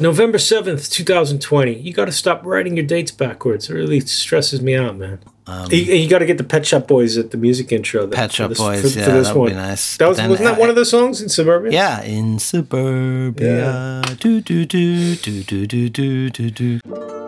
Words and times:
November 0.00 0.38
7th, 0.38 0.90
2020. 0.90 1.78
You 1.78 1.92
got 1.92 2.06
to 2.06 2.12
stop 2.12 2.44
writing 2.44 2.76
your 2.76 2.86
dates 2.86 3.10
backwards. 3.10 3.68
It 3.68 3.74
really 3.74 4.00
stresses 4.00 4.62
me 4.62 4.74
out, 4.74 4.96
man. 4.96 5.18
Um, 5.46 5.70
you, 5.70 5.78
you 5.78 6.08
got 6.08 6.20
to 6.20 6.26
get 6.26 6.38
the 6.38 6.44
Pet 6.44 6.64
Shop 6.64 6.86
Boys 6.86 7.18
at 7.18 7.32
the 7.32 7.36
music 7.36 7.72
intro. 7.72 8.06
That, 8.06 8.16
Pet 8.16 8.32
Shop 8.32 8.48
this, 8.50 8.58
Boys, 8.58 8.80
for, 8.80 8.98
yeah, 8.98 9.04
for 9.04 9.10
this 9.12 9.26
that 9.28 9.34
would 9.34 9.40
one. 9.40 9.50
be 9.50 9.56
nice. 9.56 9.96
That 9.96 10.08
was, 10.08 10.18
wasn't 10.18 10.38
that 10.40 10.56
I, 10.56 10.58
one 10.58 10.70
of 10.70 10.76
the 10.76 10.84
songs 10.84 11.20
in 11.20 11.28
Suburbia? 11.28 11.72
Yeah, 11.72 12.02
in 12.02 12.38
Suburbia. 12.38 14.02
Yeah. 14.06 14.14
Do, 14.18 14.40
do, 14.40 14.64
do, 14.64 15.16
do, 15.16 15.42
do, 15.42 15.66
do, 15.66 16.30
do, 16.30 16.50
do. 16.50 17.19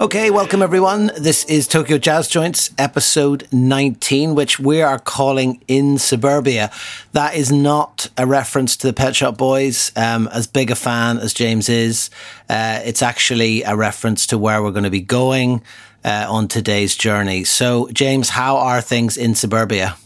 Okay, 0.00 0.30
welcome 0.30 0.62
everyone. 0.62 1.10
This 1.18 1.44
is 1.46 1.66
Tokyo 1.66 1.98
Jazz 1.98 2.28
Joints, 2.28 2.70
episode 2.78 3.48
19, 3.50 4.36
which 4.36 4.60
we 4.60 4.80
are 4.80 5.00
calling 5.00 5.60
In 5.66 5.98
Suburbia. 5.98 6.70
That 7.14 7.34
is 7.34 7.50
not 7.50 8.08
a 8.16 8.24
reference 8.24 8.76
to 8.76 8.86
the 8.86 8.92
Pet 8.92 9.16
Shop 9.16 9.36
Boys, 9.36 9.90
um, 9.96 10.28
as 10.28 10.46
big 10.46 10.70
a 10.70 10.76
fan 10.76 11.18
as 11.18 11.34
James 11.34 11.68
is. 11.68 12.10
Uh, 12.48 12.80
it's 12.84 13.02
actually 13.02 13.64
a 13.64 13.74
reference 13.74 14.28
to 14.28 14.38
where 14.38 14.62
we're 14.62 14.70
going 14.70 14.84
to 14.84 14.90
be 14.90 15.00
going 15.00 15.62
uh, 16.04 16.26
on 16.28 16.46
today's 16.46 16.94
journey. 16.94 17.42
So, 17.42 17.88
James, 17.92 18.28
how 18.28 18.56
are 18.58 18.80
things 18.80 19.16
in 19.16 19.34
Suburbia? 19.34 19.96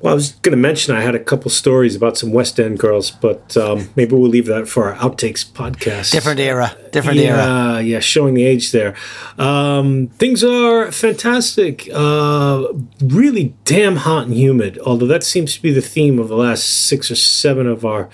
Well, 0.00 0.12
I 0.12 0.14
was 0.14 0.32
going 0.32 0.52
to 0.52 0.56
mention 0.56 0.94
I 0.94 1.00
had 1.00 1.16
a 1.16 1.18
couple 1.18 1.50
stories 1.50 1.96
about 1.96 2.16
some 2.16 2.32
West 2.32 2.60
End 2.60 2.78
girls, 2.78 3.10
but 3.10 3.56
um, 3.56 3.90
maybe 3.96 4.14
we'll 4.14 4.30
leave 4.30 4.46
that 4.46 4.68
for 4.68 4.92
our 4.92 4.94
outtakes 4.96 5.44
podcast. 5.44 6.12
Different 6.12 6.38
era, 6.38 6.76
different 6.92 7.18
yeah, 7.18 7.74
era. 7.74 7.82
Yeah, 7.82 7.98
showing 7.98 8.34
the 8.34 8.44
age 8.44 8.70
there. 8.70 8.94
Um, 9.38 10.06
things 10.06 10.44
are 10.44 10.92
fantastic. 10.92 11.88
Uh, 11.92 12.68
really 13.02 13.56
damn 13.64 13.96
hot 13.96 14.26
and 14.26 14.34
humid, 14.34 14.78
although 14.86 15.08
that 15.08 15.24
seems 15.24 15.54
to 15.54 15.62
be 15.62 15.72
the 15.72 15.82
theme 15.82 16.20
of 16.20 16.28
the 16.28 16.36
last 16.36 16.86
six 16.86 17.10
or 17.10 17.16
seven 17.16 17.66
of 17.66 17.84
our 17.84 18.08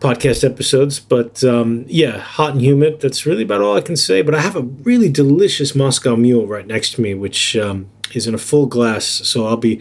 podcast 0.00 0.42
episodes. 0.42 0.98
But 0.98 1.44
um, 1.44 1.84
yeah, 1.86 2.18
hot 2.18 2.54
and 2.54 2.60
humid. 2.60 3.00
That's 3.00 3.24
really 3.26 3.44
about 3.44 3.60
all 3.60 3.76
I 3.76 3.80
can 3.80 3.96
say. 3.96 4.22
But 4.22 4.34
I 4.34 4.40
have 4.40 4.56
a 4.56 4.62
really 4.62 5.08
delicious 5.08 5.76
Moscow 5.76 6.16
Mule 6.16 6.48
right 6.48 6.66
next 6.66 6.94
to 6.94 7.00
me, 7.00 7.14
which 7.14 7.56
um, 7.56 7.88
is 8.12 8.26
in 8.26 8.34
a 8.34 8.38
full 8.38 8.66
glass. 8.66 9.04
So 9.04 9.46
I'll 9.46 9.56
be 9.56 9.80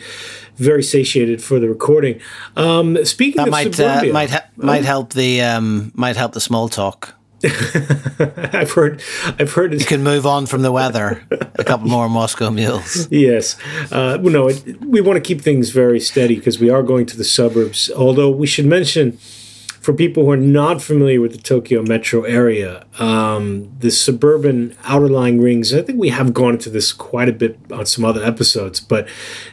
very 0.58 0.84
satiated 0.84 1.42
for 1.44 1.60
the 1.60 1.68
recording. 1.68 2.20
Um, 2.56 3.04
speaking 3.06 3.38
that 3.38 3.48
of 3.48 3.52
might 3.52 3.80
uh, 3.80 4.04
might 4.12 4.30
ha- 4.30 4.46
might 4.56 4.86
help 4.86 5.14
the 5.14 5.42
um, 5.42 5.92
might 5.96 6.16
help 6.16 6.34
the 6.34 6.42
small 6.42 6.70
talk. 6.70 7.16
I've 7.44 8.72
heard. 8.72 9.02
I've 9.40 9.52
heard. 9.54 9.74
You 9.74 9.86
can 9.86 10.04
move 10.04 10.28
on 10.28 10.46
from 10.46 10.62
the 10.62 10.72
weather. 10.72 11.24
A 11.56 11.64
couple 11.64 11.88
more 11.88 12.08
Moscow 12.08 12.52
mules. 12.52 13.08
Yes. 13.12 13.58
Uh, 13.92 14.20
well, 14.22 14.32
no, 14.32 14.48
it, 14.50 14.80
we 14.86 15.02
want 15.02 15.18
to 15.18 15.22
keep 15.22 15.42
things 15.42 15.72
very 15.72 16.00
steady 16.00 16.36
because 16.36 16.60
we 16.60 16.70
are 16.70 16.84
going 16.84 17.08
to 17.08 17.18
the 17.18 17.24
suburbs. 17.24 17.90
Although 17.96 18.30
we 18.30 18.46
should 18.46 18.66
mention 18.68 19.18
for 19.82 19.94
people 19.94 20.26
who 20.26 20.32
are 20.32 20.38
not 20.38 20.80
familiar 20.80 21.20
with 21.20 21.32
the 21.32 21.40
Tokyo 21.40 21.82
metro 21.82 22.22
area, 22.22 22.86
um, 23.00 23.76
the 23.80 23.90
suburban 23.90 24.76
outerlying 24.84 25.42
rings, 25.42 25.74
I 25.74 25.82
think 25.82 26.00
we 26.00 26.10
have 26.10 26.36
gone 26.36 26.54
into 26.54 26.70
this 26.70 26.94
quite 26.94 27.28
a 27.28 27.34
bit 27.34 27.58
on 27.72 27.88
some 27.88 28.06
other 28.06 28.24
episodes, 28.24 28.80
but 28.80 29.08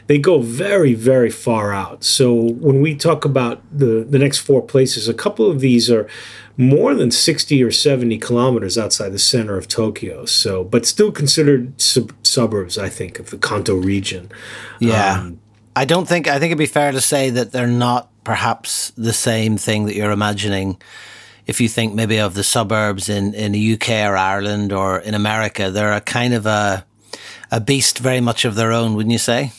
they 0.05 0.19
go 0.19 0.39
very, 0.39 0.93
very 0.93 1.31
far 1.31 1.73
out. 1.73 2.03
So 2.03 2.31
when 2.35 2.79
we 2.79 2.95
talk 2.95 3.25
about 3.25 3.63
the, 3.75 4.05
the 4.07 4.19
next 4.19 4.37
four 4.37 4.61
places, 4.61 5.07
a 5.07 5.15
couple 5.15 5.49
of 5.49 5.61
these 5.61 5.89
are 5.89 6.07
more 6.57 6.93
than 6.93 7.09
60 7.09 7.63
or 7.63 7.71
70 7.71 8.19
kilometers 8.19 8.77
outside 8.77 9.09
the 9.09 9.17
center 9.17 9.57
of 9.57 9.67
Tokyo. 9.67 10.25
So, 10.25 10.63
but 10.63 10.85
still 10.85 11.11
considered 11.11 11.81
sub- 11.81 12.13
suburbs, 12.21 12.77
I 12.77 12.89
think, 12.89 13.17
of 13.17 13.31
the 13.31 13.37
Kanto 13.39 13.75
region. 13.75 14.31
Yeah. 14.79 15.21
Um, 15.21 15.39
I 15.75 15.85
don't 15.85 16.07
think, 16.07 16.27
I 16.27 16.33
think 16.33 16.51
it'd 16.51 16.59
be 16.59 16.67
fair 16.67 16.91
to 16.91 17.01
say 17.01 17.31
that 17.31 17.51
they're 17.51 17.65
not 17.65 18.11
perhaps 18.23 18.91
the 18.91 19.13
same 19.13 19.57
thing 19.57 19.85
that 19.85 19.95
you're 19.95 20.11
imagining 20.11 20.77
if 21.49 21.59
you 21.59 21.67
think 21.67 21.95
maybe 21.95 22.19
of 22.19 22.35
the 22.35 22.43
suburbs 22.43 23.09
in, 23.09 23.33
in 23.33 23.53
the 23.53 23.73
UK 23.73 23.89
or 24.07 24.15
Ireland 24.15 24.71
or 24.71 24.99
in 24.99 25.15
America, 25.15 25.71
they're 25.71 25.93
a 25.93 26.01
kind 26.01 26.35
of 26.35 26.45
a 26.45 26.85
a 27.51 27.59
beast 27.59 27.97
very 27.97 28.21
much 28.21 28.45
of 28.45 28.53
their 28.53 28.71
own, 28.71 28.93
wouldn't 28.93 29.11
you 29.11 29.17
say? 29.17 29.51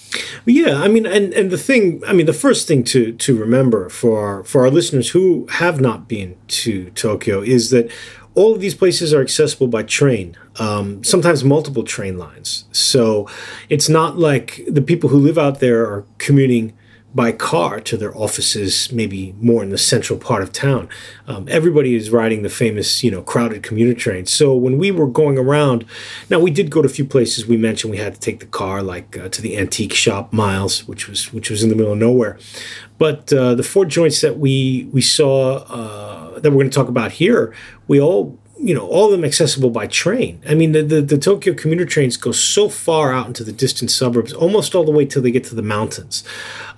Yeah, 0.47 0.81
I 0.81 0.87
mean, 0.87 1.07
and, 1.07 1.35
and 1.35 1.51
the 1.51 1.59
thing, 1.59 2.01
I 2.07 2.13
mean, 2.13 2.27
the 2.27 2.33
first 2.33 2.69
thing 2.69 2.85
to 2.85 3.13
to 3.13 3.37
remember 3.37 3.89
for 3.89 4.45
for 4.45 4.63
our 4.63 4.71
listeners 4.71 5.11
who 5.11 5.47
have 5.51 5.81
not 5.81 6.07
been 6.09 6.37
to 6.49 6.91
Tokyo 6.91 7.41
is 7.43 7.71
that 7.71 7.91
all 8.35 8.55
of 8.55 8.61
these 8.61 8.77
places 8.77 9.13
are 9.13 9.21
accessible 9.21 9.67
by 9.67 9.83
train, 9.83 10.37
um, 10.61 11.03
sometimes 11.03 11.43
multiple 11.43 11.83
train 11.83 12.17
lines. 12.17 12.65
So 12.71 13.29
it's 13.69 13.89
not 13.89 14.19
like 14.19 14.63
the 14.69 14.83
people 14.83 15.11
who 15.11 15.19
live 15.19 15.37
out 15.37 15.59
there 15.59 15.83
are 15.83 16.05
commuting 16.19 16.73
by 17.15 17.33
car 17.33 17.81
to 17.81 17.97
their 17.97 18.17
offices, 18.17 18.93
maybe 18.93 19.35
more 19.41 19.63
in 19.63 19.71
the 19.71 19.79
central 19.79 20.19
part 20.19 20.43
of 20.43 20.53
town. 20.53 20.89
Um, 21.27 21.47
everybody 21.49 21.95
is 21.95 22.11
riding 22.11 22.43
the 22.43 22.49
famous, 22.49 23.03
you 23.03 23.11
know, 23.11 23.23
crowded 23.23 23.63
commuter 23.63 23.99
train. 23.99 24.27
So 24.27 24.55
when 24.55 24.79
we 24.79 24.91
were 24.91 25.09
going 25.09 25.37
around, 25.37 25.85
now 26.29 26.39
we 26.39 26.51
did 26.51 26.71
go 26.71 26.83
to 26.83 26.87
a 26.87 26.91
few 26.91 27.05
places. 27.05 27.47
We 27.47 27.57
mentioned 27.57 27.91
we 27.91 27.97
had 27.97 28.15
to 28.15 28.21
take 28.21 28.41
the 28.41 28.47
car, 28.47 28.83
like 28.83 29.17
uh, 29.19 29.29
to 29.29 29.43
the 29.43 29.57
antique 29.57 29.93
shop 29.93 30.33
Miles, 30.33 30.87
which 30.87 31.09
was 31.09 31.33
which 31.33 31.51
was 31.51 31.63
in 31.63 31.69
the 31.69 31.77
middle 31.77 31.93
of 31.93 31.99
nowhere. 31.99 32.39
But 32.99 33.33
uh, 33.33 33.55
the 33.55 33.63
four 33.63 33.85
joints 33.87 34.21
that 34.21 34.39
we 34.39 34.89
we 34.93 35.01
saw 35.01 35.65
uh, 35.69 36.39
that 36.39 36.51
we're 36.51 36.59
going 36.59 36.71
to 36.71 36.75
talk 36.75 36.89
about 36.89 37.13
here, 37.13 37.55
we 37.89 38.01
all 38.01 38.39
you 38.63 38.75
know, 38.75 38.87
all 38.87 39.07
of 39.07 39.13
them 39.13 39.25
accessible 39.25 39.71
by 39.71 39.87
train. 39.87 40.43
I 40.47 40.55
mean, 40.55 40.73
the, 40.73 40.83
the, 40.83 41.01
the, 41.01 41.17
Tokyo 41.19 41.55
commuter 41.55 41.87
trains 41.87 42.19
go 42.19 42.31
so 42.31 42.69
far 42.69 43.13
out 43.13 43.27
into 43.27 43.43
the 43.43 43.53
distant 43.53 43.91
suburbs, 43.91 44.35
almost 44.35 44.75
all 44.75 44.85
the 44.85 44.93
way 44.93 45.07
till 45.07 45.23
they 45.23 45.31
get 45.31 45.45
to 45.45 45.55
the 45.55 45.63
mountains. 45.63 46.23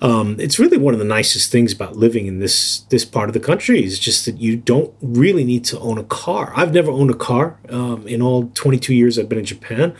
Um, 0.01 0.37
it's 0.39 0.59
really 0.59 0.77
one 0.77 0.93
of 0.93 0.99
the 0.99 1.05
nicest 1.05 1.51
things 1.51 1.73
about 1.73 1.97
living 1.97 2.25
in 2.25 2.39
this 2.39 2.79
this 2.89 3.03
part 3.03 3.29
of 3.29 3.33
the 3.33 3.39
country 3.39 3.83
is 3.83 3.99
just 3.99 4.25
that 4.25 4.37
you 4.37 4.55
don't 4.55 4.93
really 5.01 5.43
need 5.43 5.65
to 5.65 5.79
own 5.79 5.97
a 5.97 6.03
car. 6.03 6.53
I've 6.55 6.73
never 6.73 6.91
owned 6.91 7.11
a 7.11 7.15
car 7.15 7.59
um, 7.69 8.07
in 8.07 8.21
all 8.21 8.49
22 8.53 8.93
years 8.93 9.19
I've 9.19 9.29
been 9.29 9.39
in 9.39 9.45
Japan. 9.45 9.93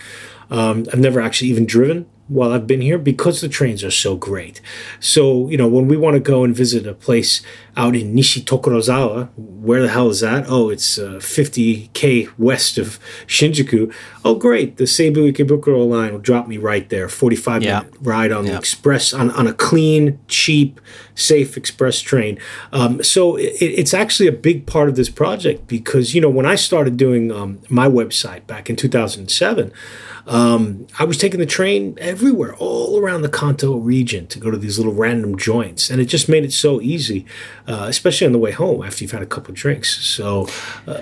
Um, 0.50 0.86
I've 0.94 1.00
never 1.00 1.20
actually 1.20 1.50
even 1.50 1.66
driven 1.66 2.06
while 2.28 2.52
I've 2.52 2.68
been 2.68 2.82
here 2.82 2.98
because 2.98 3.42
the 3.42 3.50
trains 3.50 3.84
are 3.84 3.92
so 3.92 4.16
great. 4.16 4.62
So, 5.00 5.50
you 5.50 5.58
know, 5.58 5.68
when 5.68 5.88
we 5.88 5.98
want 5.98 6.16
to 6.16 6.20
go 6.20 6.44
and 6.44 6.56
visit 6.56 6.88
a 6.88 6.94
place 6.94 7.42
out 7.76 7.96
in 7.96 8.14
Nishitokorozawa, 8.14 9.30
where 9.36 9.82
the 9.82 9.88
hell 9.88 10.10
is 10.10 10.20
that? 10.20 10.46
Oh, 10.48 10.70
it's 10.70 10.98
uh, 10.98 11.14
50k 11.14 12.32
west 12.38 12.78
of 12.78 13.00
Shinjuku. 13.26 13.94
Oh, 14.24 14.36
great. 14.36 14.78
The 14.78 14.84
Seibu 14.84 15.32
Ikebukuro 15.32 15.88
line 15.88 16.12
will 16.12 16.20
drop 16.20 16.48
me 16.48 16.58
right 16.58 16.88
there. 16.90 17.10
45 17.10 17.64
yeah. 17.64 17.80
minute 17.80 17.94
ride 18.02 18.32
on 18.32 18.46
yeah. 18.46 18.52
the 18.52 18.58
express, 18.58 19.14
on, 19.14 19.32
on 19.32 19.48
a 19.48 19.54
clean, 19.54 20.20
cheap, 20.28 20.80
safe 21.16 21.58
express 21.58 22.00
train. 22.00 22.38
Um, 22.72 23.02
so 23.02 23.36
it, 23.38 23.56
it's 23.60 23.94
actually 23.94 24.28
a 24.28 24.34
big 24.34 24.68
part 24.68 24.90
of 24.90 24.96
this 24.96 25.10
project 25.10 25.68
because, 25.68 26.14
you 26.14 26.22
know, 26.22 26.30
when 26.30 26.46
I 26.46 26.56
started 26.56 26.98
doing 26.98 27.32
um, 27.32 27.60
my 27.70 27.88
website 27.88 28.46
back 28.46 28.70
in 28.70 28.76
2007, 28.76 29.72
um, 30.26 30.88
I 30.98 31.04
was 31.04 31.18
taking 31.18 31.40
the 31.40 31.46
train 31.46 31.98
everywhere, 32.00 32.56
all 32.56 33.00
around 33.00 33.24
the 33.24 33.30
Kanto 33.30 33.76
region 33.76 34.28
to 34.28 34.40
go 34.40 34.52
to 34.52 34.58
these 34.58 34.78
little 34.78 34.94
random 34.94 35.38
joints. 35.38 35.90
And 35.90 36.00
it 36.00 36.06
just 36.06 36.30
made 36.30 36.46
it 36.46 36.54
so 36.54 36.80
easy, 36.82 37.26
uh, 37.68 37.86
especially 37.88 38.28
on 38.28 38.34
the 38.34 38.40
way 38.40 38.52
home 38.52 38.84
after 38.84 39.04
you've 39.04 39.12
had 39.12 39.22
a 39.22 39.28
couple 39.28 39.54
drinks. 39.54 39.98
So. 40.06 40.48
Uh, 40.88 41.02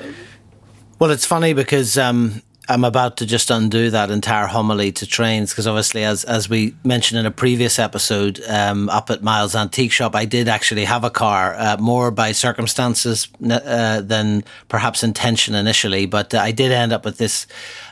well, 1.00 1.10
it's 1.10 1.26
funny 1.26 1.54
because 1.54 1.98
um, 1.98 2.44
I'm 2.70 2.84
about 2.84 3.18
to 3.18 3.26
just 3.26 3.50
undo 3.50 3.90
that 3.90 4.12
entire 4.12 4.46
homily 4.46 4.92
to 4.94 5.08
trains 5.08 5.52
because 5.52 5.66
obviously, 5.68 6.04
as 6.04 6.24
as 6.24 6.48
we 6.48 6.76
mentioned 6.84 7.20
in 7.20 7.26
a 7.26 7.32
previous 7.32 7.80
episode, 7.80 8.40
um, 8.48 8.88
up 8.90 9.10
at 9.10 9.24
Miles 9.24 9.56
Antique 9.56 9.92
Shop, 9.92 10.16
I 10.16 10.26
did 10.26 10.48
actually 10.48 10.86
have 10.86 11.04
a 11.04 11.10
car, 11.10 11.56
uh, 11.58 11.78
more 11.80 12.12
by 12.12 12.32
circumstances 12.32 13.28
uh, 13.50 14.02
than 14.02 14.44
perhaps 14.70 15.04
intention 15.04 15.56
initially, 15.56 16.06
but 16.06 16.34
uh, 16.34 16.38
I 16.38 16.52
did 16.52 16.72
end 16.72 16.94
up 16.94 17.04
with 17.04 17.18
this 17.18 17.48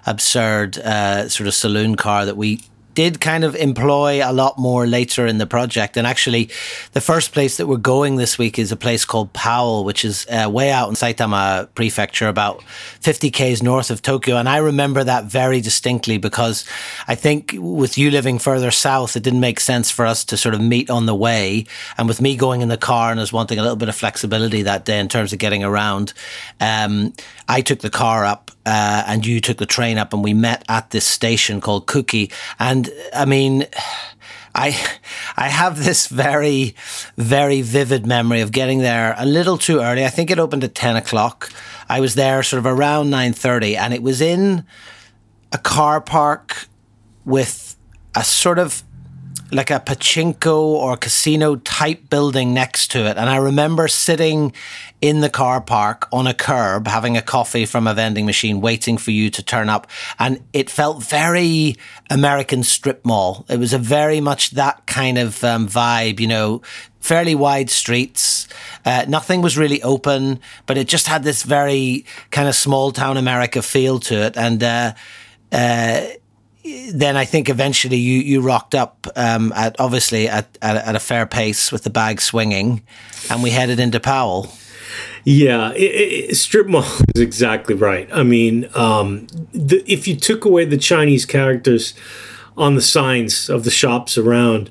absurd 0.05 0.77
uh, 0.77 1.27
sort 1.29 1.47
of 1.47 1.55
saloon 1.55 1.95
car 1.95 2.25
that 2.25 2.37
we 2.37 2.61
did 2.99 3.21
kind 3.21 3.45
of 3.45 3.55
employ 3.55 4.19
a 4.21 4.33
lot 4.33 4.57
more 4.57 4.85
later 4.85 5.25
in 5.25 5.37
the 5.37 5.47
project. 5.47 5.95
And 5.95 6.05
actually, 6.05 6.49
the 6.91 6.99
first 6.99 7.31
place 7.31 7.55
that 7.55 7.65
we're 7.65 7.77
going 7.77 8.17
this 8.17 8.37
week 8.37 8.59
is 8.59 8.73
a 8.73 8.75
place 8.75 9.05
called 9.05 9.31
Powell, 9.31 9.85
which 9.85 10.03
is 10.03 10.27
uh, 10.29 10.49
way 10.49 10.69
out 10.69 10.89
in 10.89 10.95
Saitama 10.95 11.69
Prefecture, 11.75 12.27
about 12.27 12.61
50 12.99 13.31
k's 13.31 13.63
north 13.63 13.89
of 13.89 14.01
Tokyo. 14.01 14.35
And 14.35 14.49
I 14.49 14.57
remember 14.57 15.01
that 15.01 15.23
very 15.23 15.61
distinctly 15.61 16.17
because 16.17 16.65
I 17.07 17.15
think 17.15 17.55
with 17.57 17.97
you 17.97 18.11
living 18.11 18.37
further 18.37 18.69
south, 18.69 19.15
it 19.15 19.23
didn't 19.23 19.39
make 19.39 19.61
sense 19.61 19.89
for 19.89 20.05
us 20.05 20.25
to 20.25 20.35
sort 20.35 20.53
of 20.53 20.59
meet 20.59 20.89
on 20.89 21.05
the 21.05 21.15
way. 21.15 21.67
And 21.97 22.05
with 22.05 22.19
me 22.19 22.35
going 22.35 22.59
in 22.59 22.67
the 22.67 22.75
car 22.75 23.11
and 23.11 23.19
us 23.21 23.31
wanting 23.31 23.59
a 23.59 23.61
little 23.61 23.77
bit 23.77 23.87
of 23.87 23.95
flexibility 23.95 24.63
that 24.63 24.83
day 24.83 24.99
in 24.99 25.07
terms 25.07 25.31
of 25.31 25.39
getting 25.39 25.63
around, 25.63 26.11
um, 26.59 27.13
I 27.47 27.61
took 27.61 27.79
the 27.79 27.89
car 27.89 28.25
up 28.25 28.51
uh, 28.69 29.03
and 29.07 29.25
you 29.25 29.41
took 29.41 29.57
the 29.57 29.65
train 29.65 29.97
up, 29.97 30.13
and 30.13 30.23
we 30.23 30.35
met 30.35 30.63
at 30.69 30.91
this 30.91 31.03
station 31.03 31.59
called 31.59 31.87
Kuki. 31.87 32.31
And 32.59 32.87
I 33.15 33.25
mean, 33.25 33.65
I 34.55 34.77
I 35.35 35.47
have 35.47 35.83
this 35.83 36.07
very 36.07 36.75
very 37.17 37.61
vivid 37.61 38.05
memory 38.05 38.41
of 38.41 38.51
getting 38.51 38.79
there 38.79 39.15
a 39.17 39.25
little 39.25 39.57
too 39.57 39.79
early. 39.79 40.05
I 40.05 40.09
think 40.09 40.29
it 40.29 40.37
opened 40.37 40.63
at 40.63 40.75
ten 40.75 40.95
o'clock. 40.95 41.51
I 41.87 41.99
was 41.99 42.13
there 42.13 42.43
sort 42.43 42.59
of 42.59 42.67
around 42.67 43.09
nine 43.09 43.33
thirty, 43.33 43.75
and 43.75 43.91
it 43.91 44.03
was 44.03 44.21
in 44.21 44.65
a 45.51 45.57
car 45.57 45.99
park 45.99 46.67
with 47.25 47.75
a 48.15 48.23
sort 48.23 48.59
of 48.59 48.83
like 49.51 49.71
a 49.71 49.79
pachinko 49.79 50.57
or 50.57 50.95
casino 50.95 51.55
type 51.57 52.09
building 52.09 52.53
next 52.53 52.91
to 52.91 53.05
it. 53.05 53.17
And 53.17 53.29
I 53.29 53.37
remember 53.37 53.87
sitting 53.87 54.53
in 55.01 55.21
the 55.21 55.29
car 55.29 55.61
park 55.61 56.07
on 56.11 56.27
a 56.27 56.33
curb 56.33 56.87
having 56.87 57.17
a 57.17 57.21
coffee 57.21 57.65
from 57.65 57.87
a 57.87 57.93
vending 57.93 58.25
machine 58.25 58.61
waiting 58.61 58.97
for 58.97 59.11
you 59.11 59.29
to 59.29 59.41
turn 59.41 59.69
up. 59.69 59.87
And 60.19 60.43
it 60.53 60.69
felt 60.69 61.03
very 61.03 61.75
american 62.09 62.63
strip 62.63 63.05
mall. 63.05 63.45
It 63.49 63.57
was 63.57 63.73
a 63.73 63.77
very 63.77 64.19
much 64.19 64.51
that 64.51 64.85
kind 64.85 65.17
of 65.17 65.43
um, 65.43 65.67
vibe 65.67 66.19
you 66.19 66.27
know 66.27 66.61
fairly 66.99 67.33
wide 67.33 67.69
streets. 67.69 68.47
Uh, 68.85 69.05
nothing 69.07 69.41
was 69.41 69.57
really 69.57 69.81
open 69.83 70.39
but 70.65 70.77
it 70.77 70.87
just 70.87 71.07
had 71.07 71.23
this 71.23 71.43
very 71.43 72.05
kind 72.29 72.47
of 72.47 72.55
small 72.55 72.91
town 72.91 73.17
america 73.17 73.61
feel 73.61 73.99
to 74.01 74.15
it. 74.15 74.37
And 74.37 74.61
uh, 74.61 74.93
uh, 75.51 76.01
then 76.93 77.17
I 77.17 77.25
think 77.25 77.49
eventually 77.49 77.97
you 77.97 78.19
you 78.19 78.41
rocked 78.41 78.75
up 78.75 79.07
um, 79.15 79.51
at 79.55 79.79
obviously 79.79 80.27
at, 80.27 80.57
at, 80.61 80.77
at 80.77 80.95
a 80.95 80.99
fair 80.99 81.25
pace 81.25 81.71
with 81.71 81.83
the 81.83 81.89
bag 81.89 82.21
swinging, 82.21 82.81
and 83.29 83.43
we 83.43 83.51
headed 83.51 83.79
into 83.79 83.99
Powell. 83.99 84.51
Yeah, 85.23 85.73
it, 85.73 86.29
it, 86.31 86.35
strip 86.35 86.67
mall 86.67 86.83
is 87.15 87.21
exactly 87.21 87.75
right. 87.75 88.09
I 88.11 88.23
mean, 88.23 88.69
um, 88.73 89.27
the, 89.53 89.83
if 89.85 90.07
you 90.07 90.15
took 90.15 90.45
away 90.45 90.65
the 90.65 90.77
Chinese 90.77 91.25
characters 91.25 91.93
on 92.57 92.75
the 92.75 92.81
signs 92.81 93.49
of 93.49 93.63
the 93.63 93.71
shops 93.71 94.17
around, 94.17 94.69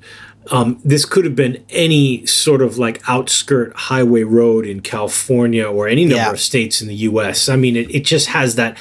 um, 0.50 0.81
this 0.85 1.05
could 1.05 1.25
have 1.25 1.37
been 1.37 1.65
any 1.71 2.25
sort 2.27 2.62
of 2.62 2.79
like 2.79 3.03
outskirt 3.09 3.75
highway 3.75 4.23
road 4.23 4.67
in 4.67 4.81
California 4.81 5.65
or 5.65 5.89
any 5.89 6.05
number 6.05 6.17
yeah. 6.17 6.31
of 6.31 6.41
states 6.41 6.81
in 6.81 6.89
the 6.89 6.95
U.S. 6.95 7.49
I 7.49 7.56
mean, 7.56 7.77
it, 7.77 7.95
it 7.95 8.05
just 8.05 8.29
has 8.29 8.55
that 8.55 8.77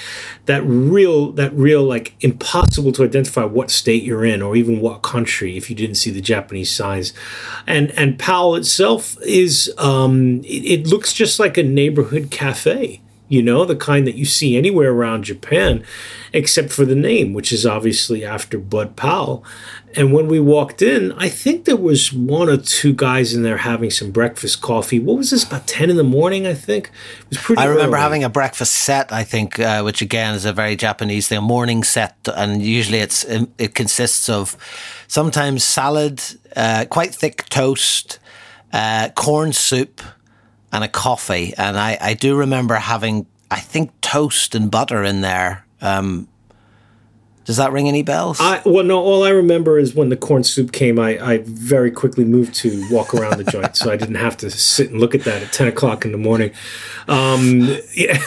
that 0.46 0.64
real 0.64 1.32
that 1.34 1.54
real 1.54 1.84
like 1.84 2.14
impossible 2.22 2.92
to 2.94 3.04
identify 3.04 3.44
what 3.44 3.70
state 3.70 4.04
you're 4.04 4.26
in 4.26 4.42
or 4.42 4.56
even 4.56 4.80
what 4.80 5.02
country 5.02 5.58
if 5.58 5.70
you 5.70 5.76
didn't 5.76 5.96
see 5.96 6.12
the 6.12 6.22
Japanese 6.22 6.74
signs. 6.74 7.14
And 7.66 7.92
and 7.92 8.18
Powell 8.18 8.56
itself 8.56 9.18
is 9.24 9.74
um, 9.78 10.42
it, 10.44 10.66
it 10.66 10.88
looks 10.88 11.14
just 11.14 11.40
like 11.40 11.58
a 11.58 11.64
neighborhood 11.64 12.32
cafe 12.32 13.02
you 13.30 13.42
know, 13.42 13.66
the 13.66 13.76
kind 13.76 14.08
that 14.08 14.16
you 14.16 14.26
see 14.26 14.58
anywhere 14.58 14.92
around 14.92 15.24
Japan, 15.24 15.84
except 16.34 16.72
for 16.72 16.86
the 16.86 16.96
name, 16.96 17.34
which 17.34 17.52
is 17.52 17.66
obviously 17.66 18.24
after 18.24 18.58
Bud 18.58 18.96
Powell. 18.96 19.44
And 19.96 20.14
when 20.14 20.28
we 20.28 20.40
walked 20.40 20.82
in, 20.82 21.12
I 21.14 21.28
think 21.28 21.66
there 21.66 21.76
was 21.76 22.14
one 22.14 22.50
or 22.50 22.58
two 22.58 22.94
guys 22.94 23.34
in 23.34 23.42
there 23.42 23.58
having 23.58 23.90
some 23.90 24.12
breakfast 24.12 24.62
coffee. 24.62 25.00
What 25.00 25.18
was 25.18 25.32
this, 25.32 25.44
about 25.44 25.66
10 25.66 25.90
in 25.90 25.98
the 25.98 26.04
morning, 26.04 26.46
I 26.46 26.54
think? 26.54 26.92
It 27.22 27.30
was 27.30 27.38
pretty 27.40 27.62
I 27.62 27.66
remember 27.66 27.96
early. 27.96 28.04
having 28.04 28.24
a 28.24 28.30
breakfast 28.30 28.76
set, 28.76 29.12
I 29.12 29.24
think, 29.24 29.60
uh, 29.60 29.82
which 29.82 30.02
again 30.02 30.36
is 30.36 30.46
a 30.46 30.54
very 30.54 30.76
Japanese 30.76 31.28
thing, 31.28 31.40
a 31.40 31.42
morning 31.42 31.84
set. 31.84 32.16
And 32.36 32.62
usually 32.62 33.00
it's 33.00 33.26
it 33.58 33.74
consists 33.74 34.30
of 34.30 34.56
sometimes 35.08 35.64
salad, 35.64 36.22
uh, 36.56 36.86
quite 36.90 37.16
thick 37.16 37.46
toast, 37.50 38.20
uh, 38.72 39.10
corn 39.16 39.52
soup, 39.52 40.02
and 40.72 40.84
a 40.84 40.88
coffee. 40.88 41.54
And 41.58 41.78
I, 41.78 41.98
I 42.00 42.14
do 42.14 42.36
remember 42.36 42.76
having, 42.76 43.26
I 43.50 43.60
think, 43.60 43.92
toast 44.02 44.56
and 44.56 44.70
butter 44.70 45.04
in 45.04 45.22
there. 45.22 45.66
Um, 45.82 46.28
does 47.48 47.56
that 47.56 47.72
ring 47.72 47.88
any 47.88 48.04
bells? 48.04 48.42
I, 48.42 48.62
well, 48.66 48.84
no. 48.84 49.00
All 49.00 49.24
I 49.24 49.30
remember 49.30 49.80
is 49.80 49.96
when 49.96 50.10
the 50.10 50.18
corn 50.18 50.44
soup 50.44 50.74
came, 50.74 51.00
I, 51.00 51.18
I 51.18 51.38
very 51.46 51.92
quickly 51.92 52.26
moved 52.26 52.54
to 52.56 52.86
walk 52.92 53.14
around 53.14 53.38
the 53.38 53.46
joint, 53.46 53.78
so 53.78 53.90
I 53.90 53.96
didn't 53.96 54.16
have 54.16 54.36
to 54.38 54.52
sit 54.52 54.92
and 54.92 55.00
look 55.00 55.16
at 55.16 55.24
that 55.24 55.42
at 55.42 55.54
ten 55.54 55.66
o'clock 55.66 56.04
in 56.04 56.12
the 56.12 56.18
morning. 56.18 56.52
Um, 57.08 57.62
yeah, 57.96 58.20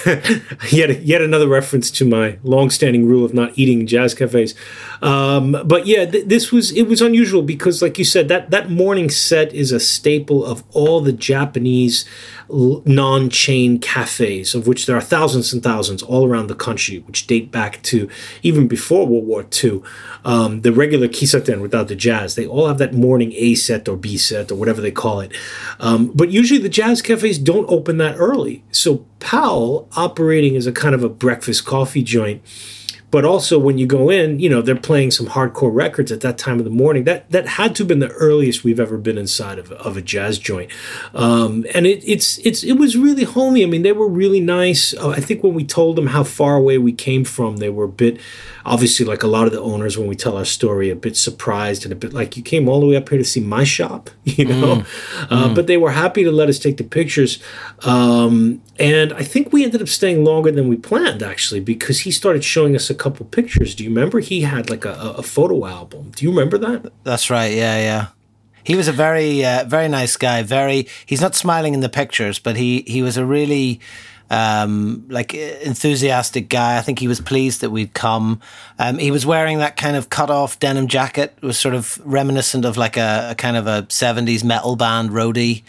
yet 0.71 1.03
yet 1.03 1.21
another 1.21 1.49
reference 1.49 1.91
to 1.91 2.07
my 2.07 2.39
long-standing 2.43 3.07
rule 3.07 3.23
of 3.23 3.35
not 3.35 3.59
eating 3.59 3.87
jazz 3.87 4.15
cafes. 4.15 4.55
Um, 5.03 5.55
but 5.67 5.87
yeah, 5.87 6.07
th- 6.07 6.25
this 6.25 6.51
was 6.51 6.73
it 6.73 6.85
was 6.85 7.03
unusual 7.03 7.43
because, 7.43 7.83
like 7.83 7.99
you 7.99 8.07
said, 8.07 8.29
that 8.29 8.51
that 8.51 8.71
morning 8.71 9.11
set 9.11 9.53
is 9.53 9.71
a 9.71 9.81
staple 9.81 10.47
of 10.47 10.65
all 10.73 11.03
the 11.03 11.13
Japanese 11.13 12.07
non-chain 12.49 13.79
cafes, 13.79 14.55
of 14.55 14.67
which 14.67 14.87
there 14.87 14.97
are 14.97 15.03
thousands 15.03 15.53
and 15.53 15.63
thousands 15.63 16.03
all 16.03 16.27
around 16.27 16.47
the 16.47 16.55
country, 16.55 16.99
which 17.01 17.27
date 17.27 17.51
back 17.53 17.83
to 17.83 18.09
even 18.43 18.67
before 18.67 19.07
World 19.11 19.27
War 19.27 19.47
II. 19.62 19.83
Um, 20.25 20.62
the 20.62 20.73
regular 20.73 21.09
kisaten 21.09 21.61
without 21.61 21.89
the 21.89 21.97
jazz, 21.97 22.35
they 22.35 22.47
all 22.47 22.69
have 22.69 22.79
that 22.79 22.95
morning 22.95 23.33
A 23.35 23.55
set 23.55 23.89
or 23.89 23.97
B 23.97 24.17
set 24.17 24.51
or 24.51 24.55
whatever 24.55 24.81
they 24.81 24.91
call 24.91 25.21
it. 25.21 25.33
Um, 25.79 26.12
but 26.15 26.31
usually 26.31 26.61
the 26.61 26.69
jazz 26.69 27.03
cafes 27.03 27.39
don't 27.39 27.69
open 27.69 27.99
that 27.99 28.17
early. 28.19 28.62
So 28.71 29.05
Powell, 29.19 29.89
operating 29.97 30.57
as 30.57 30.67
a 30.67 30.73
kind 30.73 30.95
of 30.95 31.05
a 31.05 31.09
breakfast 31.09 31.65
coffee 31.65 32.03
joint, 32.03 32.43
but 33.11 33.25
also 33.25 33.59
when 33.59 33.77
you 33.79 33.87
go 33.87 34.09
in, 34.09 34.39
you 34.39 34.49
know, 34.49 34.62
they're 34.62 34.77
playing 34.77 35.11
some 35.11 35.27
hardcore 35.27 35.75
records 35.75 36.12
at 36.12 36.21
that 36.21 36.39
time 36.39 36.59
of 36.59 36.65
the 36.65 36.71
morning. 36.71 37.05
That 37.05 37.31
that 37.31 37.49
had 37.49 37.75
to 37.77 37.83
have 37.83 37.89
been 37.89 37.99
the 37.99 38.11
earliest 38.11 38.62
we've 38.62 38.79
ever 38.79 38.97
been 38.97 39.19
inside 39.19 39.59
of, 39.59 39.73
of 39.73 39.97
a 39.97 40.03
jazz 40.03 40.39
joint, 40.39 40.71
um, 41.15 41.67
and 41.75 41.87
it, 41.87 42.03
it's 42.07 42.39
it's 42.39 42.62
it 42.62 42.75
was 42.75 42.97
really 42.97 43.25
homey. 43.25 43.62
I 43.62 43.67
mean, 43.67 43.83
they 43.83 43.93
were 43.93 44.09
really 44.09 44.41
nice. 44.41 44.95
Uh, 44.95 45.11
I 45.11 45.21
think 45.21 45.43
when 45.43 45.55
we 45.55 45.65
told 45.65 45.97
them 45.97 46.09
how 46.09 46.23
far 46.23 46.57
away 46.57 46.79
we 46.79 46.93
came 46.93 47.25
from, 47.25 47.57
they 47.57 47.71
were 47.71 47.85
a 47.85 47.89
bit, 47.89 48.21
obviously, 48.65 49.05
like 49.05 49.23
a 49.23 49.29
lot 49.29 49.47
of 49.47 49.53
the 49.53 49.61
owners 49.61 49.99
when 49.99 50.07
we 50.07 50.15
tell 50.15 50.37
our 50.37 50.45
story, 50.45 50.91
a 50.91 50.97
bit 50.97 51.17
surprised 51.17 51.85
and 51.85 51.93
a 51.93 51.97
bit 51.97 52.12
like 52.12 52.37
you 52.37 52.43
came 52.43 52.69
all 52.69 52.81
the 52.81 52.87
way 52.87 52.97
up 52.97 53.09
here 53.09 53.19
to 53.19 53.25
see 53.25 53.41
my 53.41 53.65
shop, 53.65 54.11
you 54.25 54.45
know. 54.45 54.77
Mm. 54.77 54.87
Uh, 55.31 55.49
mm. 55.49 55.55
But 55.55 55.67
they 55.67 55.77
were 55.77 55.91
happy 55.91 56.23
to 56.25 56.31
let 56.31 56.49
us 56.49 56.59
take 56.59 56.77
the 56.77 56.85
pictures, 56.85 57.43
um, 57.83 58.62
and 58.81 59.12
I 59.12 59.23
think 59.23 59.53
we 59.53 59.62
ended 59.62 59.82
up 59.82 59.88
staying 59.88 60.25
longer 60.25 60.50
than 60.50 60.69
we 60.69 60.77
planned 60.77 61.23
actually 61.23 61.61
because 61.61 62.00
he 62.00 62.11
started 62.11 62.43
showing 62.43 62.75
us 62.75 62.88
a 62.88 62.94
couple 62.94 63.27
pictures. 63.27 63.75
Do 63.75 63.85
you 63.85 63.91
remember 63.91 64.21
he 64.21 64.41
had 64.41 64.71
like 64.71 64.85
a, 64.85 65.15
a 65.19 65.23
photo 65.23 65.67
album? 65.67 66.12
Do 66.17 66.25
you 66.25 66.31
remember 66.31 66.59
that? 66.59 66.91
That's 67.05 67.29
right. 67.31 67.53
Yeah, 67.53 67.79
yeah. 67.79 68.06
He 68.65 68.77
was 68.77 68.88
a 68.88 68.93
very, 68.93 69.44
uh, 69.44 69.65
very 69.65 69.88
nice 69.88 70.17
guy. 70.17 70.43
Very. 70.43 70.87
He's 71.06 71.21
not 71.21 71.35
smiling 71.35 71.75
in 71.75 71.81
the 71.81 71.88
pictures, 71.88 72.38
but 72.38 72.56
he 72.56 72.82
he 72.87 73.03
was 73.03 73.17
a 73.17 73.25
really 73.25 73.81
um, 74.31 75.05
like 75.09 75.35
enthusiastic 75.35 76.49
guy. 76.49 76.79
I 76.79 76.82
think 76.82 77.00
he 77.00 77.09
was 77.09 77.21
pleased 77.21 77.61
that 77.61 77.71
we'd 77.71 77.93
come. 77.94 78.41
Um, 78.79 78.99
he 78.99 79.11
was 79.11 79.27
wearing 79.27 79.59
that 79.59 79.77
kind 79.77 79.97
of 79.97 80.09
cut 80.09 80.31
off 80.31 80.59
denim 80.61 80.87
jacket. 80.87 81.35
It 81.37 81.44
was 81.44 81.59
sort 81.59 81.75
of 81.75 82.00
reminiscent 82.05 82.65
of 82.65 82.77
like 82.77 82.97
a, 82.97 83.31
a 83.32 83.35
kind 83.35 83.56
of 83.56 83.67
a 83.67 83.87
seventies 83.88 84.44
metal 84.44 84.77
band 84.77 85.11
roadie 85.11 85.62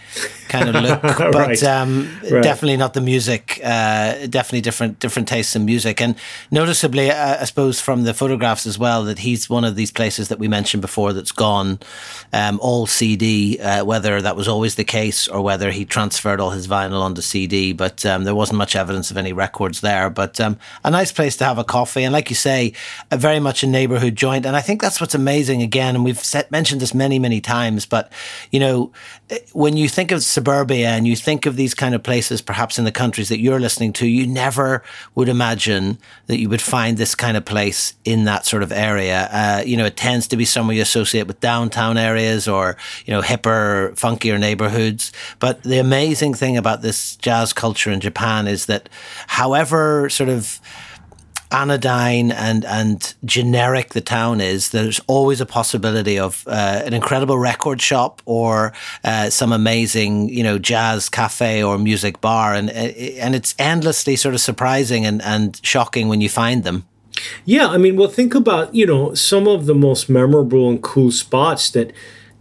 kind 0.47 0.69
of 0.69 0.75
look, 0.75 1.01
but 1.17 1.33
right. 1.33 1.63
Um, 1.63 2.15
right. 2.31 2.43
definitely 2.43 2.77
not 2.77 2.93
the 2.93 3.01
music. 3.01 3.59
Uh, 3.63 4.27
definitely 4.27 4.61
different 4.61 4.99
different 4.99 5.27
tastes 5.27 5.55
in 5.55 5.65
music, 5.65 5.99
and 5.99 6.15
noticeably, 6.51 7.09
uh, 7.09 7.41
I 7.41 7.45
suppose 7.45 7.81
from 7.81 8.03
the 8.03 8.13
photographs 8.13 8.67
as 8.67 8.77
well, 8.77 9.03
that 9.05 9.19
he's 9.19 9.49
one 9.49 9.63
of 9.63 9.75
these 9.75 9.91
places 9.91 10.27
that 10.27 10.37
we 10.37 10.47
mentioned 10.47 10.81
before 10.81 11.13
that's 11.13 11.31
gone 11.31 11.79
um, 12.31 12.59
all 12.61 12.85
CD. 12.85 13.59
Uh, 13.59 13.83
whether 13.83 14.21
that 14.21 14.35
was 14.35 14.47
always 14.47 14.75
the 14.75 14.83
case 14.83 15.27
or 15.27 15.41
whether 15.41 15.71
he 15.71 15.83
transferred 15.83 16.39
all 16.39 16.51
his 16.51 16.67
vinyl 16.67 17.01
onto 17.01 17.21
CD, 17.21 17.74
but 17.74 18.05
um, 18.05 18.24
there 18.24 18.36
was 18.36 18.50
wasn't 18.51 18.58
much 18.58 18.75
evidence 18.75 19.12
of 19.12 19.17
any 19.17 19.31
records 19.31 19.79
there. 19.79 20.10
But 20.10 20.39
um, 20.39 20.58
a 20.84 20.91
nice 20.91 21.12
place 21.12 21.38
to 21.38 21.46
have 21.46 21.58
a 21.58 21.63
coffee, 21.63 22.03
and 22.03 22.12
like 22.12 22.29
you 22.29 22.36
say, 22.36 22.74
a 23.10 23.17
very 23.17 23.39
much 23.39 23.63
a 23.63 23.67
neighborhood 23.67 24.15
joint. 24.15 24.46
And 24.46 24.55
I 24.55 24.62
think 24.62 24.81
that's 24.81 25.00
what's 25.00 25.15
amazing. 25.15 25.62
Again, 25.62 25.96
and 25.96 26.03
we've 26.03 26.20
set, 26.20 26.51
mentioned 26.51 26.81
this 26.81 26.93
many, 26.93 27.17
many 27.17 27.39
times. 27.39 27.86
But 27.86 28.12
you 28.51 28.60
know, 28.60 28.91
eh, 29.29 29.39
when 29.53 29.77
you 29.77 29.88
think 29.88 30.12
of 30.12 30.22
suburbia 30.24 30.89
and 30.89 31.08
you 31.08 31.15
think 31.15 31.46
of 31.46 31.55
these 31.55 31.74
kind 31.74 31.96
of 31.96 32.03
places, 32.03 32.41
perhaps 32.41 32.77
in 32.77 32.86
the 32.86 32.91
countries 32.91 33.29
that 33.29 33.39
you're 33.39 33.60
listening 33.60 33.93
to, 33.93 34.05
you 34.05 34.27
never 34.27 34.84
would 35.15 35.29
imagine 35.29 35.98
that 36.27 36.39
you 36.39 36.50
would 36.50 36.62
find 36.62 36.98
this 36.98 37.15
kind 37.15 37.38
of 37.38 37.46
place 37.46 37.96
in 38.03 38.25
that 38.25 38.46
sort 38.46 38.63
of 38.63 38.72
area. 38.72 39.29
Uh, 39.31 39.63
you 39.65 39.77
know, 39.77 39.86
it 39.86 39.96
tends 39.96 40.27
to 40.27 40.38
be 40.38 40.46
somewhere 40.46 40.75
you 40.75 40.81
associate 40.81 41.27
with 41.27 41.39
downtown 41.39 41.98
areas 41.98 42.48
or 42.48 42.75
you 43.05 43.13
know 43.13 43.22
hipper, 43.22 43.96
funkier 43.96 44.38
neighborhoods. 44.38 45.12
But 45.39 45.63
the 45.63 45.79
amazing 45.79 46.34
thing 46.34 46.58
about 46.58 46.81
this 46.81 47.15
jazz 47.15 47.53
culture 47.53 47.91
in 47.91 48.01
Japan 48.01 48.40
is 48.48 48.65
that 48.65 48.89
however 49.27 50.10
sort 50.10 50.29
of 50.29 50.60
anodyne 51.51 52.31
and 52.31 52.63
and 52.65 53.13
generic 53.25 53.89
the 53.89 54.01
town 54.01 54.41
is, 54.41 54.69
there's 54.69 55.01
always 55.07 55.41
a 55.41 55.45
possibility 55.45 56.17
of 56.17 56.43
uh, 56.48 56.81
an 56.86 56.93
incredible 56.93 57.38
record 57.38 57.81
shop 57.81 58.21
or 58.25 58.74
uh, 59.03 59.29
some 59.29 59.51
amazing 59.51 60.29
you 60.29 60.43
know 60.43 60.57
jazz 60.57 61.10
cafe 61.10 61.62
or 61.62 61.77
music 61.77 62.21
bar, 62.21 62.53
and 62.53 62.69
uh, 62.69 62.74
and 62.74 63.36
it's 63.36 63.53
endlessly 63.60 64.15
sort 64.15 64.33
of 64.33 64.41
surprising 64.41 65.05
and 65.05 65.21
and 65.21 65.60
shocking 65.63 66.07
when 66.07 66.21
you 66.21 66.29
find 66.29 66.63
them. 66.63 66.86
Yeah, 67.45 67.67
I 67.67 67.77
mean, 67.77 67.98
well, 67.98 68.10
think 68.10 68.33
about 68.33 68.74
you 68.74 68.86
know 68.86 69.13
some 69.13 69.48
of 69.48 69.65
the 69.65 69.75
most 69.75 70.10
memorable 70.10 70.69
and 70.69 70.81
cool 70.81 71.12
spots 71.12 71.69
that 71.71 71.91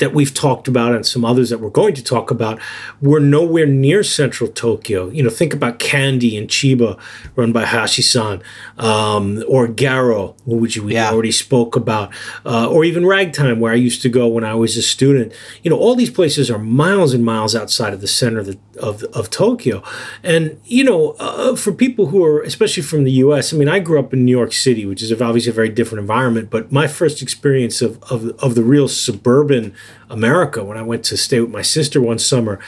that 0.01 0.13
we've 0.13 0.35
talked 0.35 0.67
about 0.67 0.95
and 0.95 1.07
some 1.07 1.25
others 1.25 1.51
that 1.51 1.61
we're 1.61 1.71
going 1.71 1.95
to 1.95 2.03
talk 2.03 2.31
about 2.31 2.59
were 3.01 3.21
nowhere 3.21 3.67
near 3.67 4.03
central 4.03 4.51
Tokyo. 4.51 5.09
You 5.11 5.23
know, 5.23 5.31
think 5.31 5.55
about 5.55 5.79
Candy 5.79 6.37
and 6.37 6.49
Chiba, 6.49 6.99
run 7.37 7.53
by 7.53 7.65
Hashi-san, 7.65 8.43
um, 8.79 9.45
or 9.47 9.69
Garo, 9.69 10.35
which 10.45 10.79
we 10.79 10.95
yeah. 10.95 11.11
already 11.11 11.33
spoke 11.33 11.77
about, 11.77 12.13
uh, 12.45 12.69
or 12.69 12.85
even 12.85 13.07
Ragtime, 13.07 13.61
where 13.61 13.73
I 13.73 13.77
used 13.77 14.03
to 14.03 14.09
go 14.09 14.27
when 14.27 14.45
I 14.45 14.55
was 14.55 14.77
a 14.77 14.83
student. 14.83 15.33
You 15.63 15.71
know, 15.71 15.79
all 15.79 15.95
these 15.95 16.11
places 16.11 16.51
are 16.51 16.59
miles 16.59 17.15
and 17.15 17.25
miles 17.25 17.55
outside 17.55 17.93
of 17.93 18.01
the 18.01 18.09
center 18.09 18.41
of, 18.41 18.47
the, 18.47 18.59
of, 18.79 19.03
of 19.05 19.31
Tokyo. 19.31 19.83
And, 20.23 20.61
you 20.65 20.85
know, 20.85 21.17
uh, 21.19 21.55
for 21.57 21.73
people 21.73 22.07
who 22.07 22.25
are, 22.25 22.43
especially 22.43 22.83
from 22.83 23.05
the 23.05 23.13
U.S., 23.13 23.53
I 23.53 23.57
mean, 23.57 23.69
I 23.69 23.79
grew 23.79 23.99
up 23.99 24.13
in 24.13 24.25
New 24.25 24.37
York 24.37 24.53
City, 24.53 24.87
which 24.87 25.03
is 25.03 25.13
obviously 25.13 25.51
a 25.51 25.55
very 25.55 25.69
different 25.69 26.01
environment, 26.01 26.51
but 26.51 26.73
my 26.73 26.87
first 26.87 27.23
experience 27.23 27.83
of, 27.83 28.03
of, 28.05 28.31
of 28.41 28.55
the 28.55 28.63
real 28.63 28.89
suburban 28.89 29.75
America 30.09 30.65
when 30.65 30.77
I 30.77 30.83
went 30.83 31.05
to 31.05 31.17
stay 31.17 31.41
with 31.41 31.51
my 31.51 31.63
sister 31.63 32.01
one 32.01 32.19
summer. 32.19 32.59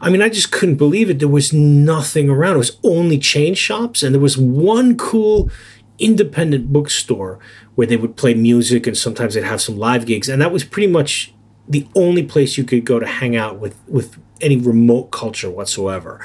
I 0.00 0.10
mean, 0.10 0.22
I 0.22 0.28
just 0.28 0.52
couldn't 0.52 0.76
believe 0.76 1.10
it. 1.10 1.18
There 1.18 1.28
was 1.28 1.52
nothing 1.52 2.30
around. 2.30 2.54
It 2.54 2.58
was 2.58 2.78
only 2.82 3.18
chain 3.18 3.54
shops, 3.54 4.02
and 4.02 4.14
there 4.14 4.20
was 4.20 4.38
one 4.38 4.96
cool 4.96 5.50
independent 5.98 6.72
bookstore 6.72 7.38
where 7.74 7.86
they 7.86 7.96
would 7.96 8.16
play 8.16 8.32
music 8.32 8.86
and 8.86 8.96
sometimes 8.96 9.34
they'd 9.34 9.44
have 9.44 9.60
some 9.60 9.76
live 9.76 10.06
gigs, 10.06 10.28
and 10.28 10.40
that 10.40 10.52
was 10.52 10.64
pretty 10.64 10.86
much 10.86 11.34
the 11.70 11.86
only 11.94 12.24
place 12.24 12.58
you 12.58 12.64
could 12.64 12.84
go 12.84 12.98
to 12.98 13.06
hang 13.06 13.36
out 13.36 13.58
with 13.58 13.76
with 13.88 14.18
any 14.40 14.56
remote 14.56 15.10
culture 15.10 15.50
whatsoever. 15.50 16.20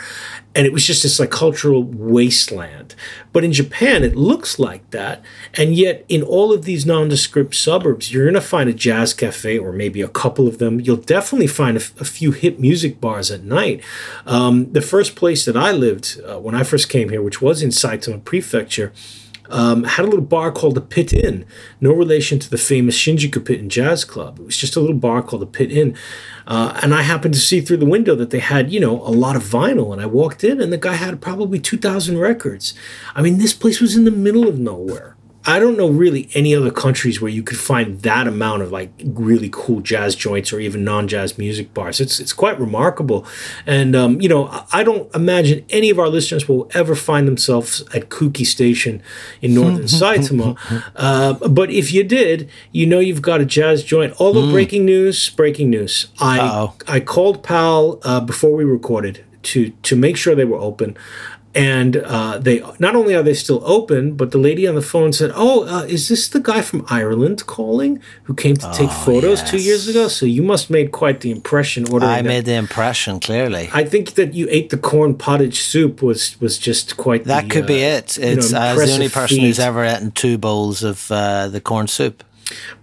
And 0.56 0.66
it 0.66 0.72
was 0.72 0.88
just 0.88 1.04
this 1.04 1.20
like 1.20 1.32
cultural 1.32 1.84
wasteland. 1.84 2.96
But 3.34 3.44
in 3.44 3.52
Japan, 3.52 4.04
it 4.04 4.16
looks 4.16 4.58
like 4.58 4.90
that. 4.92 5.22
And 5.56 5.76
yet, 5.76 6.06
in 6.08 6.24
all 6.24 6.54
of 6.54 6.64
these 6.64 6.86
nondescript 6.86 7.56
suburbs, 7.56 8.12
you're 8.12 8.24
going 8.24 8.36
to 8.36 8.42
find 8.42 8.70
a 8.70 8.74
jazz 8.74 9.14
cafe 9.14 9.58
or 9.58 9.74
maybe 9.74 10.02
a 10.02 10.08
couple 10.08 10.48
of 10.48 10.58
them. 10.58 10.80
You'll 10.80 10.96
definitely 10.96 11.48
find 11.48 11.76
a, 11.76 11.82
few 11.82 12.32
hip 12.32 12.58
music 12.58 13.02
bars 13.02 13.32
at 13.32 13.44
night. 13.44 13.84
Um, 14.26 14.72
the 14.72 14.82
first 14.82 15.16
place 15.18 15.44
that 15.44 15.58
I 15.58 15.74
lived 15.74 16.22
uh, 16.26 16.40
when 16.40 16.56
I 16.56 16.64
first 16.64 16.88
came 16.88 17.10
here, 17.10 17.22
which 17.22 17.42
was 17.42 17.62
in 17.62 17.70
Saitama 17.70 18.24
Prefecture, 18.24 18.94
um, 19.50 19.84
had 19.84 20.06
a 20.06 20.08
little 20.08 20.26
bar 20.26 20.52
called 20.52 20.76
the 20.76 20.82
Pit 20.82 21.14
Inn, 21.14 21.46
no 21.80 21.94
relation 21.94 22.40
to 22.40 22.50
the 22.50 22.58
famous 22.58 22.98
Shinjuku 22.98 23.46
Pit 23.46 23.60
Inn 23.60 23.70
Jazz 23.70 24.04
Club. 24.04 24.40
It 24.40 24.46
was 24.46 24.58
just 24.58 24.76
a 24.76 24.80
little 24.80 24.96
bar 24.96 25.22
called 25.22 25.42
the 25.42 25.48
Pit 25.48 25.72
Inn. 25.72 25.96
Uh, 26.48 26.80
and 26.82 26.94
I 26.94 27.02
happened 27.02 27.34
to 27.34 27.40
see 27.40 27.62
through 27.62 27.78
the 27.78 27.86
window 27.86 28.16
that 28.16 28.30
they 28.30 28.40
had, 28.40 28.72
you 28.72 28.80
know, 28.80 29.02
a 29.02 29.10
lot 29.12 29.36
of 29.36 29.44
vinyl. 29.44 29.92
And 29.94 30.02
I 30.02 30.06
walked 30.06 30.44
in, 30.44 30.62
and 30.62 30.72
the 30.72 30.78
guy 30.78 30.94
had 30.94 31.22
probably 31.22 31.60
2,000 31.60 32.18
records. 32.18 32.74
I 33.16 33.22
mean, 33.22 33.38
this 33.38 33.54
place 33.54 33.82
was 33.82 33.96
in 33.96 34.06
the 34.06 34.12
middle 34.12 34.48
of 34.48 34.60
nowhere. 34.60 35.15
I 35.48 35.60
don't 35.60 35.78
know 35.78 35.90
really 35.90 36.30
any 36.34 36.56
other 36.56 36.72
countries 36.72 37.22
where 37.22 37.32
you 37.32 37.44
could 37.44 37.58
find 37.58 38.02
that 38.02 38.28
amount 38.28 38.64
of 38.64 38.72
like 38.72 38.92
really 39.04 39.50
cool 39.52 39.80
jazz 39.80 40.16
joints 40.16 40.52
or 40.52 40.60
even 40.60 40.84
non-jazz 40.84 41.38
music 41.38 41.74
bars. 41.74 42.00
It's 42.00 42.20
it's 42.20 42.34
quite 42.34 42.60
remarkable, 42.60 43.26
and 43.66 43.96
um, 43.96 44.20
you 44.20 44.28
know 44.28 44.66
I 44.74 44.84
don't 44.84 45.14
imagine 45.16 45.66
any 45.70 45.90
of 45.90 46.00
our 46.00 46.10
listeners 46.10 46.48
will 46.48 46.70
ever 46.74 46.96
find 46.96 47.28
themselves 47.28 47.84
at 47.94 48.10
Kuki 48.10 48.44
Station 48.44 49.04
in 49.42 49.54
northern 49.54 49.84
Saitama. 49.84 50.58
Uh, 50.96 51.34
but 51.48 51.70
if 51.70 51.94
you 51.94 52.04
did, 52.04 52.50
you 52.72 52.86
know 52.88 53.00
you've 53.00 53.22
got 53.22 53.42
a 53.42 53.46
jazz 53.46 53.84
joint. 53.84 54.14
Although 54.20 54.44
mm. 54.44 54.52
breaking 54.52 54.86
news, 54.86 55.30
breaking 55.30 55.70
news. 55.70 56.08
I 56.20 56.40
Uh-oh. 56.40 56.76
I 56.88 57.00
called 57.00 57.44
Powell 57.44 58.00
uh, 58.04 58.20
before 58.20 58.56
we 58.56 58.64
recorded 58.64 59.24
to 59.44 59.70
to 59.70 59.96
make 59.96 60.18
sure 60.18 60.36
they 60.36 60.46
were 60.46 60.58
open 60.58 60.98
and 61.56 61.98
uh, 61.98 62.38
they 62.38 62.62
not 62.80 62.96
only 62.96 63.16
are 63.16 63.24
they 63.24 63.34
still 63.34 63.62
open, 63.66 64.16
but 64.16 64.32
the 64.32 64.38
lady 64.38 64.68
on 64.68 64.76
the 64.76 64.82
phone 64.82 65.14
said, 65.14 65.32
"Oh, 65.34 65.66
uh, 65.66 65.84
is 65.84 66.10
this 66.10 66.28
the 66.28 66.42
guy 66.42 66.62
from 66.62 66.86
Ireland 66.90 67.46
calling 67.46 68.02
who 68.24 68.34
came 68.34 68.58
to 68.58 68.72
take 68.74 68.90
oh, 68.90 69.04
photos 69.06 69.40
yes. 69.40 69.52
two 69.52 69.62
years 69.62 69.88
ago? 69.88 70.10
So 70.10 70.26
you 70.26 70.44
must 70.44 70.70
made 70.70 70.92
quite 70.92 71.22
the 71.22 71.32
impression 71.32 71.86
ordering." 71.90 72.12
I 72.12 72.22
made 72.22 72.46
the 72.46 72.56
impression 72.56 73.22
clearly. 73.22 73.70
I 73.74 73.86
think 73.86 74.16
that 74.16 74.34
you 74.34 74.48
ate 74.52 74.70
the 74.70 74.78
corn 74.78 75.16
pottage 75.16 75.62
soup 75.62 76.02
was 76.02 76.40
was 76.42 76.58
just 76.58 76.98
quite. 76.98 77.24
That 77.24 77.46
the, 77.46 77.50
could 77.50 77.64
uh, 77.64 77.68
be 77.68 77.80
it. 77.80 78.18
It's 78.18 78.52
you 78.52 78.58
know, 78.58 78.76
the 78.76 78.94
only 78.94 79.10
person 79.10 79.38
feat. 79.38 79.44
who's 79.44 79.60
ever 79.60 79.86
eaten 79.86 80.12
two 80.12 80.38
bowls 80.38 80.84
of 80.84 81.10
uh, 81.10 81.48
the 81.48 81.62
corn 81.62 81.88
soup. 81.88 82.24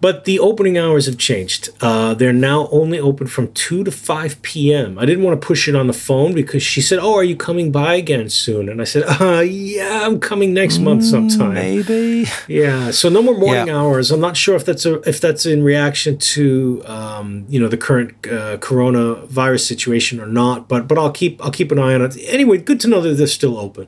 But 0.01 0.25
the 0.25 0.41
opening 0.41 0.77
hours 0.77 1.07
have 1.07 1.19
changed. 1.19 1.71
Uh, 1.81 2.15
they're 2.15 2.33
now 2.33 2.69
only 2.73 2.99
open 2.99 3.29
from 3.29 3.53
2 3.53 3.85
to 3.85 3.91
5 3.93 4.43
p.m. 4.43 4.99
I 4.99 5.07
didn't 5.07 5.23
want 5.23 5.41
to 5.41 5.47
push 5.47 5.69
it 5.69 5.77
on 5.77 5.87
the 5.87 5.93
phone 5.93 6.35
because 6.35 6.63
she 6.63 6.81
said, 6.81 6.99
Oh, 6.99 7.15
are 7.15 7.23
you 7.23 7.37
coming 7.37 7.71
by 7.71 7.95
again 7.95 8.29
soon? 8.29 8.69
And 8.69 8.81
I 8.81 8.85
said, 8.85 9.05
uh, 9.21 9.41
Yeah, 9.41 10.05
I'm 10.05 10.19
coming 10.19 10.53
next 10.53 10.79
month 10.79 11.03
mm, 11.03 11.11
sometime. 11.11 11.55
Maybe. 11.55 12.27
Yeah. 12.49 12.91
So 12.91 13.09
no 13.09 13.23
more 13.23 13.39
morning 13.39 13.69
yeah. 13.69 13.79
hours. 13.79 14.11
I'm 14.11 14.21
not 14.21 14.37
sure 14.37 14.57
if 14.57 14.65
that's 14.65 14.85
a, 14.85 15.01
if 15.09 15.21
that's 15.21 15.47
in 15.47 15.63
reaction 15.63 16.19
to 16.19 16.83
um, 16.87 17.47
you 17.49 17.61
know 17.61 17.69
the 17.69 17.77
current 17.77 18.11
uh, 18.27 18.59
coronavirus 18.59 19.67
situation 19.67 20.21
or 20.21 20.27
not. 20.27 20.69
But 20.69 20.89
but 20.89 20.99
I'll 20.99 21.13
keep 21.13 21.43
I'll 21.45 21.53
keep 21.53 21.71
an 21.71 21.79
eye 21.79 21.95
on 21.95 22.03
it. 22.03 22.17
Anyway, 22.27 22.59
good 22.59 22.81
to 22.81 22.89
know 22.89 23.01
that 23.01 23.15
they're 23.15 23.27
still 23.27 23.59
open. 23.59 23.87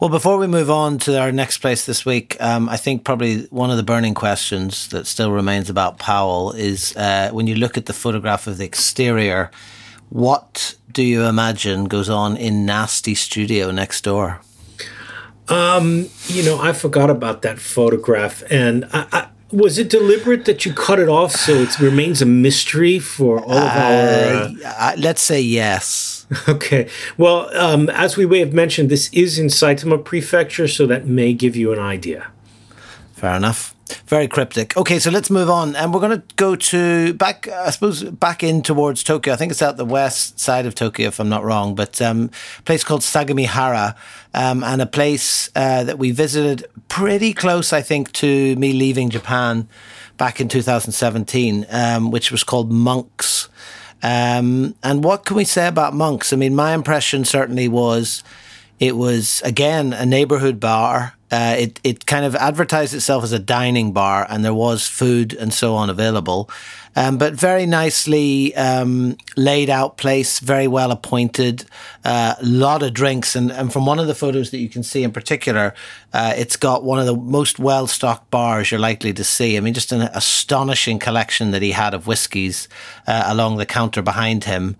Well, 0.00 0.10
before 0.10 0.38
we 0.38 0.46
move 0.46 0.70
on 0.70 0.98
to 1.00 1.20
our 1.20 1.32
next 1.32 1.58
place 1.58 1.84
this 1.84 2.06
week, 2.06 2.36
um, 2.40 2.68
I 2.68 2.76
think 2.76 3.02
probably 3.02 3.46
one 3.46 3.72
of 3.72 3.76
the 3.76 3.82
burning 3.82 4.14
questions 4.14 4.86
that 4.90 5.08
still 5.08 5.32
remains 5.32 5.68
about 5.68 5.98
Powell 5.98 6.52
is 6.52 6.96
uh, 6.96 7.30
when 7.32 7.48
you 7.48 7.56
look 7.56 7.76
at 7.76 7.86
the 7.86 7.92
photograph 7.92 8.46
of 8.46 8.58
the 8.58 8.64
exterior, 8.64 9.50
what 10.08 10.76
do 10.92 11.02
you 11.02 11.24
imagine 11.24 11.86
goes 11.86 12.08
on 12.08 12.36
in 12.36 12.64
Nasty 12.64 13.16
Studio 13.16 13.72
next 13.72 14.04
door? 14.04 14.40
Um, 15.48 16.08
you 16.26 16.44
know, 16.44 16.60
I 16.60 16.74
forgot 16.74 17.10
about 17.10 17.42
that 17.42 17.58
photograph, 17.58 18.44
and 18.50 18.84
I, 18.92 19.06
I 19.10 19.28
was 19.50 19.78
it 19.78 19.90
deliberate 19.90 20.44
that 20.44 20.64
you 20.64 20.72
cut 20.74 21.00
it 21.00 21.08
off 21.08 21.32
so 21.32 21.54
it 21.54 21.80
remains 21.80 22.22
a 22.22 22.26
mystery 22.26 23.00
for 23.00 23.40
all 23.40 23.50
of 23.50 23.72
uh, 23.72 24.54
our? 24.62 24.92
Uh, 24.92 24.94
let's 24.96 25.22
say 25.22 25.40
yes. 25.40 26.17
Okay. 26.48 26.88
Well, 27.16 27.54
um, 27.56 27.88
as 27.90 28.16
we 28.16 28.26
may 28.26 28.40
have 28.40 28.52
mentioned, 28.52 28.90
this 28.90 29.12
is 29.12 29.38
in 29.38 29.46
Saitama 29.46 30.04
Prefecture, 30.04 30.68
so 30.68 30.86
that 30.86 31.06
may 31.06 31.32
give 31.32 31.56
you 31.56 31.72
an 31.72 31.78
idea. 31.78 32.30
Fair 33.14 33.34
enough. 33.36 33.74
Very 34.06 34.28
cryptic. 34.28 34.76
Okay, 34.76 34.98
so 34.98 35.10
let's 35.10 35.30
move 35.30 35.48
on, 35.48 35.74
and 35.74 35.92
we're 35.92 36.00
going 36.00 36.20
to 36.20 36.34
go 36.36 36.54
to 36.56 37.14
back. 37.14 37.48
I 37.48 37.70
suppose 37.70 38.04
back 38.04 38.42
in 38.42 38.62
towards 38.62 39.02
Tokyo. 39.02 39.32
I 39.32 39.36
think 39.36 39.50
it's 39.50 39.62
out 39.62 39.76
the 39.76 39.84
west 39.84 40.38
side 40.38 40.66
of 40.66 40.74
Tokyo, 40.74 41.08
if 41.08 41.18
I'm 41.18 41.28
not 41.28 41.42
wrong. 41.44 41.74
But 41.74 42.00
um, 42.02 42.30
a 42.58 42.62
place 42.62 42.84
called 42.84 43.00
Sagamihara, 43.00 43.96
um, 44.34 44.62
and 44.62 44.82
a 44.82 44.86
place 44.86 45.50
uh, 45.56 45.84
that 45.84 45.98
we 45.98 46.10
visited 46.10 46.66
pretty 46.88 47.32
close, 47.32 47.72
I 47.72 47.80
think, 47.80 48.12
to 48.14 48.56
me 48.56 48.72
leaving 48.72 49.08
Japan 49.08 49.68
back 50.18 50.40
in 50.40 50.48
2017, 50.48 51.66
um, 51.70 52.10
which 52.10 52.30
was 52.30 52.44
called 52.44 52.70
Monks. 52.70 53.48
Um, 54.02 54.74
and 54.82 55.02
what 55.02 55.24
can 55.24 55.36
we 55.36 55.44
say 55.44 55.66
about 55.66 55.94
monks? 55.94 56.32
I 56.32 56.36
mean, 56.36 56.54
my 56.54 56.74
impression 56.74 57.24
certainly 57.24 57.68
was 57.68 58.22
it 58.78 58.96
was 58.96 59.42
again 59.44 59.92
a 59.92 60.06
neighborhood 60.06 60.60
bar. 60.60 61.14
Uh, 61.30 61.56
it 61.58 61.80
it 61.84 62.06
kind 62.06 62.24
of 62.24 62.34
advertised 62.36 62.94
itself 62.94 63.22
as 63.24 63.32
a 63.32 63.38
dining 63.38 63.92
bar, 63.92 64.26
and 64.28 64.44
there 64.44 64.54
was 64.54 64.86
food 64.86 65.34
and 65.34 65.52
so 65.52 65.74
on 65.74 65.90
available. 65.90 66.48
Um, 66.98 67.16
but 67.16 67.34
very 67.34 67.64
nicely 67.64 68.52
um, 68.56 69.16
laid 69.36 69.70
out 69.70 69.98
place, 69.98 70.40
very 70.40 70.66
well 70.66 70.90
appointed, 70.90 71.64
a 72.04 72.08
uh, 72.08 72.34
lot 72.42 72.82
of 72.82 72.92
drinks. 72.92 73.36
And, 73.36 73.52
and 73.52 73.72
from 73.72 73.86
one 73.86 74.00
of 74.00 74.08
the 74.08 74.16
photos 74.16 74.50
that 74.50 74.58
you 74.58 74.68
can 74.68 74.82
see 74.82 75.04
in 75.04 75.12
particular, 75.12 75.74
uh, 76.12 76.34
it's 76.36 76.56
got 76.56 76.82
one 76.82 76.98
of 76.98 77.06
the 77.06 77.14
most 77.14 77.60
well 77.60 77.86
stocked 77.86 78.32
bars 78.32 78.72
you're 78.72 78.80
likely 78.80 79.12
to 79.12 79.22
see. 79.22 79.56
I 79.56 79.60
mean, 79.60 79.74
just 79.74 79.92
an 79.92 80.02
astonishing 80.12 80.98
collection 80.98 81.52
that 81.52 81.62
he 81.62 81.70
had 81.70 81.94
of 81.94 82.08
whiskies 82.08 82.68
uh, 83.06 83.22
along 83.26 83.58
the 83.58 83.66
counter 83.66 84.02
behind 84.02 84.42
him. 84.42 84.74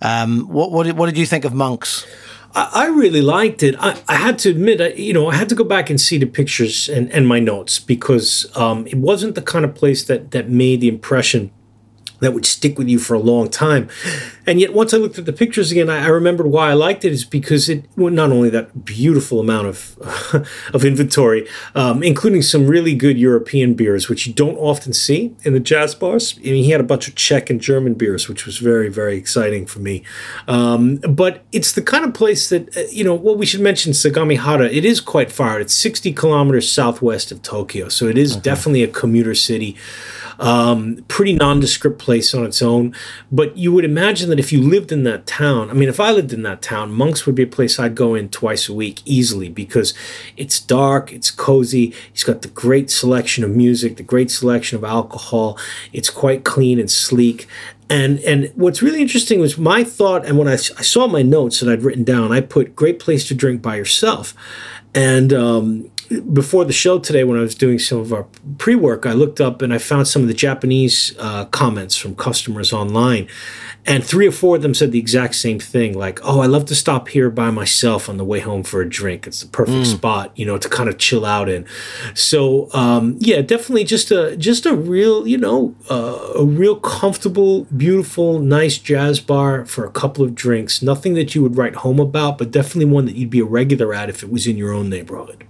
Um, 0.00 0.42
what, 0.42 0.70
what, 0.70 0.84
did, 0.84 0.96
what 0.96 1.06
did 1.06 1.18
you 1.18 1.26
think 1.26 1.44
of 1.44 1.54
Monks? 1.54 2.06
I 2.54 2.86
really 2.86 3.20
liked 3.20 3.64
it. 3.64 3.74
I, 3.80 4.00
I, 4.06 4.14
had 4.14 4.38
to 4.40 4.50
admit, 4.50 4.80
I, 4.80 4.88
you 4.90 5.12
know, 5.12 5.26
I 5.26 5.34
had 5.34 5.48
to 5.48 5.56
go 5.56 5.64
back 5.64 5.90
and 5.90 6.00
see 6.00 6.18
the 6.18 6.26
pictures 6.26 6.88
and, 6.88 7.10
and 7.10 7.26
my 7.26 7.40
notes 7.40 7.80
because 7.80 8.46
um, 8.56 8.86
it 8.86 8.94
wasn't 8.94 9.34
the 9.34 9.42
kind 9.42 9.64
of 9.64 9.74
place 9.74 10.04
that 10.04 10.30
that 10.30 10.48
made 10.48 10.80
the 10.80 10.86
impression 10.86 11.50
that 12.24 12.32
would 12.32 12.46
stick 12.46 12.78
with 12.78 12.88
you 12.88 12.98
for 12.98 13.14
a 13.14 13.18
long 13.18 13.48
time. 13.48 13.88
And 14.46 14.60
yet, 14.60 14.74
once 14.74 14.92
I 14.92 14.98
looked 14.98 15.18
at 15.18 15.24
the 15.24 15.32
pictures 15.32 15.72
again, 15.72 15.88
I, 15.88 16.04
I 16.04 16.08
remembered 16.08 16.46
why 16.46 16.70
I 16.70 16.74
liked 16.74 17.04
it 17.04 17.12
is 17.12 17.24
because 17.24 17.68
it 17.68 17.84
well, 17.96 18.12
not 18.12 18.30
only 18.30 18.50
that 18.50 18.84
beautiful 18.84 19.40
amount 19.40 19.68
of 19.68 20.44
of 20.74 20.84
inventory, 20.84 21.46
um, 21.74 22.02
including 22.02 22.42
some 22.42 22.66
really 22.66 22.94
good 22.94 23.18
European 23.18 23.74
beers, 23.74 24.08
which 24.08 24.26
you 24.26 24.32
don't 24.32 24.56
often 24.56 24.92
see 24.92 25.34
in 25.42 25.54
the 25.54 25.60
jazz 25.60 25.94
bars. 25.94 26.38
I 26.38 26.50
mean, 26.50 26.64
he 26.64 26.70
had 26.70 26.80
a 26.80 26.84
bunch 26.84 27.08
of 27.08 27.14
Czech 27.14 27.48
and 27.50 27.60
German 27.60 27.94
beers, 27.94 28.28
which 28.28 28.46
was 28.46 28.58
very 28.58 28.88
very 28.88 29.16
exciting 29.16 29.66
for 29.66 29.78
me. 29.78 30.02
Um, 30.46 30.96
but 30.96 31.44
it's 31.52 31.72
the 31.72 31.82
kind 31.82 32.04
of 32.04 32.12
place 32.14 32.48
that 32.50 32.76
uh, 32.76 32.82
you 32.90 33.04
know. 33.04 33.14
Well, 33.14 33.36
we 33.36 33.46
should 33.46 33.60
mention 33.60 33.92
Sagamihara. 33.92 34.70
It 34.70 34.84
is 34.84 35.00
quite 35.00 35.32
far. 35.32 35.60
It's 35.60 35.74
sixty 35.74 36.12
kilometers 36.12 36.70
southwest 36.70 37.32
of 37.32 37.40
Tokyo, 37.42 37.88
so 37.88 38.06
it 38.06 38.18
is 38.18 38.32
okay. 38.32 38.42
definitely 38.42 38.82
a 38.82 38.88
commuter 38.88 39.34
city. 39.34 39.76
Um, 40.38 41.04
pretty 41.06 41.32
nondescript 41.32 41.98
place 41.98 42.13
place 42.14 42.32
on 42.32 42.44
its 42.44 42.62
own. 42.62 42.94
But 43.32 43.56
you 43.56 43.72
would 43.72 43.84
imagine 43.84 44.30
that 44.30 44.38
if 44.38 44.52
you 44.52 44.60
lived 44.62 44.92
in 44.92 45.02
that 45.02 45.26
town, 45.26 45.68
I 45.68 45.72
mean, 45.72 45.88
if 45.88 45.98
I 45.98 46.12
lived 46.12 46.32
in 46.32 46.42
that 46.44 46.62
town, 46.62 46.92
Monk's 46.92 47.26
would 47.26 47.34
be 47.34 47.42
a 47.42 47.56
place 47.56 47.80
I'd 47.80 47.96
go 47.96 48.14
in 48.14 48.28
twice 48.28 48.68
a 48.68 48.72
week 48.72 49.02
easily 49.04 49.48
because 49.48 49.94
it's 50.36 50.60
dark, 50.60 51.12
it's 51.12 51.32
cozy. 51.32 51.92
it's 52.12 52.22
got 52.22 52.42
the 52.42 52.48
great 52.48 52.88
selection 52.88 53.42
of 53.42 53.50
music, 53.50 53.96
the 53.96 54.04
great 54.04 54.30
selection 54.30 54.78
of 54.78 54.84
alcohol. 54.84 55.58
It's 55.92 56.08
quite 56.08 56.44
clean 56.44 56.78
and 56.78 56.90
sleek. 56.90 57.48
And 57.90 58.20
and 58.20 58.52
what's 58.54 58.80
really 58.80 59.02
interesting 59.02 59.40
was 59.40 59.58
my 59.58 59.82
thought, 59.82 60.24
and 60.24 60.38
when 60.38 60.48
I, 60.48 60.54
I 60.54 60.84
saw 60.94 61.08
my 61.08 61.22
notes 61.22 61.58
that 61.58 61.68
I'd 61.68 61.82
written 61.82 62.04
down, 62.04 62.32
I 62.32 62.40
put 62.40 62.76
great 62.76 62.98
place 63.00 63.26
to 63.28 63.34
drink 63.34 63.60
by 63.60 63.74
yourself. 63.76 64.34
And 64.94 65.32
um, 65.32 65.90
before 66.32 66.64
the 66.64 66.72
show 66.72 66.98
today, 66.98 67.24
when 67.24 67.38
I 67.38 67.42
was 67.42 67.54
doing 67.54 67.78
some 67.78 67.98
of 67.98 68.12
our 68.12 68.26
pre 68.58 68.74
work, 68.74 69.06
I 69.06 69.12
looked 69.12 69.40
up 69.40 69.62
and 69.62 69.72
I 69.72 69.78
found 69.78 70.08
some 70.08 70.22
of 70.22 70.28
the 70.28 70.34
Japanese 70.34 71.14
uh, 71.18 71.46
comments 71.46 71.96
from 71.96 72.14
customers 72.14 72.72
online. 72.72 73.28
And 73.86 74.02
three 74.02 74.26
or 74.26 74.32
four 74.32 74.56
of 74.56 74.62
them 74.62 74.72
said 74.72 74.92
the 74.92 74.98
exact 74.98 75.34
same 75.34 75.58
thing 75.58 75.96
like, 75.96 76.18
oh, 76.22 76.40
I 76.40 76.46
love 76.46 76.64
to 76.66 76.74
stop 76.74 77.08
here 77.08 77.28
by 77.28 77.50
myself 77.50 78.08
on 78.08 78.16
the 78.16 78.24
way 78.24 78.40
home 78.40 78.62
for 78.62 78.80
a 78.80 78.88
drink. 78.88 79.26
It's 79.26 79.42
the 79.42 79.48
perfect 79.48 79.86
mm. 79.86 79.92
spot, 79.92 80.32
you 80.36 80.46
know, 80.46 80.56
to 80.56 80.68
kind 80.70 80.88
of 80.88 80.96
chill 80.96 81.26
out 81.26 81.50
in. 81.50 81.66
So, 82.14 82.72
um, 82.72 83.16
yeah, 83.18 83.42
definitely 83.42 83.84
just 83.84 84.10
a, 84.10 84.38
just 84.38 84.64
a 84.64 84.74
real, 84.74 85.28
you 85.28 85.36
know, 85.36 85.74
uh, 85.90 86.32
a 86.36 86.44
real 86.44 86.76
comfortable, 86.76 87.64
beautiful, 87.64 88.38
nice 88.38 88.78
jazz 88.78 89.20
bar 89.20 89.66
for 89.66 89.84
a 89.84 89.90
couple 89.90 90.24
of 90.24 90.34
drinks. 90.34 90.80
Nothing 90.80 91.12
that 91.14 91.34
you 91.34 91.42
would 91.42 91.58
write 91.58 91.76
home 91.76 92.00
about, 92.00 92.38
but 92.38 92.50
definitely 92.50 92.86
one 92.86 93.04
that 93.04 93.16
you'd 93.16 93.28
be 93.28 93.40
a 93.40 93.44
regular 93.44 93.92
at 93.92 94.08
if 94.08 94.22
it 94.22 94.30
was 94.30 94.46
in 94.46 94.56
your 94.56 94.72
own 94.72 94.88
neighborhood. 94.88 95.44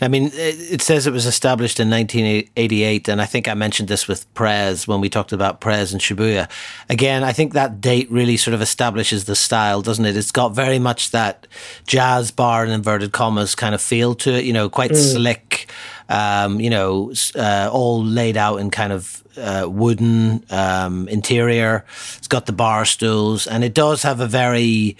I 0.00 0.08
mean, 0.08 0.30
it 0.32 0.82
says 0.82 1.06
it 1.06 1.12
was 1.12 1.26
established 1.26 1.78
in 1.78 1.88
1988, 1.88 3.08
and 3.08 3.22
I 3.22 3.26
think 3.26 3.48
I 3.48 3.54
mentioned 3.54 3.88
this 3.88 4.08
with 4.08 4.32
Prez 4.34 4.88
when 4.88 5.00
we 5.00 5.08
talked 5.08 5.32
about 5.32 5.60
Prez 5.60 5.92
and 5.92 6.00
Shibuya. 6.00 6.50
Again, 6.88 7.22
I 7.22 7.32
think 7.32 7.52
that 7.52 7.80
date 7.80 8.10
really 8.10 8.36
sort 8.36 8.54
of 8.54 8.60
establishes 8.60 9.24
the 9.24 9.36
style, 9.36 9.80
doesn't 9.80 10.04
it? 10.04 10.16
It's 10.16 10.32
got 10.32 10.54
very 10.54 10.78
much 10.78 11.12
that 11.12 11.46
jazz 11.86 12.30
bar 12.30 12.64
in 12.64 12.70
inverted 12.70 13.12
commas 13.12 13.54
kind 13.54 13.74
of 13.74 13.82
feel 13.82 14.14
to 14.16 14.34
it, 14.34 14.44
you 14.44 14.52
know, 14.52 14.68
quite 14.68 14.90
mm. 14.90 15.12
slick, 15.12 15.70
um, 16.08 16.60
you 16.60 16.70
know, 16.70 17.12
uh, 17.36 17.70
all 17.72 18.04
laid 18.04 18.36
out 18.36 18.56
in 18.56 18.70
kind 18.70 18.92
of 18.92 19.22
uh, 19.36 19.66
wooden 19.68 20.44
um, 20.50 21.08
interior. 21.08 21.84
It's 22.18 22.28
got 22.28 22.46
the 22.46 22.52
bar 22.52 22.84
stools, 22.84 23.46
and 23.46 23.62
it 23.64 23.74
does 23.74 24.02
have 24.02 24.20
a 24.20 24.26
very 24.26 24.96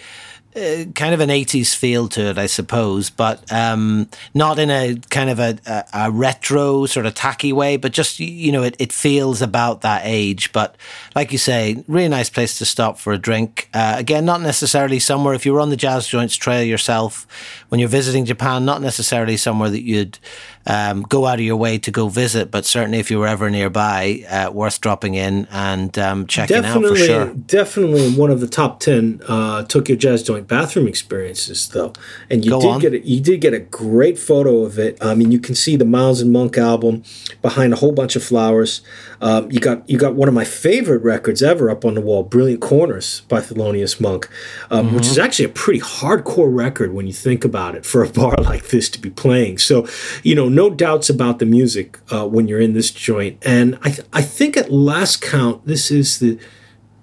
uh, 0.54 0.85
kind 0.94 1.14
of 1.14 1.21
an 1.21 1.30
80s 1.30 1.75
feel 1.75 2.09
to 2.09 2.30
it, 2.30 2.38
I 2.38 2.47
suppose, 2.47 3.09
but 3.09 3.50
um, 3.50 4.09
not 4.35 4.59
in 4.59 4.71
a 4.71 4.97
kind 5.09 5.30
of 5.30 5.38
a, 5.38 5.59
a, 5.66 5.85
a, 5.94 6.11
retro 6.11 6.85
sort 6.87 7.06
of 7.06 7.14
tacky 7.14 7.52
way, 7.52 7.78
but 7.78 7.92
just, 7.92 8.21
you 8.21 8.52
know, 8.52 8.62
it, 8.62 8.76
it 8.78 8.92
feels 8.92 9.40
about 9.40 9.80
that 9.80 10.02
age. 10.04 10.52
But 10.52 10.76
like 11.14 11.32
you 11.32 11.38
say, 11.38 11.82
really 11.88 12.09
nice 12.09 12.28
place 12.28 12.59
to 12.59 12.66
stop 12.66 12.99
for 12.99 13.14
a 13.14 13.18
drink. 13.18 13.71
Uh, 13.73 13.94
again, 13.97 14.26
not 14.26 14.42
necessarily 14.42 14.99
somewhere, 14.99 15.32
if 15.32 15.47
you 15.47 15.54
were 15.54 15.61
on 15.61 15.71
the 15.71 15.76
Jazz 15.76 16.06
Joints 16.06 16.37
trail 16.37 16.62
yourself 16.62 17.26
when 17.71 17.78
you're 17.78 17.88
visiting 17.88 18.26
Japan, 18.26 18.66
not 18.66 18.82
necessarily 18.82 19.38
somewhere 19.38 19.71
that 19.71 19.82
you'd 19.82 20.18
um, 20.66 21.02
go 21.02 21.26
out 21.26 21.38
of 21.38 21.45
your 21.45 21.57
way 21.57 21.78
to 21.78 21.90
go 21.90 22.09
visit, 22.09 22.50
but 22.50 22.64
certainly 22.64 22.99
if 22.99 23.11
you 23.11 23.19
were 23.19 23.26
ever 23.26 23.50
nearby, 23.50 24.25
uh, 24.28 24.50
worth 24.52 24.81
dropping 24.81 25.14
in 25.14 25.47
and 25.50 25.99
um, 25.99 26.26
checking 26.26 26.62
definitely, 26.62 26.90
out 26.90 26.99
for 26.99 27.04
sure. 27.04 27.35
Definitely 27.35 28.12
one 28.14 28.31
of 28.31 28.40
the 28.40 28.47
top 28.47 28.81
ten 28.81 29.21
uh, 29.26 29.64
Tokyo 29.64 29.97
Jazz 29.97 30.23
Joint 30.23 30.47
bathroom 30.47 30.87
experiences, 30.87 31.69
though. 31.69 31.92
And 32.31 32.45
you 32.45 32.52
go 32.52 32.61
did 32.61 32.71
on. 32.71 32.81
get 32.81 32.92
a, 32.95 33.07
you 33.07 33.21
did 33.21 33.40
get 33.40 33.54
a 33.54 33.61
great 33.61 34.19
photo 34.19 34.64
of 34.64 34.78
it. 34.78 34.99
I 35.00 35.14
mean, 35.14 35.33
you 35.33 35.40
can 35.40 35.54
see 35.54 35.76
the 35.76 35.85
Miles 35.85 36.21
and 36.21 36.33
Monk 36.33 36.57
album 36.57 37.02
behind 37.40 37.73
a 37.73 37.76
whole 37.76 37.92
bunch 37.92 38.16
of 38.16 38.23
flowers. 38.23 38.83
Um, 39.22 39.50
you 39.52 39.60
got 39.60 39.88
you 39.88 39.96
got 39.96 40.14
one 40.14 40.28
of 40.28 40.34
my 40.34 40.44
favorite 40.44 41.02
records 41.02 41.42
ever 41.42 41.70
up 41.70 41.84
on 41.84 41.94
the 41.94 42.00
wall, 42.00 42.24
"Brilliant 42.24 42.60
Corners" 42.60 43.22
by 43.28 43.40
Thelonious 43.40 44.00
Monk, 44.00 44.28
um, 44.68 44.86
mm-hmm. 44.86 44.96
which 44.96 45.06
is 45.06 45.16
actually 45.16 45.44
a 45.44 45.50
pretty 45.50 45.80
hardcore 45.80 46.52
record 46.52 46.92
when 46.92 47.06
you 47.06 47.12
think 47.12 47.44
about 47.44 47.76
it 47.76 47.86
for 47.86 48.02
a 48.02 48.08
bar 48.12 48.34
like 48.38 48.68
this 48.68 48.90
to 48.90 49.00
be 49.00 49.10
playing. 49.10 49.58
So, 49.58 49.86
you 50.24 50.34
know, 50.34 50.48
no 50.48 50.68
doubts 50.68 51.08
about 51.08 51.38
the 51.38 51.46
music 51.46 52.00
uh, 52.12 52.26
when 52.26 52.48
you're 52.48 52.60
in 52.60 52.72
this 52.74 52.90
joint. 52.90 53.38
And 53.42 53.78
I 53.82 53.90
th- 53.90 54.08
I 54.12 54.22
think 54.22 54.56
at 54.56 54.72
last 54.72 55.22
count, 55.22 55.66
this 55.66 55.92
is 55.92 56.18
the 56.18 56.38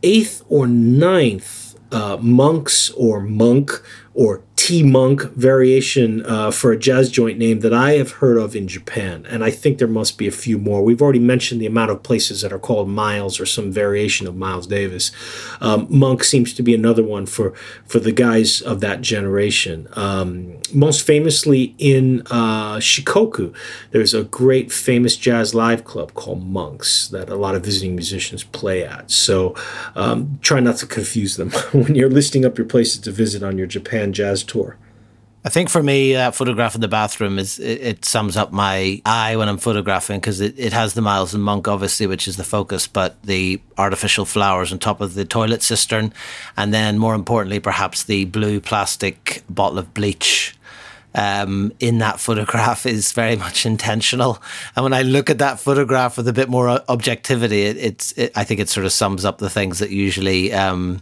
eighth 0.04 0.44
or 0.50 0.68
ninth 0.68 1.76
uh, 1.92 2.18
monks 2.22 2.90
or 2.92 3.22
monk 3.22 3.82
or 4.14 4.44
Monk 4.70 5.24
variation 5.34 6.26
uh, 6.26 6.52
for 6.52 6.72
a 6.72 6.78
jazz 6.78 7.10
joint 7.10 7.38
name 7.38 7.62
that 7.62 7.74
I 7.74 7.94
have 7.94 8.12
heard 8.14 8.38
of 8.38 8.56
in 8.56 8.68
Japan. 8.68 9.26
And 9.28 9.44
I 9.44 9.52
think 9.52 9.78
there 9.78 9.88
must 9.88 10.18
be 10.18 10.28
a 10.28 10.32
few 10.32 10.58
more. 10.58 10.84
We've 10.84 11.02
already 11.02 11.20
mentioned 11.20 11.60
the 11.60 11.66
amount 11.66 11.92
of 11.92 12.04
places 12.04 12.42
that 12.42 12.54
are 12.54 12.60
called 12.60 12.88
Miles 12.88 13.40
or 13.40 13.46
some 13.46 13.72
variation 13.72 14.28
of 14.28 14.36
Miles 14.36 14.68
Davis. 14.68 15.12
Um, 15.60 15.88
Monk 15.90 16.24
seems 16.24 16.54
to 16.54 16.64
be 16.64 16.76
another 16.76 17.04
one 17.04 17.26
for, 17.26 17.54
for 17.86 18.00
the 18.00 18.12
guys 18.12 18.62
of 18.62 18.80
that 18.82 19.02
generation. 19.02 19.88
Um, 19.94 20.60
most 20.74 21.06
famously 21.06 21.76
in 21.78 22.22
uh, 22.30 22.78
Shikoku, 22.78 23.56
there's 23.92 24.14
a 24.14 24.24
great 24.24 24.72
famous 24.72 25.18
jazz 25.18 25.56
live 25.56 25.84
club 25.84 26.14
called 26.14 26.46
Monks 26.46 27.08
that 27.10 27.30
a 27.30 27.36
lot 27.36 27.56
of 27.56 27.64
visiting 27.64 27.96
musicians 27.96 28.44
play 28.44 28.84
at. 28.84 29.10
So 29.10 29.56
um, 29.96 30.38
try 30.42 30.60
not 30.60 30.78
to 30.78 30.86
confuse 30.86 31.38
them 31.38 31.50
when 31.72 31.96
you're 31.96 32.10
listing 32.10 32.46
up 32.46 32.58
your 32.58 32.68
places 32.68 33.00
to 33.02 33.12
visit 33.12 33.42
on 33.42 33.58
your 33.58 33.68
Japan 33.68 34.14
jazz 34.14 34.44
tour. 34.44 34.59
I 35.46 35.50
think 35.50 35.70
for 35.70 35.82
me, 35.82 36.14
that 36.14 36.36
photograph 36.36 36.76
in 36.76 36.82
the 36.82 36.90
bathroom 36.90 37.40
is 37.40 37.60
it, 37.60 37.82
it 37.82 38.06
sums 38.06 38.36
up 38.36 38.52
my 38.52 39.02
eye 39.06 39.38
when 39.38 39.48
I'm 39.48 39.58
photographing 39.58 40.20
because 40.20 40.42
it, 40.42 40.54
it 40.60 40.74
has 40.74 40.96
the 40.96 41.02
Miles 41.02 41.34
and 41.34 41.42
Monk, 41.42 41.68
obviously, 41.68 42.08
which 42.08 42.28
is 42.28 42.36
the 42.36 42.44
focus, 42.44 42.88
but 42.88 43.22
the 43.24 43.62
artificial 43.78 44.26
flowers 44.26 44.74
on 44.74 44.80
top 44.80 45.00
of 45.00 45.14
the 45.14 45.24
toilet 45.24 45.64
cistern, 45.64 46.14
and 46.58 46.74
then 46.74 46.98
more 46.98 47.16
importantly, 47.16 47.62
perhaps 47.62 48.04
the 48.04 48.26
blue 48.26 48.60
plastic 48.60 49.44
bottle 49.50 49.80
of 49.80 49.94
bleach 49.94 50.56
um, 51.16 51.72
in 51.80 52.00
that 52.00 52.20
photograph 52.20 52.86
is 52.86 53.14
very 53.14 53.38
much 53.38 53.66
intentional. 53.66 54.42
And 54.76 54.84
when 54.84 54.94
I 54.94 55.04
look 55.04 55.30
at 55.30 55.38
that 55.40 55.60
photograph 55.60 56.18
with 56.18 56.28
a 56.28 56.34
bit 56.34 56.50
more 56.50 56.84
objectivity, 56.90 57.64
it, 57.64 57.78
it's 57.78 58.12
it, 58.14 58.32
I 58.36 58.44
think 58.44 58.60
it 58.60 58.68
sort 58.68 58.86
of 58.86 58.92
sums 58.92 59.24
up 59.24 59.38
the 59.38 59.50
things 59.50 59.80
that 59.80 59.90
usually. 59.90 60.54
Um, 60.54 61.02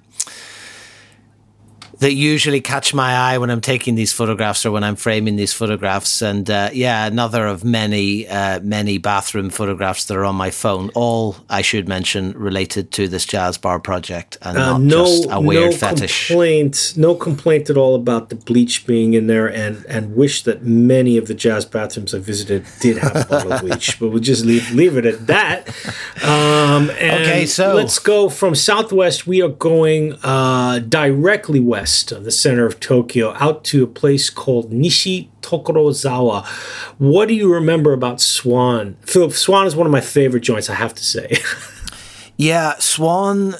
that 2.00 2.14
usually 2.14 2.62
catch 2.62 2.94
my 2.94 3.14
eye 3.14 3.38
when 3.40 3.50
I'm 3.50 3.62
taking 3.62 3.96
these 3.96 4.14
photographs 4.14 4.66
or 4.66 4.72
when 4.72 4.84
I'm 4.84 4.96
framing 4.96 5.36
these 5.36 5.54
photographs. 5.54 6.22
And 6.22 6.50
uh, 6.50 6.70
yeah, 6.72 7.08
another 7.08 7.48
of 7.48 7.64
many, 7.64 8.28
uh, 8.28 8.60
many 8.60 9.00
bathroom 9.00 9.50
photographs 9.50 10.06
that 10.06 10.16
are 10.16 10.26
on 10.26 10.36
my 10.36 10.52
phone. 10.52 10.92
All 10.94 11.38
I 11.50 11.64
should 11.64 11.88
mention 11.88 12.34
related 12.34 12.92
to 12.94 13.08
this 13.08 13.26
jazz 13.26 13.58
bar 13.58 13.80
project 13.80 14.38
and 14.44 14.58
uh, 14.58 14.72
not 14.74 14.82
no, 14.82 15.06
just 15.06 15.28
a 15.32 15.42
weird 15.42 15.72
no 15.72 15.78
fetish. 15.78 16.28
Complaint, 16.28 16.94
no 16.98 17.16
complaint 17.16 17.70
at 17.72 17.78
all 17.78 17.96
about 17.96 18.30
the 18.30 18.36
bleach 18.36 18.86
being 18.86 19.14
in 19.14 19.26
there, 19.28 19.48
and 19.48 19.84
and 19.88 20.16
wish 20.16 20.44
that 20.44 20.64
many 20.64 21.18
of 21.18 21.28
the 21.28 21.34
jazz 21.34 21.66
bathrooms 21.66 22.14
I 22.14 22.20
visited 22.20 22.66
did 22.80 22.98
have 22.98 23.28
bottle 23.28 23.60
bleach. 23.68 24.00
But 24.00 24.10
we'll 24.10 24.20
just 24.20 24.46
leave 24.46 24.72
leave 24.72 24.98
it 24.98 25.06
at 25.06 25.26
that. 25.28 25.68
Um, 26.24 26.92
okay, 26.92 27.48
so 27.48 27.74
let's 27.74 27.98
go 27.98 28.30
from 28.30 28.54
southwest. 28.54 29.26
We 29.26 29.42
are 29.42 29.50
going 29.50 30.14
uh, 30.24 30.80
directly 30.80 31.60
west 31.60 31.87
west 31.88 32.12
of 32.12 32.26
the 32.26 32.32
center 32.32 32.66
of 32.66 32.82
Tokyo 32.82 33.34
out 33.40 33.64
to 33.64 33.82
a 33.82 33.88
place 33.88 34.30
called 34.30 34.74
Nishi 34.74 35.30
Tokorozawa. 35.42 36.46
What 36.98 37.30
do 37.30 37.34
you 37.34 37.54
remember 37.54 37.94
about 37.94 38.20
Swan? 38.20 38.98
Philip, 39.04 39.32
Swan 39.32 39.66
is 39.66 39.74
one 39.74 39.88
of 39.88 39.94
my 39.94 40.02
favorite 40.02 40.42
joints, 40.42 40.70
I 40.70 40.74
have 40.74 40.94
to 40.96 41.04
say. 41.06 41.38
yeah, 42.38 42.74
Swan 42.80 43.56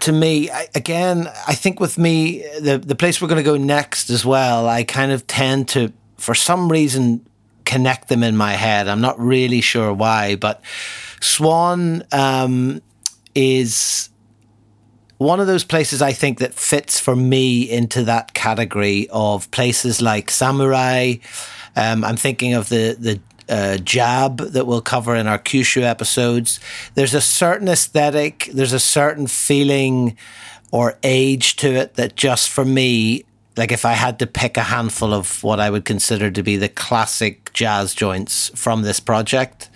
to 0.00 0.12
me 0.12 0.48
again 0.76 1.26
i 1.48 1.54
think 1.56 1.80
with 1.80 1.98
me 1.98 2.44
the 2.60 2.78
the 2.78 2.94
place 2.94 3.20
we're 3.20 3.26
going 3.26 3.44
to 3.44 3.50
go 3.50 3.56
next 3.56 4.10
as 4.10 4.24
well 4.24 4.68
i 4.68 4.84
kind 4.84 5.10
of 5.10 5.26
tend 5.26 5.66
to 5.66 5.92
for 6.16 6.36
some 6.36 6.70
reason 6.70 7.26
connect 7.64 8.08
them 8.08 8.22
in 8.22 8.36
my 8.36 8.52
head 8.52 8.86
i'm 8.86 9.00
not 9.00 9.18
really 9.18 9.60
sure 9.60 9.92
why 9.92 10.36
but 10.36 10.62
swan 11.20 12.04
um, 12.12 12.80
is 13.34 14.08
one 15.18 15.40
of 15.40 15.46
those 15.46 15.64
places 15.64 16.00
I 16.00 16.12
think 16.12 16.38
that 16.38 16.54
fits 16.54 16.98
for 16.98 17.14
me 17.14 17.68
into 17.68 18.04
that 18.04 18.34
category 18.34 19.08
of 19.10 19.50
places 19.50 20.00
like 20.00 20.30
Samurai. 20.30 21.16
Um, 21.76 22.04
I'm 22.04 22.16
thinking 22.16 22.54
of 22.54 22.68
the 22.68 22.96
the 22.98 23.20
uh, 23.48 23.78
jab 23.78 24.38
that 24.38 24.66
we'll 24.66 24.82
cover 24.82 25.16
in 25.16 25.26
our 25.26 25.38
Kyushu 25.38 25.82
episodes. 25.82 26.60
There's 26.94 27.14
a 27.14 27.20
certain 27.20 27.68
aesthetic, 27.68 28.50
there's 28.52 28.74
a 28.74 28.80
certain 28.80 29.26
feeling 29.26 30.16
or 30.70 30.98
age 31.02 31.56
to 31.56 31.68
it 31.68 31.94
that 31.94 32.14
just 32.14 32.50
for 32.50 32.64
me, 32.64 33.24
like 33.56 33.72
if 33.72 33.86
I 33.86 33.92
had 33.92 34.18
to 34.18 34.26
pick 34.26 34.58
a 34.58 34.64
handful 34.64 35.14
of 35.14 35.42
what 35.42 35.60
I 35.60 35.70
would 35.70 35.86
consider 35.86 36.30
to 36.30 36.42
be 36.42 36.56
the 36.56 36.68
classic 36.68 37.50
jazz 37.54 37.94
joints 37.94 38.50
from 38.54 38.82
this 38.82 39.00
project, 39.00 39.70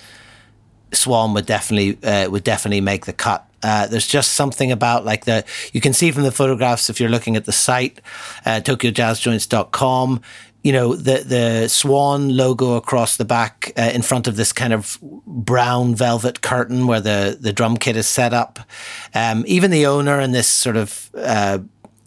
Swan 0.93 1.33
would 1.33 1.47
definitely 1.47 1.99
uh, 2.05 2.29
would 2.31 2.45
definitely 2.45 2.83
make 2.83 3.07
the 3.07 3.15
cut 3.15 3.47
Uh, 3.63 3.87
there's 3.87 4.07
just 4.07 4.33
something 4.33 4.73
about 4.73 5.05
like 5.05 5.25
the 5.25 5.45
you 5.73 5.81
can 5.81 5.93
see 5.93 6.11
from 6.11 6.23
the 6.23 6.33
photographs 6.33 6.91
if 6.91 7.01
you're 7.01 7.09
looking 7.09 7.37
at 7.37 7.45
the 7.45 7.53
site, 7.53 8.01
uh, 8.45 8.61
TokyoJazzJoints.com 8.61 10.21
you 10.63 10.73
know 10.73 10.95
the 10.95 11.19
the 11.19 11.69
swan 11.69 12.37
logo 12.37 12.75
across 12.75 13.17
the 13.17 13.25
back 13.25 13.73
uh, 13.77 13.91
in 13.93 14.03
front 14.03 14.29
of 14.29 14.37
this 14.37 14.53
kind 14.53 14.73
of 14.73 14.99
brown 15.27 15.95
velvet 15.95 16.41
curtain 16.41 16.87
where 16.87 17.01
the 17.01 17.37
the 17.41 17.53
drum 17.53 17.77
kit 17.77 17.97
is 17.97 18.07
set 18.07 18.33
up. 18.33 18.61
Um, 19.15 19.45
even 19.47 19.71
the 19.71 19.87
owner 19.87 20.19
and 20.19 20.35
this 20.35 20.49
sort 20.49 20.77
of 20.77 21.11
uh, 21.17 21.59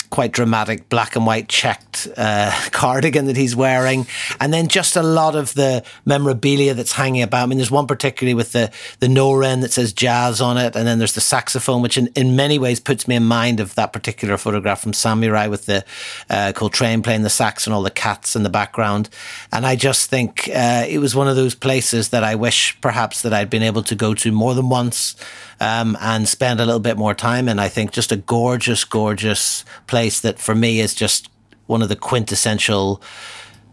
quite 0.09 0.31
dramatic 0.31 0.89
black 0.89 1.15
and 1.15 1.25
white 1.25 1.47
checked 1.47 2.07
uh, 2.17 2.51
cardigan 2.71 3.25
that 3.25 3.37
he's 3.37 3.55
wearing, 3.55 4.07
and 4.39 4.53
then 4.53 4.67
just 4.67 4.95
a 4.95 5.03
lot 5.03 5.35
of 5.35 5.53
the 5.53 5.83
memorabilia 6.05 6.73
that's 6.73 6.93
hanging 6.93 7.21
about. 7.21 7.43
I 7.43 7.45
mean, 7.47 7.57
there's 7.57 7.71
one 7.71 7.87
particularly 7.87 8.33
with 8.33 8.51
the 8.51 8.71
the 8.99 9.07
Noren 9.07 9.61
that 9.61 9.71
says 9.71 9.93
jazz 9.93 10.41
on 10.41 10.57
it, 10.57 10.75
and 10.75 10.87
then 10.87 10.97
there's 10.97 11.13
the 11.13 11.21
saxophone, 11.21 11.81
which 11.81 11.97
in, 11.97 12.07
in 12.15 12.35
many 12.35 12.59
ways 12.59 12.79
puts 12.79 13.07
me 13.07 13.15
in 13.15 13.23
mind 13.23 13.59
of 13.59 13.75
that 13.75 13.93
particular 13.93 14.37
photograph 14.37 14.81
from 14.81 14.93
Samurai 14.93 15.47
with 15.47 15.65
the 15.65 15.83
uh, 16.29 16.53
Coltrane 16.55 17.01
playing 17.01 17.23
the 17.23 17.29
sax 17.29 17.67
and 17.67 17.73
all 17.73 17.83
the 17.83 17.91
cats 17.91 18.35
in 18.35 18.43
the 18.43 18.49
background. 18.49 19.09
And 19.51 19.65
I 19.65 19.75
just 19.75 20.09
think 20.09 20.49
uh, 20.53 20.85
it 20.87 20.99
was 20.99 21.15
one 21.15 21.27
of 21.27 21.35
those 21.35 21.55
places 21.55 22.09
that 22.09 22.23
I 22.23 22.35
wish 22.35 22.79
perhaps 22.81 23.21
that 23.21 23.33
I'd 23.33 23.49
been 23.49 23.63
able 23.63 23.83
to 23.83 23.95
go 23.95 24.13
to 24.13 24.31
more 24.31 24.53
than 24.53 24.69
once 24.69 25.15
um, 25.59 25.97
and 26.01 26.27
spend 26.27 26.59
a 26.59 26.65
little 26.65 26.79
bit 26.79 26.97
more 26.97 27.13
time 27.13 27.47
in. 27.47 27.59
I 27.59 27.69
think 27.69 27.91
just 27.91 28.11
a 28.11 28.17
gorgeous, 28.17 28.83
gorgeous 28.83 29.65
place 29.87 30.19
that 30.21 30.39
for 30.39 30.55
me 30.55 30.79
is 30.79 30.93
just 30.93 31.29
one 31.67 31.81
of 31.81 31.89
the 31.89 31.95
quintessential 31.95 33.01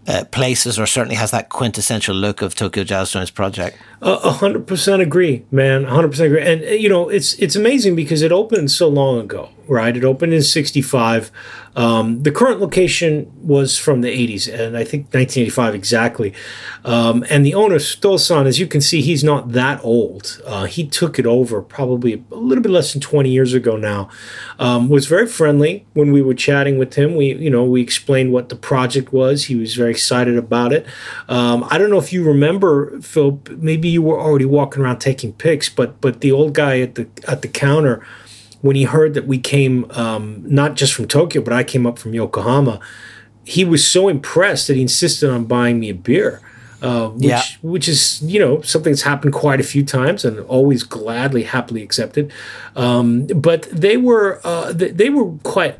uh, 0.06 0.24
places, 0.32 0.78
or 0.78 0.86
certainly 0.86 1.14
has 1.14 1.30
that 1.30 1.48
quintessential 1.48 2.14
look 2.14 2.42
of 2.42 2.54
Tokyo 2.54 2.82
Jazz 2.82 3.12
Joints 3.12 3.30
project. 3.30 3.78
A 4.00 4.32
hundred 4.32 4.66
percent 4.66 5.00
agree, 5.00 5.44
man. 5.52 5.84
Hundred 5.84 6.08
percent 6.08 6.26
agree. 6.26 6.42
And 6.42 6.62
you 6.80 6.88
know, 6.88 7.08
it's 7.08 7.34
it's 7.34 7.54
amazing 7.54 7.94
because 7.94 8.22
it 8.22 8.32
opened 8.32 8.70
so 8.70 8.88
long 8.88 9.20
ago, 9.20 9.50
right? 9.68 9.96
It 9.96 10.04
opened 10.04 10.34
in 10.34 10.42
'65. 10.42 11.30
Um, 11.74 12.22
the 12.22 12.30
current 12.30 12.60
location 12.60 13.32
was 13.42 13.78
from 13.78 14.02
the 14.02 14.08
80s, 14.08 14.46
and 14.46 14.76
I 14.76 14.84
think 14.84 15.04
1985 15.06 15.74
exactly. 15.74 16.34
Um, 16.84 17.24
and 17.30 17.46
the 17.46 17.54
owner, 17.54 17.76
Stosan, 17.76 18.46
as 18.46 18.60
you 18.60 18.66
can 18.66 18.82
see, 18.82 19.00
he's 19.00 19.24
not 19.24 19.52
that 19.52 19.82
old. 19.82 20.42
Uh, 20.44 20.64
he 20.64 20.86
took 20.86 21.18
it 21.18 21.24
over 21.24 21.62
probably 21.62 22.24
a 22.30 22.34
little 22.34 22.62
bit 22.62 22.70
less 22.70 22.92
than 22.92 23.00
20 23.00 23.30
years 23.30 23.54
ago 23.54 23.76
now. 23.76 24.10
Um, 24.58 24.90
was 24.90 25.06
very 25.06 25.26
friendly 25.26 25.86
when 25.94 26.12
we 26.12 26.20
were 26.20 26.34
chatting 26.34 26.78
with 26.78 26.94
him. 26.94 27.16
We, 27.16 27.34
you 27.34 27.50
know, 27.50 27.64
we 27.64 27.80
explained 27.80 28.32
what 28.32 28.50
the 28.50 28.56
project 28.56 29.12
was. 29.12 29.44
He 29.44 29.54
was 29.54 29.74
very 29.74 29.92
excited 29.92 30.36
about 30.36 30.72
it. 30.72 30.84
Um, 31.28 31.66
I 31.70 31.78
don't 31.78 31.90
know 31.90 31.98
if 31.98 32.12
you 32.12 32.22
remember, 32.22 33.00
Phil. 33.00 33.40
Maybe 33.50 33.88
you 33.88 34.02
were 34.02 34.20
already 34.20 34.44
walking 34.44 34.82
around 34.82 34.98
taking 34.98 35.32
pics, 35.32 35.70
but 35.70 36.00
but 36.02 36.20
the 36.20 36.32
old 36.32 36.52
guy 36.52 36.80
at 36.80 36.96
the 36.96 37.08
at 37.26 37.40
the 37.40 37.48
counter 37.48 38.04
when 38.62 38.76
he 38.76 38.84
heard 38.84 39.14
that 39.14 39.26
we 39.26 39.38
came 39.38 39.90
um, 39.90 40.42
not 40.46 40.74
just 40.74 40.94
from 40.94 41.06
Tokyo, 41.06 41.42
but 41.42 41.52
I 41.52 41.62
came 41.62 41.86
up 41.86 41.98
from 41.98 42.14
Yokohama, 42.14 42.80
he 43.44 43.64
was 43.64 43.86
so 43.86 44.08
impressed 44.08 44.68
that 44.68 44.76
he 44.76 44.82
insisted 44.82 45.28
on 45.28 45.44
buying 45.44 45.78
me 45.78 45.90
a 45.90 45.94
beer. 45.94 46.40
Uh, 46.80 47.10
which, 47.10 47.22
yeah. 47.22 47.42
which 47.62 47.88
is 47.88 48.20
you 48.22 48.40
know 48.40 48.60
something 48.62 48.90
that's 48.90 49.02
happened 49.02 49.32
quite 49.32 49.60
a 49.60 49.62
few 49.62 49.84
times 49.84 50.24
and 50.24 50.40
always 50.40 50.82
gladly 50.82 51.44
happily 51.44 51.80
accepted 51.80 52.32
um, 52.74 53.24
but 53.28 53.68
they 53.70 53.96
were 53.96 54.40
uh, 54.42 54.72
they, 54.72 54.90
they 54.90 55.08
were 55.08 55.30
quite 55.44 55.78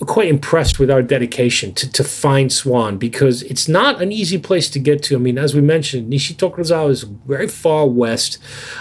quite 0.00 0.28
impressed 0.28 0.78
with 0.78 0.90
our 0.90 1.00
dedication 1.00 1.72
to, 1.72 1.90
to 1.90 2.04
find 2.04 2.52
Swan 2.52 2.98
because 2.98 3.42
it's 3.44 3.66
not 3.66 4.02
an 4.02 4.12
easy 4.12 4.36
place 4.36 4.68
to 4.70 4.78
get 4.78 5.02
to. 5.04 5.16
I 5.16 5.18
mean, 5.18 5.38
as 5.38 5.54
we 5.54 5.62
mentioned, 5.62 6.12
Nishitokorozawa 6.12 6.90
is 6.90 7.02
very 7.04 7.48
far 7.48 7.86
west, 7.86 8.38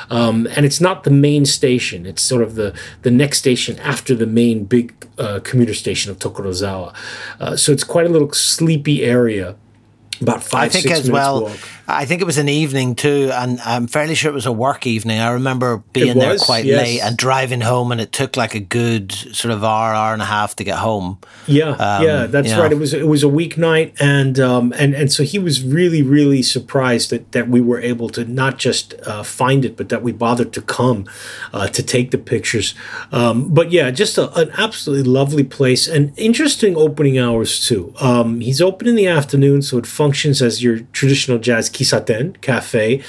um, 0.09 0.47
and 0.55 0.65
it's 0.65 0.81
not 0.81 1.05
the 1.05 1.11
main 1.11 1.45
station. 1.45 2.05
It's 2.05 2.21
sort 2.21 2.41
of 2.41 2.55
the, 2.55 2.77
the 3.03 3.11
next 3.11 3.37
station 3.37 3.79
after 3.79 4.13
the 4.13 4.27
main 4.27 4.65
big 4.65 4.93
uh, 5.17 5.39
commuter 5.43 5.73
station 5.73 6.11
of 6.11 6.19
Tokorozawa. 6.19 6.93
Uh, 7.39 7.55
so 7.55 7.71
it's 7.71 7.85
quite 7.85 8.05
a 8.05 8.09
little 8.09 8.31
sleepy 8.33 9.03
area 9.03 9.55
about 10.19 10.43
five. 10.43 10.63
I 10.63 10.69
think 10.69 10.91
as 10.91 11.09
well. 11.09 11.43
Walk. 11.43 11.59
I 11.87 12.05
think 12.05 12.21
it 12.21 12.25
was 12.25 12.39
an 12.39 12.49
evening 12.49 12.95
too, 12.95 13.29
and 13.31 13.59
I'm 13.61 13.85
fairly 13.85 14.15
sure 14.15 14.31
it 14.31 14.33
was 14.33 14.47
a 14.47 14.51
work 14.51 14.87
evening. 14.87 15.19
I 15.19 15.31
remember 15.31 15.83
being 15.93 16.17
there 16.17 16.37
quite 16.37 16.65
yes. 16.65 16.81
late 16.81 17.01
and 17.01 17.15
driving 17.15 17.61
home, 17.61 17.91
and 17.91 18.01
it 18.01 18.11
took 18.11 18.35
like 18.35 18.55
a 18.55 18.59
good 18.59 19.11
sort 19.11 19.53
of 19.53 19.63
hour, 19.63 19.93
hour 19.93 20.13
and 20.13 20.21
a 20.21 20.25
half 20.25 20.55
to 20.55 20.63
get 20.63 20.79
home. 20.79 21.19
Yeah, 21.45 21.69
um, 21.71 22.03
yeah, 22.03 22.25
that's 22.25 22.51
right. 22.53 22.71
Know. 22.71 22.77
It 22.77 22.79
was 22.79 22.93
it 22.93 23.07
was 23.07 23.23
a 23.23 23.27
weeknight, 23.27 23.93
and 23.99 24.39
um, 24.39 24.73
and 24.77 24.95
and 24.95 25.11
so 25.11 25.23
he 25.23 25.37
was 25.37 25.63
really 25.63 26.01
really 26.01 26.41
surprised 26.41 27.11
that 27.11 27.31
that 27.33 27.49
we 27.49 27.61
were 27.61 27.79
able 27.79 28.09
to 28.09 28.25
not 28.25 28.57
just 28.57 28.95
uh, 29.05 29.21
find 29.21 29.63
it, 29.63 29.77
but 29.77 29.89
that 29.89 30.01
we 30.01 30.11
bothered 30.11 30.53
to 30.53 30.61
come 30.63 31.07
uh, 31.53 31.67
to 31.67 31.83
take 31.83 32.09
the 32.09 32.17
pictures. 32.17 32.73
Um, 33.11 33.53
but 33.53 33.71
yeah, 33.71 33.91
just 33.91 34.17
a, 34.17 34.33
an 34.33 34.49
absolutely 34.57 35.09
lovely 35.09 35.43
place 35.43 35.87
and 35.87 36.17
interesting 36.17 36.75
opening 36.75 37.19
hours 37.19 37.63
too. 37.63 37.93
Um, 37.99 38.39
he's 38.39 38.59
open 38.59 38.87
in 38.87 38.95
the 38.95 39.07
afternoon, 39.07 39.61
so 39.61 39.77
it 39.77 39.85
functions 39.85 40.41
as 40.41 40.63
your 40.63 40.79
traditional 40.93 41.37
jazz 41.37 41.69
kisaten 41.75 42.39
cafe, 42.41 43.03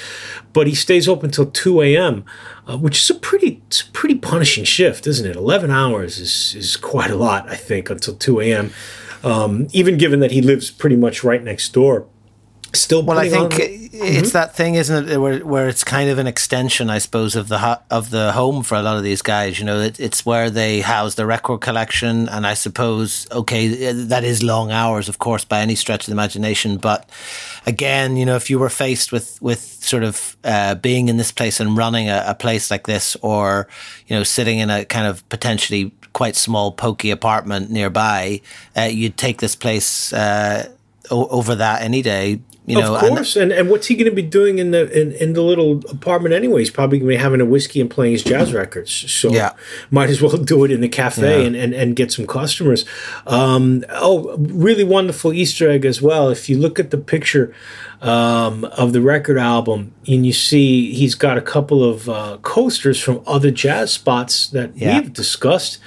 but 0.53 0.67
he 0.67 0.75
stays 0.75 1.07
open 1.07 1.31
till 1.31 1.45
2 1.45 1.81
a.m., 1.81 2.25
uh, 2.67 2.77
which 2.77 2.99
is 2.99 3.09
a 3.09 3.15
pretty 3.15 3.61
a 3.71 3.91
pretty 3.93 4.15
punishing 4.15 4.63
shift, 4.63 5.07
isn't 5.07 5.29
it? 5.29 5.35
11 5.35 5.71
hours 5.71 6.19
is, 6.19 6.55
is 6.55 6.77
quite 6.77 7.09
a 7.09 7.15
lot, 7.15 7.49
I 7.49 7.55
think, 7.55 7.89
until 7.89 8.15
2 8.15 8.41
a.m., 8.41 8.71
um, 9.23 9.67
even 9.71 9.97
given 9.97 10.19
that 10.19 10.31
he 10.31 10.41
lives 10.41 10.69
pretty 10.69 10.95
much 10.95 11.23
right 11.23 11.43
next 11.43 11.73
door 11.73 12.05
still 12.73 13.01
well 13.01 13.17
i 13.17 13.29
think 13.29 13.53
on, 13.53 13.76
it's 13.99 14.29
mm-hmm. 14.29 14.33
that 14.33 14.55
thing 14.55 14.75
isn't 14.75 15.09
it 15.09 15.17
where, 15.17 15.39
where 15.45 15.67
it's 15.67 15.83
kind 15.83 16.09
of 16.09 16.17
an 16.17 16.27
extension 16.27 16.89
i 16.89 16.97
suppose 16.97 17.35
of 17.35 17.47
the 17.47 17.79
of 17.89 18.09
the 18.09 18.31
home 18.33 18.63
for 18.63 18.75
a 18.75 18.81
lot 18.81 18.97
of 18.97 19.03
these 19.03 19.21
guys 19.21 19.59
you 19.59 19.65
know 19.65 19.79
it, 19.79 19.99
it's 19.99 20.25
where 20.25 20.49
they 20.49 20.81
house 20.81 21.15
the 21.15 21.25
record 21.25 21.61
collection 21.61 22.29
and 22.29 22.45
i 22.45 22.53
suppose 22.53 23.27
okay 23.31 23.91
that 23.91 24.23
is 24.23 24.43
long 24.43 24.71
hours 24.71 25.09
of 25.09 25.19
course 25.19 25.43
by 25.43 25.59
any 25.59 25.75
stretch 25.75 26.01
of 26.01 26.05
the 26.07 26.11
imagination 26.11 26.77
but 26.77 27.09
again 27.65 28.17
you 28.17 28.25
know 28.25 28.35
if 28.35 28.49
you 28.49 28.59
were 28.59 28.69
faced 28.69 29.11
with 29.11 29.41
with 29.41 29.59
sort 29.59 30.03
of 30.03 30.35
uh, 30.43 30.75
being 30.75 31.07
in 31.07 31.17
this 31.17 31.31
place 31.31 31.59
and 31.59 31.77
running 31.77 32.09
a, 32.09 32.23
a 32.27 32.35
place 32.35 32.69
like 32.69 32.87
this 32.87 33.15
or 33.21 33.67
you 34.07 34.15
know 34.15 34.23
sitting 34.23 34.59
in 34.59 34.69
a 34.69 34.85
kind 34.85 35.07
of 35.07 35.27
potentially 35.29 35.91
quite 36.13 36.35
small 36.35 36.71
pokey 36.71 37.11
apartment 37.11 37.69
nearby 37.69 38.41
uh, 38.75 38.81
you'd 38.81 39.17
take 39.17 39.39
this 39.39 39.55
place 39.55 40.11
uh, 40.13 40.67
over 41.09 41.55
that 41.55 41.81
any 41.81 42.01
day 42.01 42.39
you 42.67 42.77
know, 42.77 42.95
of 42.95 42.99
course, 42.99 43.37
and, 43.37 43.53
and 43.53 43.69
what's 43.69 43.87
he 43.87 43.95
going 43.95 44.09
to 44.09 44.15
be 44.15 44.21
doing 44.21 44.59
in 44.59 44.71
the 44.71 44.91
in, 44.91 45.13
in 45.13 45.31
the 45.31 45.41
little 45.41 45.79
apartment 45.89 46.35
anyway? 46.35 46.59
He's 46.59 46.69
probably 46.69 46.99
going 46.99 47.11
to 47.11 47.17
be 47.17 47.21
having 47.23 47.39
a 47.39 47.45
whiskey 47.45 47.79
and 47.79 47.89
playing 47.89 48.11
his 48.11 48.23
jazz 48.23 48.53
records. 48.53 48.91
So 48.91 49.31
yeah. 49.31 49.53
might 49.89 50.09
as 50.09 50.21
well 50.21 50.35
do 50.37 50.65
it 50.65 50.71
in 50.71 50.81
the 50.81 50.89
cafe 50.89 51.39
yeah. 51.39 51.47
and, 51.47 51.55
and, 51.55 51.73
and 51.73 51.95
get 51.95 52.11
some 52.11 52.27
customers. 52.27 52.83
Um, 53.25 53.85
oh, 53.89 54.35
really 54.37 54.83
wonderful 54.83 55.31
Easter 55.31 55.69
egg 55.69 55.85
as 55.85 56.01
well. 56.01 56.29
If 56.29 56.49
you 56.49 56.57
look 56.57 56.77
at 56.77 56.91
the 56.91 56.97
picture 56.97 57.55
um, 58.01 58.65
of 58.65 58.93
the 58.93 59.01
record 59.01 59.37
album, 59.37 59.93
and 60.07 60.25
you 60.25 60.33
see 60.33 60.93
he's 60.93 61.15
got 61.15 61.37
a 61.37 61.41
couple 61.41 61.83
of 61.83 62.07
uh, 62.07 62.37
coasters 62.41 62.99
from 63.01 63.21
other 63.25 63.49
jazz 63.49 63.91
spots 63.91 64.47
that 64.49 64.75
yeah. 64.77 64.99
we've 64.99 65.13
discussed. 65.13 65.79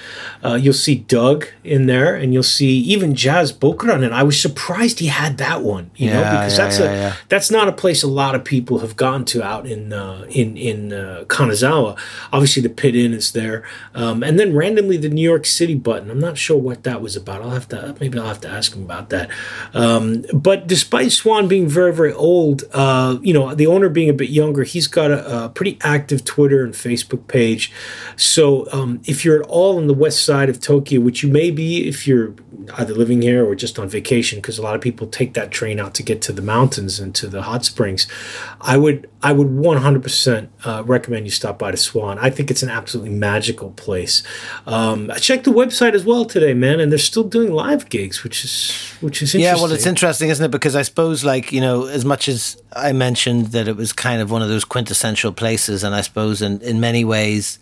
Uh, 0.45 0.55
you'll 0.55 0.73
see 0.73 0.97
Doug 0.97 1.47
in 1.62 1.87
there, 1.87 2.14
and 2.14 2.35
you'll 2.35 2.43
see 2.43 2.79
even 2.81 3.14
Jazz 3.14 3.53
Bokuran. 3.53 4.05
And 4.05 4.14
I 4.14 4.23
was 4.23 4.40
surprised 4.40 4.99
he 4.99 5.07
had 5.07 5.38
that 5.38 5.62
one, 5.62 5.90
you 5.97 6.09
yeah, 6.09 6.14
know, 6.14 6.23
because 6.23 6.59
yeah, 6.59 6.64
that's 6.78 6.80
a 6.80 7.16
that's 7.28 7.50
not 7.50 7.68
a 7.68 7.72
place 7.72 8.02
a 8.02 8.09
lot 8.09 8.35
of 8.35 8.44
people 8.44 8.78
have 8.80 8.96
gone 8.96 9.24
to 9.26 9.42
out 9.42 9.66
in 9.66 9.92
uh, 9.92 10.26
in 10.28 10.56
in 10.56 10.92
uh, 10.92 11.24
Kanazawa. 11.26 11.98
Obviously, 12.33 12.62
the 12.62 12.68
Pit 12.68 12.94
Inn 12.96 13.12
is 13.12 13.33
there, 13.33 13.64
um, 13.94 14.22
and 14.22 14.38
then 14.38 14.54
randomly 14.54 14.96
the 14.96 15.09
New 15.09 15.22
York 15.22 15.46
City 15.46 15.74
button. 15.74 16.11
I'm 16.11 16.20
not 16.20 16.38
sure 16.38 16.59
what 16.59 16.83
that 16.85 17.00
was 17.00 17.16
about. 17.16 17.42
I'll 17.42 17.50
have 17.50 17.68
to 17.68 17.96
maybe 18.00 18.18
I'll 18.18 18.28
have 18.28 18.40
to 18.42 18.48
ask 18.48 18.74
him 18.74 18.83
about 18.83 19.11
that. 19.11 19.30
Um, 19.74 20.24
but 20.33 20.66
despite 20.66 21.12
Swan 21.12 21.48
being 21.48 21.68
very 21.68 21.92
very 21.92 22.12
old, 22.12 22.64
uh, 22.72 23.18
you 23.22 23.33
know, 23.33 23.54
the 23.54 23.66
owner 23.66 23.88
being 23.88 24.11
a 24.11 24.14
bit 24.14 24.30
younger, 24.30 24.62
he's 24.62 24.87
got 24.87 25.11
a, 25.11 25.44
a 25.44 25.48
pretty 25.48 25.78
active 25.83 26.24
Twitter 26.24 26.64
and 26.64 26.74
Facebook 26.74 27.26
page. 27.28 27.72
So 28.16 28.70
um, 28.72 29.00
if 29.04 29.24
you're 29.24 29.42
at 29.42 29.48
all 29.48 29.78
on 29.78 29.87
the 29.87 29.94
west 29.94 30.24
side 30.24 30.48
of 30.48 30.61
Tokyo, 30.61 31.00
which 31.00 31.22
you 31.22 31.30
may 31.30 31.50
be 31.50 31.88
if 31.88 32.06
you're 32.06 32.35
either 32.78 32.94
living 32.94 33.22
here 33.22 33.44
or 33.44 33.54
just 33.54 33.78
on 33.78 33.88
vacation, 33.88 34.38
because 34.38 34.59
a 34.59 34.62
lot 34.62 34.74
of 34.74 34.80
people 34.80 35.06
take 35.06 35.35
that 35.35 35.50
train 35.50 35.80
out 35.80 35.94
to 35.94 36.02
get 36.02 36.22
to 36.22 36.33
the 36.33 36.42
mountains 36.61 37.01
and 37.01 37.14
to 37.14 37.27
the 37.27 37.42
hot 37.42 37.64
springs, 37.64 38.07
I 38.61 38.77
would 38.77 39.09
I 39.23 39.33
would 39.33 39.49
100% 39.49 40.49
uh, 40.64 40.83
recommend 40.87 41.27
you 41.27 41.31
stop 41.31 41.59
by 41.59 41.70
the 41.70 41.77
Swan. 41.77 42.18
I 42.18 42.31
think 42.31 42.51
it's 42.51 42.62
an 42.62 42.70
absolutely 42.70 43.12
magical 43.12 43.70
place. 43.73 44.23
Um, 44.66 45.11
I 45.11 45.18
checked 45.18 45.44
the 45.44 45.51
website 45.51 45.94
as 45.94 46.05
well 46.05 46.25
today, 46.25 46.55
man, 46.55 46.81
and 46.81 46.90
they're 46.90 46.99
still 46.99 47.25
doing 47.25 47.53
live 47.53 47.88
gigs, 47.88 48.23
which 48.25 48.44
is 48.44 48.73
which 49.01 49.23
is 49.23 49.35
yeah. 49.35 49.55
Well, 49.55 49.73
it's 49.73 49.87
interesting, 49.87 50.31
isn't 50.31 50.44
it? 50.44 50.51
Because 50.51 50.77
I 50.77 50.83
suppose 50.83 51.25
like 51.25 51.53
you 51.53 51.61
know 51.61 51.87
as 51.87 52.05
much 52.05 52.29
as 52.29 52.61
I 52.73 52.92
mentioned 52.92 53.46
that 53.49 53.68
it 53.68 53.77
was 53.77 53.92
kind 53.92 54.20
of 54.23 54.31
one 54.31 54.42
of 54.42 54.49
those 54.49 54.64
quintessential 54.64 55.33
places, 55.33 55.85
and 55.85 55.94
I 55.94 56.03
suppose 56.03 56.42
in, 56.42 56.61
in 56.61 56.81
many 56.81 57.05
ways, 57.05 57.59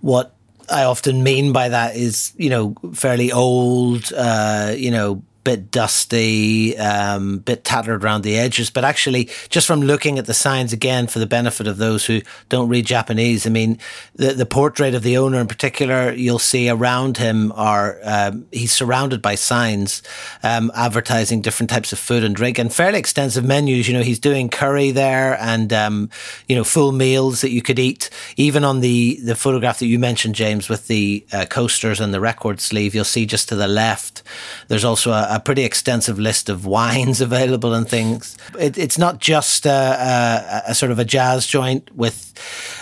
what 0.00 0.34
I 0.70 0.84
often 0.84 1.22
mean 1.22 1.52
by 1.52 1.68
that 1.68 1.96
is, 1.96 2.32
you 2.36 2.50
know, 2.50 2.74
fairly 2.94 3.32
old, 3.32 4.12
uh, 4.16 4.72
you 4.76 4.90
know, 4.90 5.22
bit 5.44 5.70
dusty, 5.70 6.76
um, 6.78 7.38
bit 7.38 7.64
tattered 7.64 8.02
around 8.02 8.22
the 8.22 8.36
edges. 8.36 8.70
But 8.70 8.84
actually, 8.84 9.28
just 9.50 9.66
from 9.66 9.82
looking 9.82 10.18
at 10.18 10.26
the 10.26 10.34
signs 10.34 10.72
again, 10.72 11.06
for 11.06 11.18
the 11.18 11.26
benefit 11.26 11.66
of 11.66 11.76
those 11.76 12.06
who 12.06 12.22
don't 12.48 12.68
read 12.68 12.86
Japanese, 12.86 13.46
I 13.46 13.50
mean, 13.50 13.78
the 14.16 14.32
the 14.32 14.46
portrait 14.46 14.94
of 14.94 15.02
the 15.02 15.18
owner 15.18 15.40
in 15.40 15.46
particular, 15.46 16.12
you'll 16.12 16.38
see 16.38 16.68
around 16.68 17.18
him 17.18 17.52
are 17.52 17.98
um, 18.02 18.46
he's 18.50 18.72
surrounded 18.72 19.20
by 19.20 19.34
signs 19.34 20.02
um, 20.42 20.72
advertising 20.74 21.42
different 21.42 21.70
types 21.70 21.92
of 21.92 21.98
food 21.98 22.24
and 22.24 22.34
drink 22.34 22.58
and 22.58 22.72
fairly 22.72 22.98
extensive 22.98 23.44
menus. 23.44 23.86
You 23.86 23.94
know, 23.94 24.02
he's 24.02 24.18
doing 24.18 24.48
curry 24.48 24.90
there 24.90 25.38
and 25.40 25.72
um, 25.72 26.10
you 26.48 26.56
know 26.56 26.64
full 26.64 26.92
meals 26.92 27.42
that 27.42 27.50
you 27.50 27.62
could 27.62 27.78
eat. 27.78 28.10
Even 28.36 28.64
on 28.64 28.80
the 28.80 29.20
the 29.22 29.36
photograph 29.36 29.78
that 29.78 29.86
you 29.86 29.98
mentioned, 29.98 30.34
James, 30.34 30.68
with 30.68 30.86
the 30.86 31.26
uh, 31.32 31.44
coasters 31.46 32.00
and 32.00 32.14
the 32.14 32.20
record 32.20 32.60
sleeve, 32.60 32.94
you'll 32.94 33.04
see 33.04 33.26
just 33.26 33.48
to 33.50 33.56
the 33.56 33.68
left. 33.68 34.22
There's 34.68 34.84
also 34.84 35.12
a, 35.12 35.33
a 35.34 35.40
pretty 35.40 35.64
extensive 35.64 36.18
list 36.18 36.48
of 36.48 36.64
wines 36.64 37.20
available 37.28 37.74
and 37.74 37.88
things. 37.88 38.36
It, 38.58 38.78
it's 38.78 38.98
not 38.98 39.18
just 39.18 39.66
a, 39.66 40.62
a, 40.66 40.70
a, 40.70 40.74
sort 40.74 40.92
of 40.92 40.98
a 40.98 41.04
jazz 41.04 41.46
joint 41.46 41.94
with 41.94 42.32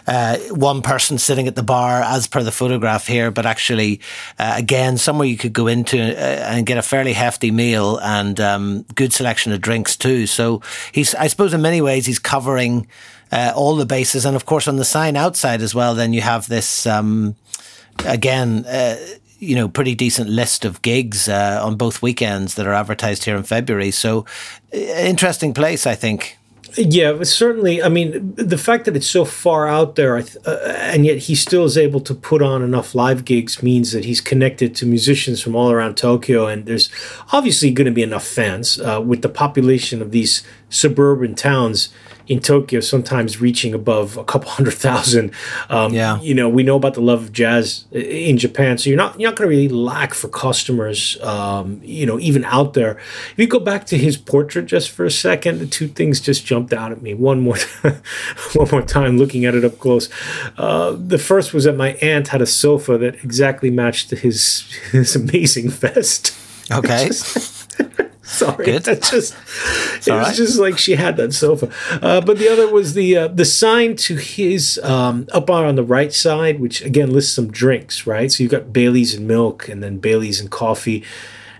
uh, 0.06 0.36
one 0.50 0.82
person 0.82 1.16
sitting 1.16 1.48
at 1.48 1.56
the 1.56 1.62
bar, 1.62 2.02
as 2.02 2.26
per 2.26 2.42
the 2.42 2.52
photograph 2.52 3.06
here, 3.06 3.30
but 3.30 3.46
actually, 3.46 4.00
uh, 4.38 4.54
again, 4.56 4.98
somewhere 4.98 5.26
you 5.26 5.38
could 5.38 5.54
go 5.54 5.66
into 5.66 5.98
uh, 5.98 6.50
and 6.50 6.66
get 6.66 6.76
a 6.76 6.82
fairly 6.82 7.14
hefty 7.14 7.50
meal 7.50 7.98
and 7.98 8.38
um, 8.38 8.84
good 8.94 9.12
selection 9.12 9.52
of 9.52 9.60
drinks 9.60 9.96
too. 9.96 10.26
So 10.26 10.60
he's, 10.92 11.14
I 11.14 11.28
suppose, 11.28 11.54
in 11.54 11.62
many 11.62 11.80
ways, 11.80 12.04
he's 12.04 12.18
covering 12.18 12.86
uh, 13.30 13.52
all 13.56 13.76
the 13.76 13.86
bases, 13.86 14.26
and 14.26 14.36
of 14.36 14.44
course, 14.44 14.68
on 14.68 14.76
the 14.76 14.84
sign 14.84 15.16
outside 15.16 15.62
as 15.62 15.74
well. 15.74 15.94
Then 15.94 16.12
you 16.12 16.20
have 16.20 16.48
this. 16.48 16.86
Um, 16.86 17.36
again, 18.06 18.64
uh, 18.66 18.96
you 19.42 19.56
know, 19.56 19.68
pretty 19.68 19.96
decent 19.96 20.30
list 20.30 20.64
of 20.64 20.80
gigs 20.82 21.28
uh, 21.28 21.60
on 21.60 21.74
both 21.74 22.00
weekends 22.00 22.54
that 22.54 22.64
are 22.64 22.72
advertised 22.72 23.24
here 23.24 23.36
in 23.36 23.42
February. 23.42 23.90
So, 23.90 24.24
uh, 24.72 24.76
interesting 24.76 25.52
place, 25.52 25.84
I 25.84 25.96
think. 25.96 26.38
Yeah, 26.76 27.24
certainly. 27.24 27.82
I 27.82 27.88
mean, 27.88 28.34
the 28.36 28.56
fact 28.56 28.84
that 28.84 28.94
it's 28.94 29.08
so 29.08 29.24
far 29.24 29.66
out 29.66 29.96
there, 29.96 30.16
uh, 30.16 30.50
and 30.78 31.04
yet 31.04 31.18
he 31.18 31.34
still 31.34 31.64
is 31.64 31.76
able 31.76 32.00
to 32.00 32.14
put 32.14 32.40
on 32.40 32.62
enough 32.62 32.94
live 32.94 33.24
gigs 33.24 33.64
means 33.64 33.90
that 33.90 34.04
he's 34.04 34.20
connected 34.20 34.76
to 34.76 34.86
musicians 34.86 35.42
from 35.42 35.56
all 35.56 35.72
around 35.72 35.96
Tokyo, 35.96 36.46
and 36.46 36.64
there's 36.64 36.88
obviously 37.32 37.72
going 37.72 37.86
to 37.86 37.92
be 37.92 38.02
enough 38.02 38.24
fans 38.24 38.80
uh, 38.80 39.02
with 39.04 39.22
the 39.22 39.28
population 39.28 40.00
of 40.00 40.12
these 40.12 40.44
suburban 40.70 41.34
towns 41.34 41.88
in 42.26 42.40
Tokyo, 42.40 42.80
sometimes 42.80 43.40
reaching 43.40 43.74
above 43.74 44.16
a 44.16 44.24
couple 44.24 44.50
hundred 44.58 44.74
thousand. 44.74 45.32
Um, 45.68 45.92
yeah. 45.92 46.20
You 46.20 46.34
know, 46.34 46.48
we 46.48 46.62
know 46.62 46.76
about 46.76 46.94
the 46.94 47.00
love 47.00 47.22
of 47.22 47.32
jazz 47.32 47.86
in 47.92 48.38
Japan, 48.38 48.78
so 48.78 48.90
you're 48.90 48.96
not 48.96 49.18
you're 49.18 49.30
not 49.30 49.36
going 49.36 49.50
to 49.50 49.56
really 49.56 49.68
lack 49.68 50.14
for 50.14 50.28
customers. 50.28 51.20
Um, 51.22 51.80
you 51.82 52.06
know, 52.06 52.18
even 52.18 52.44
out 52.44 52.74
there. 52.74 52.98
If 53.32 53.38
you 53.38 53.46
go 53.46 53.58
back 53.58 53.86
to 53.86 53.98
his 53.98 54.16
portrait 54.16 54.66
just 54.66 54.90
for 54.90 55.04
a 55.04 55.10
second, 55.10 55.58
the 55.58 55.66
two 55.66 55.88
things 55.88 56.20
just 56.20 56.44
jumped 56.44 56.72
out 56.72 56.92
at 56.92 57.02
me. 57.02 57.14
One 57.14 57.40
more, 57.40 57.56
one 58.54 58.68
more 58.70 58.82
time, 58.82 59.18
looking 59.18 59.44
at 59.44 59.54
it 59.54 59.64
up 59.64 59.78
close. 59.78 60.08
Uh, 60.56 60.96
the 60.98 61.18
first 61.18 61.52
was 61.52 61.64
that 61.64 61.76
my 61.76 61.92
aunt 61.94 62.28
had 62.28 62.42
a 62.42 62.46
sofa 62.46 62.98
that 62.98 63.16
exactly 63.24 63.70
matched 63.70 64.10
his 64.10 64.62
his 64.90 65.16
amazing 65.16 65.70
vest. 65.82 66.36
Okay. 66.70 67.10
Sorry, 68.38 68.64
Good. 68.64 68.82
that's 68.84 69.10
just 69.10 69.34
it 69.34 69.98
was 69.98 70.08
right. 70.08 70.34
just 70.34 70.58
like 70.58 70.78
she 70.78 70.94
had 70.94 71.18
that 71.18 71.34
sofa. 71.34 71.70
Uh, 72.00 72.22
but 72.22 72.38
the 72.38 72.50
other 72.50 72.66
was 72.72 72.94
the 72.94 73.14
uh, 73.16 73.28
the 73.28 73.44
sign 73.44 73.94
to 73.96 74.16
his 74.16 74.80
um, 74.82 75.26
up 75.32 75.50
on 75.50 75.74
the 75.74 75.84
right 75.84 76.12
side, 76.14 76.58
which 76.58 76.80
again 76.82 77.12
lists 77.12 77.34
some 77.34 77.50
drinks. 77.50 78.06
Right, 78.06 78.32
so 78.32 78.42
you've 78.42 78.50
got 78.50 78.72
Bailey's 78.72 79.14
and 79.14 79.28
milk, 79.28 79.68
and 79.68 79.82
then 79.82 79.98
Bailey's 79.98 80.40
and 80.40 80.50
coffee, 80.50 81.04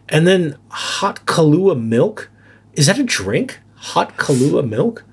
and 0.09 0.27
then 0.27 0.57
hot 0.71 1.27
Kahlua 1.27 1.79
milk. 1.79 2.31
Is 2.73 2.87
that 2.87 2.99
a 2.99 3.05
drink? 3.05 3.61
Hot 3.75 4.17
Kahlua 4.17 4.67
milk? 4.67 5.05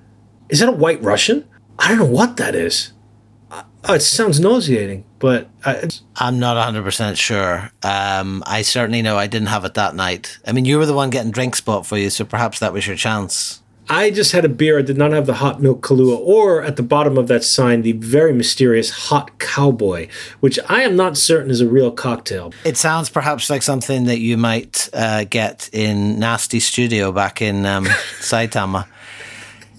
Is 0.47 0.61
that 0.61 0.69
a 0.69 0.73
White 0.73 1.03
Russian? 1.03 1.45
I 1.77 1.89
don't 1.89 1.97
know 1.97 2.05
what 2.05 2.37
that 2.37 2.55
is. 2.55 2.93
Oh, 3.85 3.93
it 3.93 4.01
sounds 4.01 4.39
nauseating, 4.39 5.05
but 5.19 5.49
I, 5.65 5.87
I'm 6.17 6.37
not 6.39 6.57
100% 6.73 7.15
sure. 7.15 7.71
Um, 7.81 8.43
I 8.45 8.61
certainly 8.61 9.01
know 9.01 9.17
I 9.17 9.27
didn't 9.27 9.47
have 9.47 9.63
it 9.63 9.75
that 9.75 9.95
night. 9.95 10.37
I 10.45 10.51
mean, 10.51 10.65
you 10.65 10.77
were 10.77 10.85
the 10.85 10.93
one 10.93 11.09
getting 11.09 11.31
drinks 11.31 11.61
bought 11.61 11.85
for 11.85 11.97
you, 11.97 12.09
so 12.09 12.25
perhaps 12.25 12.59
that 12.59 12.73
was 12.73 12.85
your 12.85 12.97
chance. 12.97 13.61
I 13.91 14.11
just 14.11 14.33
had 14.33 14.45
a 14.45 14.49
beer. 14.49 14.77
I 14.77 14.83
did 14.83 14.97
not 14.97 15.13
have 15.13 15.25
the 15.25 15.35
hot 15.35 15.61
milk 15.61 15.81
Kahlua, 15.81 16.19
or 16.19 16.61
at 16.61 16.75
the 16.75 16.83
bottom 16.83 17.17
of 17.17 17.27
that 17.29 17.43
sign, 17.43 17.81
the 17.81 17.93
very 17.93 18.33
mysterious 18.33 18.91
hot 18.91 19.39
cowboy, 19.39 20.09
which 20.41 20.59
I 20.67 20.81
am 20.81 20.95
not 20.95 21.17
certain 21.17 21.49
is 21.49 21.59
a 21.59 21.67
real 21.67 21.89
cocktail. 21.89 22.53
It 22.65 22.77
sounds 22.77 23.09
perhaps 23.09 23.49
like 23.49 23.63
something 23.63 24.03
that 24.05 24.19
you 24.19 24.37
might 24.37 24.89
uh, 24.93 25.23
get 25.23 25.69
in 25.73 26.19
Nasty 26.19 26.59
Studio 26.59 27.11
back 27.11 27.41
in 27.41 27.65
um, 27.65 27.85
Saitama. 28.19 28.85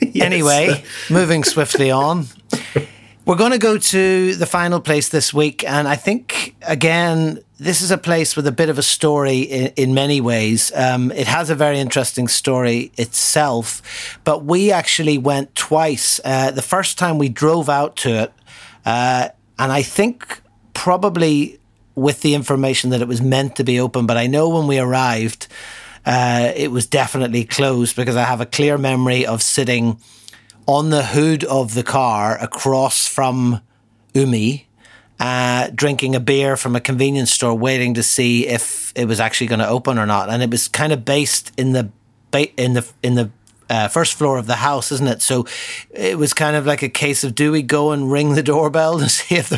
yes. 0.00 0.24
Anyway, 0.24 0.82
moving 1.08 1.44
swiftly 1.44 1.90
on. 1.92 2.26
We're 3.26 3.36
going 3.36 3.52
to 3.52 3.58
go 3.58 3.76
to 3.76 4.34
the 4.34 4.46
final 4.46 4.80
place 4.80 5.10
this 5.10 5.32
week. 5.34 5.62
And 5.64 5.86
I 5.86 5.94
think, 5.94 6.56
again, 6.62 7.38
this 7.58 7.82
is 7.82 7.90
a 7.90 7.98
place 7.98 8.34
with 8.34 8.46
a 8.46 8.52
bit 8.52 8.70
of 8.70 8.78
a 8.78 8.82
story 8.82 9.40
in, 9.40 9.72
in 9.76 9.94
many 9.94 10.22
ways. 10.22 10.72
Um, 10.74 11.12
it 11.12 11.26
has 11.26 11.50
a 11.50 11.54
very 11.54 11.78
interesting 11.78 12.28
story 12.28 12.90
itself, 12.96 14.18
but 14.24 14.44
we 14.44 14.72
actually 14.72 15.18
went 15.18 15.54
twice. 15.54 16.18
Uh, 16.24 16.50
the 16.50 16.62
first 16.62 16.98
time 16.98 17.18
we 17.18 17.28
drove 17.28 17.68
out 17.68 17.96
to 17.96 18.22
it, 18.22 18.32
uh, 18.86 19.28
and 19.58 19.70
I 19.70 19.82
think 19.82 20.40
probably 20.72 21.60
with 21.94 22.22
the 22.22 22.34
information 22.34 22.88
that 22.90 23.02
it 23.02 23.08
was 23.08 23.20
meant 23.20 23.54
to 23.56 23.64
be 23.64 23.78
open, 23.78 24.06
but 24.06 24.16
I 24.16 24.26
know 24.26 24.48
when 24.48 24.66
we 24.66 24.78
arrived, 24.78 25.46
uh, 26.06 26.52
it 26.56 26.70
was 26.70 26.86
definitely 26.86 27.44
closed 27.44 27.94
because 27.94 28.16
I 28.16 28.24
have 28.24 28.40
a 28.40 28.46
clear 28.46 28.78
memory 28.78 29.26
of 29.26 29.42
sitting 29.42 29.98
on 30.70 30.90
the 30.90 31.02
hood 31.02 31.42
of 31.44 31.74
the 31.74 31.82
car 31.82 32.38
across 32.38 33.08
from 33.08 33.60
Umi, 34.14 34.68
uh, 35.18 35.68
drinking 35.74 36.14
a 36.14 36.20
beer 36.20 36.56
from 36.56 36.76
a 36.76 36.80
convenience 36.80 37.32
store, 37.32 37.56
waiting 37.56 37.92
to 37.94 38.04
see 38.04 38.46
if 38.46 38.92
it 38.94 39.06
was 39.06 39.18
actually 39.18 39.48
going 39.48 39.58
to 39.58 39.68
open 39.68 39.98
or 39.98 40.06
not. 40.06 40.30
And 40.30 40.44
it 40.44 40.50
was 40.50 40.68
kind 40.68 40.92
of 40.92 41.04
based 41.04 41.50
in 41.56 41.72
the 41.72 41.90
in 42.56 42.74
the 42.74 42.88
in 43.02 43.16
the 43.16 43.30
uh, 43.68 43.88
first 43.88 44.14
floor 44.14 44.38
of 44.38 44.46
the 44.46 44.56
house, 44.56 44.92
isn't 44.92 45.08
it? 45.08 45.22
So 45.22 45.44
it 45.90 46.16
was 46.16 46.32
kind 46.32 46.54
of 46.54 46.66
like 46.66 46.82
a 46.82 46.88
case 46.88 47.24
of 47.24 47.34
do 47.34 47.50
we 47.50 47.62
go 47.62 47.90
and 47.90 48.10
ring 48.10 48.34
the 48.34 48.42
doorbell 48.42 49.00
to 49.00 49.08
see 49.18 49.34
if 49.34 49.48
the, 49.48 49.56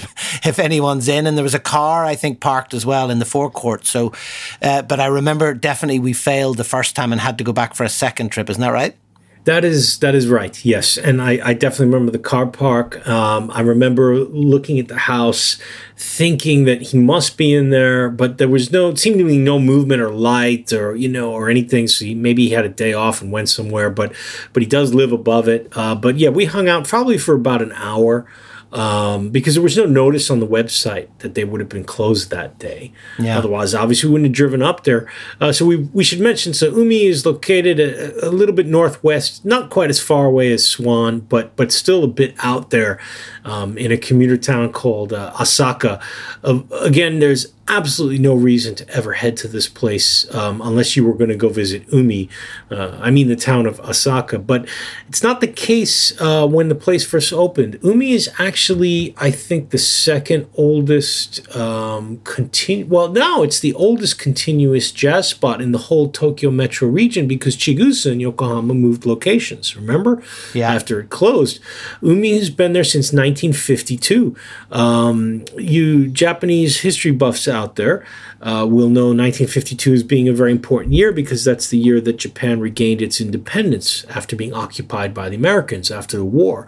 if 0.48 0.58
anyone's 0.58 1.08
in? 1.08 1.26
And 1.26 1.36
there 1.36 1.44
was 1.44 1.54
a 1.54 1.60
car 1.60 2.06
I 2.06 2.14
think 2.14 2.40
parked 2.40 2.72
as 2.72 2.86
well 2.86 3.10
in 3.10 3.18
the 3.18 3.26
forecourt. 3.26 3.84
So, 3.84 4.14
uh, 4.62 4.80
but 4.80 4.98
I 4.98 5.06
remember 5.06 5.52
definitely 5.52 5.98
we 5.98 6.14
failed 6.14 6.56
the 6.56 6.64
first 6.64 6.96
time 6.96 7.12
and 7.12 7.20
had 7.20 7.36
to 7.36 7.44
go 7.44 7.52
back 7.52 7.74
for 7.74 7.84
a 7.84 7.90
second 7.90 8.30
trip. 8.30 8.48
Isn't 8.48 8.62
that 8.62 8.72
right? 8.72 8.96
That 9.44 9.64
is 9.64 9.98
that 9.98 10.14
is 10.14 10.28
right. 10.28 10.64
Yes, 10.64 10.96
and 10.96 11.20
I, 11.20 11.40
I 11.42 11.52
definitely 11.54 11.86
remember 11.86 12.12
the 12.12 12.20
car 12.20 12.46
park. 12.46 13.04
Um, 13.08 13.50
I 13.50 13.62
remember 13.62 14.14
looking 14.18 14.78
at 14.78 14.86
the 14.86 14.96
house, 14.98 15.58
thinking 15.96 16.64
that 16.66 16.80
he 16.82 16.98
must 16.98 17.36
be 17.36 17.52
in 17.52 17.70
there, 17.70 18.08
but 18.08 18.38
there 18.38 18.48
was 18.48 18.70
no 18.70 18.94
seemed 18.94 19.18
to 19.18 19.24
be 19.24 19.38
no 19.38 19.58
movement 19.58 20.00
or 20.00 20.10
light 20.10 20.72
or 20.72 20.94
you 20.94 21.08
know 21.08 21.32
or 21.32 21.50
anything. 21.50 21.88
So 21.88 22.04
he, 22.04 22.14
maybe 22.14 22.44
he 22.46 22.50
had 22.50 22.64
a 22.64 22.68
day 22.68 22.92
off 22.92 23.20
and 23.20 23.32
went 23.32 23.48
somewhere, 23.48 23.90
but 23.90 24.12
but 24.52 24.62
he 24.62 24.68
does 24.68 24.94
live 24.94 25.10
above 25.10 25.48
it. 25.48 25.66
Uh, 25.72 25.96
but 25.96 26.18
yeah, 26.18 26.28
we 26.28 26.44
hung 26.44 26.68
out 26.68 26.86
probably 26.86 27.18
for 27.18 27.34
about 27.34 27.62
an 27.62 27.72
hour 27.72 28.24
um, 28.72 29.28
because 29.28 29.54
there 29.54 29.62
was 29.62 29.76
no 29.76 29.84
notice 29.84 30.30
on 30.30 30.40
the 30.40 30.46
website 30.46 31.08
that 31.18 31.34
they 31.34 31.44
would 31.44 31.60
have 31.60 31.68
been 31.68 31.84
closed 31.84 32.30
that 32.30 32.58
day. 32.58 32.92
Yeah. 33.18 33.38
Otherwise, 33.38 33.74
obviously, 33.74 34.08
we 34.08 34.14
wouldn't 34.14 34.28
have 34.28 34.36
driven 34.36 34.62
up 34.62 34.84
there. 34.84 35.10
Uh, 35.40 35.52
so 35.52 35.66
we 35.66 35.76
we 35.92 36.02
should 36.02 36.20
mention 36.20 36.54
so 36.54 36.68
Umi 36.74 37.04
is 37.04 37.26
located 37.26 37.78
a, 37.78 38.28
a, 38.28 38.30
little 38.30 38.54
bit 38.54 38.66
northwest, 38.66 39.44
not 39.44 39.70
quite 39.70 39.90
as 39.90 40.00
far 40.00 40.26
away 40.26 40.52
as 40.52 40.66
Swan, 40.66 41.20
but 41.20 41.54
but 41.56 41.70
still 41.70 42.04
a 42.04 42.08
bit 42.08 42.34
out 42.38 42.70
there 42.70 42.98
um, 43.44 43.76
in 43.76 43.92
a 43.92 43.98
commuter 43.98 44.36
town 44.36 44.72
called 44.72 45.12
uh, 45.12 45.32
Asaka. 45.34 46.02
Uh, 46.42 46.62
again, 46.80 47.18
there's 47.18 47.52
absolutely 47.68 48.18
no 48.18 48.34
reason 48.34 48.74
to 48.74 48.88
ever 48.90 49.12
head 49.12 49.36
to 49.38 49.48
this 49.48 49.68
place 49.68 50.32
um, 50.34 50.60
unless 50.62 50.96
you 50.96 51.04
were 51.04 51.14
going 51.14 51.30
to 51.30 51.36
go 51.36 51.48
visit 51.48 51.84
Umi. 51.92 52.28
Uh, 52.70 52.98
I 53.00 53.10
mean, 53.10 53.28
the 53.28 53.36
town 53.36 53.66
of 53.66 53.80
Asaka. 53.82 54.44
But 54.44 54.68
it's 55.08 55.22
not 55.22 55.40
the 55.40 55.46
case 55.48 56.20
uh, 56.20 56.46
when 56.46 56.68
the 56.68 56.74
place 56.74 57.06
first 57.06 57.32
opened. 57.32 57.78
Umi 57.82 58.12
is 58.12 58.28
actually, 58.38 59.14
I 59.16 59.30
think, 59.30 59.70
the 59.70 59.78
second 59.78 60.48
oldest 60.54 61.54
um, 61.56 62.18
continu- 62.18 62.88
Well, 62.88 63.08
now 63.08 63.42
it's 63.42 63.60
the 63.60 63.74
oldest 63.74 64.18
continuous 64.18 64.90
jazz 64.90 65.28
spot 65.28 65.62
in 65.62 65.72
the 65.72 65.78
whole 65.78 66.08
Tokyo 66.08 66.50
metro 66.50 66.88
region 66.88 67.28
because 67.28 67.56
Chigusa 67.56 68.12
and 68.12 68.20
Yokohama 68.20 68.74
moved 68.74 69.06
locations. 69.06 69.76
Remember? 69.76 70.22
Yeah. 70.52 70.72
After 70.72 71.00
it 71.00 71.10
closed, 71.10 71.60
Umi 72.02 72.36
has 72.38 72.50
been 72.50 72.72
there 72.72 72.84
since 72.84 73.12
1952. 73.12 74.34
Um, 74.70 75.44
you 75.56 76.08
Japanese 76.08 76.80
history 76.80 77.12
buffs 77.12 77.46
out 77.52 77.76
there 77.76 78.04
uh, 78.40 78.66
will 78.68 78.88
know 78.88 79.06
1952 79.06 79.92
as 79.92 80.02
being 80.02 80.28
a 80.28 80.32
very 80.32 80.50
important 80.50 80.92
year 80.94 81.12
because 81.12 81.44
that's 81.44 81.68
the 81.68 81.78
year 81.78 82.00
that 82.00 82.16
Japan 82.16 82.58
regained 82.58 83.00
its 83.00 83.20
independence 83.20 84.04
after 84.06 84.34
being 84.34 84.52
occupied 84.52 85.14
by 85.14 85.28
the 85.28 85.36
Americans 85.36 85.90
after 85.90 86.16
the 86.16 86.24
war. 86.24 86.66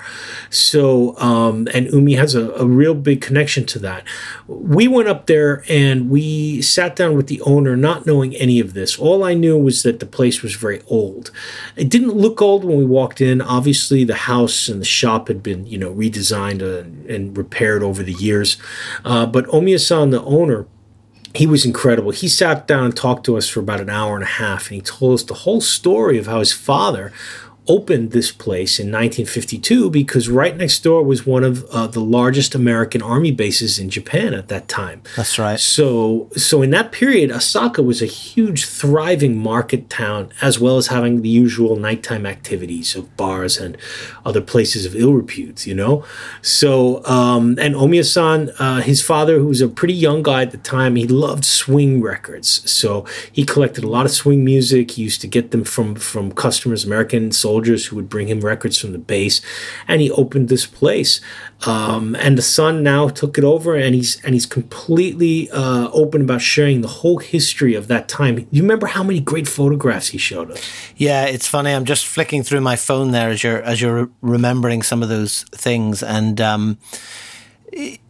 So, 0.51 1.19
um, 1.19 1.67
and 1.75 1.87
Umi 1.93 2.15
has 2.15 2.35
a, 2.35 2.51
a 2.53 2.67
real 2.67 2.95
big 2.95 3.21
connection 3.21 3.67
to 3.67 3.79
that. 3.81 4.05
We 4.47 4.87
went 4.87 5.09
up 5.09 5.27
there 5.27 5.65
and 5.69 6.11
we 6.11 6.63
sat 6.63 6.95
down 6.95 7.17
with 7.17 7.27
the 7.27 7.41
owner, 7.43 7.77
not 7.77 8.07
knowing 8.07 8.37
any 8.37 8.61
of 8.61 8.75
this. 8.75 8.99
All 8.99 9.25
I 9.25 9.35
knew 9.35 9.59
was 9.59 9.83
that 9.83 10.01
the 10.01 10.07
place 10.07 10.43
was 10.43 10.55
very 10.55 10.81
old. 10.87 11.31
It 11.77 11.89
didn't 11.89 12.15
look 12.15 12.41
old 12.41 12.65
when 12.65 12.77
we 12.77 12.85
walked 12.85 13.21
in. 13.21 13.41
Obviously, 13.41 14.05
the 14.05 14.15
house 14.15 14.69
and 14.69 14.81
the 14.81 14.87
shop 14.87 15.29
had 15.29 15.43
been, 15.43 15.67
you 15.67 15.79
know, 15.79 15.93
redesigned 15.93 16.63
and, 16.63 17.07
and 17.07 17.37
repaired 17.37 17.83
over 17.83 18.03
the 18.03 18.13
years. 18.13 18.57
Uh, 19.05 19.27
but 19.27 19.47
Omiya-san, 19.47 20.11
the 20.11 20.23
owner, 20.23 20.67
he 21.35 21.47
was 21.47 21.65
incredible. 21.65 22.13
He 22.13 22.29
sat 22.29 22.67
down 22.69 22.85
and 22.85 22.97
talked 22.97 23.27
to 23.27 23.37
us 23.37 23.49
for 23.49 23.61
about 23.61 23.81
an 23.81 23.91
hour 23.91 24.15
and 24.15 24.23
a 24.23 24.27
half, 24.27 24.69
and 24.69 24.77
he 24.77 24.81
told 24.81 25.15
us 25.15 25.23
the 25.25 25.35
whole 25.35 25.61
story 25.61 26.17
of 26.17 26.27
how 26.27 26.39
his 26.39 26.53
father 26.53 27.13
opened 27.67 28.11
this 28.11 28.31
place 28.31 28.79
in 28.79 28.87
1952 28.89 29.89
because 29.89 30.29
right 30.29 30.57
next 30.57 30.83
door 30.83 31.03
was 31.03 31.25
one 31.25 31.43
of 31.43 31.65
uh, 31.67 31.87
the 31.87 32.01
largest 32.01 32.55
American 32.55 33.01
army 33.01 33.31
bases 33.31 33.79
in 33.79 33.89
Japan 33.89 34.35
at 34.35 34.49
that 34.49 34.69
time. 34.69 35.03
That's 35.17 35.39
right. 35.39 35.59
So, 35.59 36.29
so 36.37 36.61
in 36.61 36.71
that 36.71 36.93
period, 36.93 37.31
Asaka 37.31 37.83
was 37.83 38.03
a 38.03 38.07
huge, 38.07 38.67
thriving 38.67 39.39
market 39.39 39.89
town, 39.89 40.31
as 40.43 40.61
well 40.61 40.77
as 40.77 40.89
having 40.89 41.23
the 41.23 41.29
usual 41.29 41.77
nighttime 41.77 42.27
activities 42.27 42.95
of 42.95 43.17
bars 43.17 43.57
and 43.57 43.79
other 44.27 44.43
places 44.43 44.85
of 44.85 44.95
ill 44.95 45.15
repute. 45.15 45.67
You 45.67 45.75
know, 45.75 46.05
so 46.43 47.05
um, 47.07 47.57
and 47.59 47.75
Omiya-san, 47.75 48.51
uh, 48.59 48.83
his 48.83 49.03
father, 49.03 49.39
who 49.39 49.47
was 49.47 49.63
a 49.63 49.69
pretty 49.69 49.95
young 49.95 50.23
guy 50.23 50.43
at 50.43 50.51
the 50.51 50.59
time, 50.59 50.97
he 50.97 51.07
loved 51.07 51.45
swing 51.45 52.03
records, 52.03 52.71
so 52.71 53.07
he 53.33 53.45
collected 53.45 53.85
a 53.85 53.89
lot 53.89 54.05
of 54.05 54.13
swing 54.13 54.45
music. 54.45 54.93
He 54.93 55.03
used 55.03 55.23
to 55.23 55.27
get 55.27 55.51
them 55.51 55.65
from 55.65 55.95
from 55.95 56.33
customers, 56.33 56.85
American 56.85 57.33
soldiers 57.33 57.54
soldiers 57.55 57.87
who 57.87 57.97
would 57.97 58.09
bring 58.09 58.27
him 58.29 58.41
records 58.41 58.77
from 58.79 58.91
the 58.91 58.99
base, 58.99 59.41
and 59.87 60.01
he 60.01 60.11
opened 60.11 60.49
this 60.49 60.67
place. 60.67 61.21
Um, 61.67 62.17
and 62.17 62.37
the 62.37 62.43
son 62.43 62.83
now 62.83 63.09
took 63.09 63.39
it 63.39 63.45
over, 63.45 63.77
and 63.77 63.95
he's 63.95 64.13
and 64.25 64.35
he's 64.35 64.47
completely 64.47 65.49
uh, 65.51 65.89
open 65.93 66.23
about 66.23 66.41
sharing 66.41 66.81
the 66.81 66.93
whole 67.01 67.19
history 67.19 67.75
of 67.77 67.87
that 67.87 68.09
time. 68.09 68.35
You 68.51 68.63
remember 68.63 68.89
how 68.89 69.05
many 69.05 69.21
great 69.21 69.49
photographs 69.49 70.09
he 70.09 70.19
showed 70.19 70.51
us? 70.51 70.61
Yeah, 70.97 71.27
it's 71.27 71.47
funny. 71.47 71.71
I'm 71.71 71.85
just 71.85 72.07
flicking 72.07 72.43
through 72.43 72.61
my 72.61 72.77
phone 72.77 73.13
there 73.13 73.31
as 73.31 73.43
you're 73.45 73.63
as 73.63 73.81
you're 73.81 74.11
remembering 74.21 74.83
some 74.83 75.03
of 75.03 75.09
those 75.09 75.45
things, 75.55 76.03
and. 76.03 76.41
Um, 76.41 76.79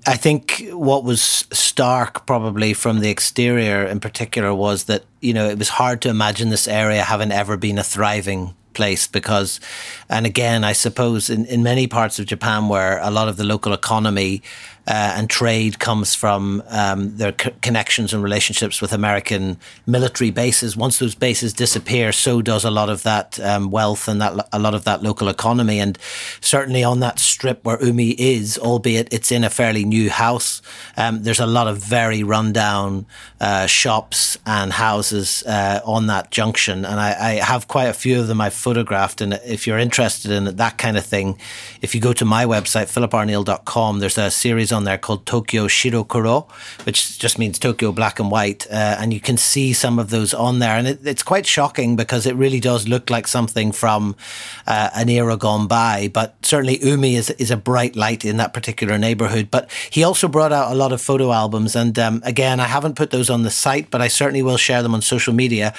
I 0.06 0.16
think 0.16 0.68
what 0.72 1.04
was 1.04 1.22
stark, 1.50 2.26
probably 2.26 2.74
from 2.74 3.00
the 3.00 3.08
exterior 3.08 3.86
in 3.92 3.98
particular, 3.98 4.54
was 4.54 4.84
that 4.84 5.02
you 5.20 5.32
know 5.32 5.48
it 5.48 5.58
was 5.58 5.70
hard 5.80 6.02
to 6.02 6.10
imagine 6.10 6.50
this 6.50 6.68
area 6.68 7.02
having 7.02 7.32
ever 7.32 7.56
been 7.56 7.78
a 7.78 7.82
thriving 7.82 8.54
place 8.74 9.06
because, 9.06 9.60
and 10.08 10.26
again, 10.26 10.64
I 10.64 10.72
suppose 10.72 11.30
in, 11.30 11.46
in 11.46 11.62
many 11.62 11.86
parts 11.86 12.18
of 12.18 12.26
Japan 12.26 12.68
where 12.68 12.98
a 13.00 13.10
lot 13.10 13.28
of 13.28 13.36
the 13.36 13.44
local 13.44 13.72
economy 13.72 14.42
uh, 14.86 15.14
and 15.16 15.30
trade 15.30 15.78
comes 15.78 16.14
from 16.14 16.62
um, 16.68 17.16
their 17.16 17.32
co- 17.32 17.52
connections 17.62 18.12
and 18.12 18.22
relationships 18.22 18.82
with 18.82 18.92
American 18.92 19.56
military 19.86 20.30
bases. 20.30 20.76
Once 20.76 20.98
those 20.98 21.14
bases 21.14 21.52
disappear, 21.52 22.12
so 22.12 22.42
does 22.42 22.64
a 22.64 22.70
lot 22.70 22.90
of 22.90 23.02
that 23.02 23.40
um, 23.40 23.70
wealth 23.70 24.08
and 24.08 24.20
that 24.20 24.48
a 24.52 24.58
lot 24.58 24.74
of 24.74 24.84
that 24.84 25.02
local 25.02 25.28
economy. 25.28 25.80
And 25.80 25.98
certainly 26.40 26.84
on 26.84 27.00
that 27.00 27.18
strip 27.18 27.64
where 27.64 27.82
Umi 27.82 28.10
is, 28.10 28.58
albeit 28.58 29.12
it's 29.12 29.32
in 29.32 29.44
a 29.44 29.50
fairly 29.50 29.84
new 29.84 30.10
house, 30.10 30.60
um, 30.96 31.22
there's 31.22 31.40
a 31.40 31.46
lot 31.46 31.66
of 31.66 31.78
very 31.78 32.22
rundown 32.22 33.06
uh, 33.40 33.66
shops 33.66 34.38
and 34.46 34.72
houses 34.72 35.42
uh, 35.46 35.80
on 35.84 36.06
that 36.06 36.30
junction. 36.30 36.84
And 36.84 37.00
I, 37.00 37.10
I, 37.10 37.32
have 37.44 37.68
quite 37.68 37.86
a 37.86 37.92
few 37.92 38.20
of 38.20 38.26
them 38.26 38.40
I've 38.40 38.54
photographed. 38.54 39.20
And 39.20 39.34
if 39.44 39.66
you're 39.66 39.78
interested 39.78 40.30
in 40.30 40.56
that 40.56 40.78
kind 40.78 40.96
of 40.96 41.04
thing, 41.04 41.38
if 41.82 41.94
you 41.94 42.00
go 42.00 42.12
to 42.14 42.24
my 42.24 42.44
website, 42.44 42.86
philiparneal.com, 42.86 43.98
there's 43.98 44.16
a 44.18 44.30
series 44.30 44.72
on 44.74 44.84
there 44.84 44.98
called 44.98 45.24
Tokyo 45.24 45.66
Shirokuro, 45.66 46.50
which 46.84 47.18
just 47.18 47.38
means 47.38 47.58
Tokyo 47.58 47.92
black 47.92 48.18
and 48.18 48.30
white. 48.30 48.66
Uh, 48.70 48.96
and 48.98 49.14
you 49.14 49.20
can 49.20 49.36
see 49.36 49.72
some 49.72 49.98
of 49.98 50.10
those 50.10 50.34
on 50.34 50.58
there. 50.58 50.76
And 50.76 50.86
it, 50.86 51.06
it's 51.06 51.22
quite 51.22 51.46
shocking 51.46 51.96
because 51.96 52.26
it 52.26 52.34
really 52.34 52.60
does 52.60 52.86
look 52.86 53.08
like 53.08 53.26
something 53.26 53.72
from 53.72 54.16
uh, 54.66 54.90
an 54.94 55.08
era 55.08 55.36
gone 55.36 55.66
by. 55.66 56.10
But 56.12 56.34
certainly 56.42 56.84
Umi 56.84 57.14
is, 57.14 57.30
is 57.30 57.50
a 57.50 57.56
bright 57.56 57.96
light 57.96 58.24
in 58.24 58.36
that 58.36 58.52
particular 58.52 58.98
neighborhood. 58.98 59.48
But 59.50 59.70
he 59.90 60.04
also 60.04 60.28
brought 60.28 60.52
out 60.52 60.72
a 60.72 60.74
lot 60.74 60.92
of 60.92 61.00
photo 61.00 61.32
albums. 61.32 61.76
And 61.76 61.98
um, 61.98 62.22
again, 62.24 62.60
I 62.60 62.66
haven't 62.66 62.96
put 62.96 63.10
those 63.10 63.30
on 63.30 63.42
the 63.42 63.50
site, 63.50 63.90
but 63.90 64.02
I 64.02 64.08
certainly 64.08 64.42
will 64.42 64.58
share 64.58 64.82
them 64.82 64.94
on 64.94 65.00
social 65.00 65.32
media 65.32 65.72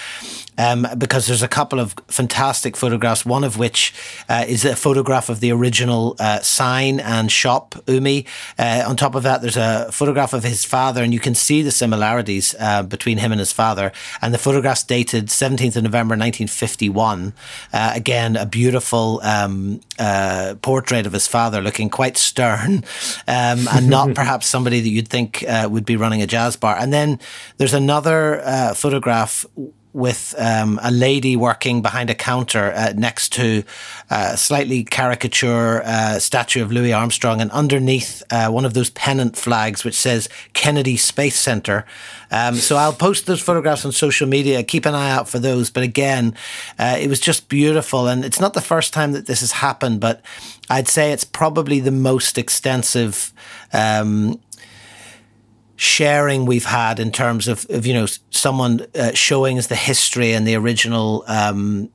um, 0.57 0.87
because 0.97 1.27
there's 1.27 1.43
a 1.43 1.47
couple 1.47 1.79
of 1.79 1.95
fantastic 2.07 2.77
photographs, 2.77 3.25
one 3.25 3.43
of 3.43 3.57
which 3.57 3.93
uh, 4.29 4.45
is 4.47 4.65
a 4.65 4.75
photograph 4.75 5.29
of 5.29 5.39
the 5.39 5.51
original 5.51 6.15
uh, 6.19 6.39
sign 6.39 6.99
and 6.99 7.31
shop, 7.31 7.75
Umi. 7.87 8.25
Uh, 8.57 8.83
on 8.87 8.95
top 8.95 9.15
of 9.15 9.23
that, 9.23 9.41
there's 9.41 9.57
a 9.57 9.91
photograph 9.91 10.33
of 10.33 10.43
his 10.43 10.63
father, 10.63 11.03
and 11.03 11.13
you 11.13 11.19
can 11.19 11.35
see 11.35 11.61
the 11.61 11.71
similarities 11.71 12.55
uh, 12.59 12.83
between 12.83 13.17
him 13.17 13.31
and 13.31 13.39
his 13.39 13.51
father. 13.51 13.91
And 14.21 14.33
the 14.33 14.37
photograph's 14.37 14.83
dated 14.83 15.27
17th 15.27 15.75
of 15.75 15.83
November 15.83 16.13
1951. 16.13 17.33
Uh, 17.73 17.91
again, 17.95 18.35
a 18.35 18.45
beautiful 18.45 19.19
um, 19.23 19.81
uh, 19.99 20.55
portrait 20.61 21.05
of 21.05 21.13
his 21.13 21.27
father 21.27 21.61
looking 21.61 21.89
quite 21.89 22.17
stern 22.17 22.83
um, 23.27 23.67
and 23.71 23.89
not 23.95 24.15
perhaps 24.15 24.47
somebody 24.47 24.79
that 24.81 24.89
you'd 24.89 25.07
think 25.07 25.43
would 25.65 25.85
be 25.85 25.95
running 25.95 26.21
a 26.21 26.27
jazz 26.27 26.55
bar. 26.55 26.75
And 26.77 26.93
then 26.93 27.19
there's 27.57 27.73
another 27.73 28.73
photograph 28.75 29.45
with 29.95 30.35
um, 30.37 30.77
a 30.83 30.91
lady 30.91 31.37
working 31.37 31.81
behind 31.81 32.09
a 32.09 32.13
counter 32.13 32.73
uh, 32.75 32.91
next 32.97 33.29
to 33.31 33.63
uh, 34.11 34.31
a 34.33 34.37
slightly 34.37 34.83
caricature 34.83 35.81
uh, 35.85 36.19
statue 36.19 36.61
of 36.61 36.69
Louis 36.69 36.91
Armstrong, 36.91 37.39
and 37.39 37.49
underneath 37.51 38.21
uh, 38.29 38.49
one 38.49 38.65
of 38.65 38.73
those 38.73 38.89
pennant 38.89 39.37
flags 39.37 39.85
which 39.85 39.95
says 39.95 40.27
Kennedy 40.51 40.97
Space 40.97 41.37
Center. 41.37 41.85
Um, 42.29 42.55
so 42.55 42.75
I'll 42.75 42.91
post 42.91 43.25
those 43.25 43.41
photographs 43.41 43.85
on 43.85 43.93
social 43.93 44.27
media. 44.27 44.63
Keep 44.63 44.85
an 44.85 44.95
eye 44.95 45.11
out 45.11 45.29
for 45.29 45.39
those. 45.39 45.69
But 45.69 45.83
again, 45.83 46.35
uh, 46.77 46.97
it 46.99 47.07
was 47.07 47.21
just 47.21 47.47
beautiful, 47.47 48.07
and 48.07 48.25
it's 48.25 48.41
not 48.41 48.53
the 48.53 48.61
first 48.61 48.93
time 48.93 49.13
that 49.13 49.27
this 49.27 49.39
has 49.39 49.53
happened, 49.53 50.01
but 50.01 50.21
I'd 50.69 50.89
say 50.89 51.13
it's 51.13 51.23
probably 51.23 51.79
the 51.79 51.91
most 51.91 52.37
extensive. 52.37 53.31
Um, 53.71 54.41
sharing 55.75 56.45
we've 56.45 56.65
had 56.65 56.99
in 56.99 57.11
terms 57.11 57.47
of, 57.47 57.65
of 57.69 57.85
you 57.85 57.93
know 57.93 58.05
someone 58.29 58.85
uh, 58.95 59.11
showing 59.13 59.57
us 59.57 59.67
the 59.67 59.75
history 59.75 60.33
and 60.33 60.47
the 60.47 60.55
original 60.55 61.23
um, 61.27 61.89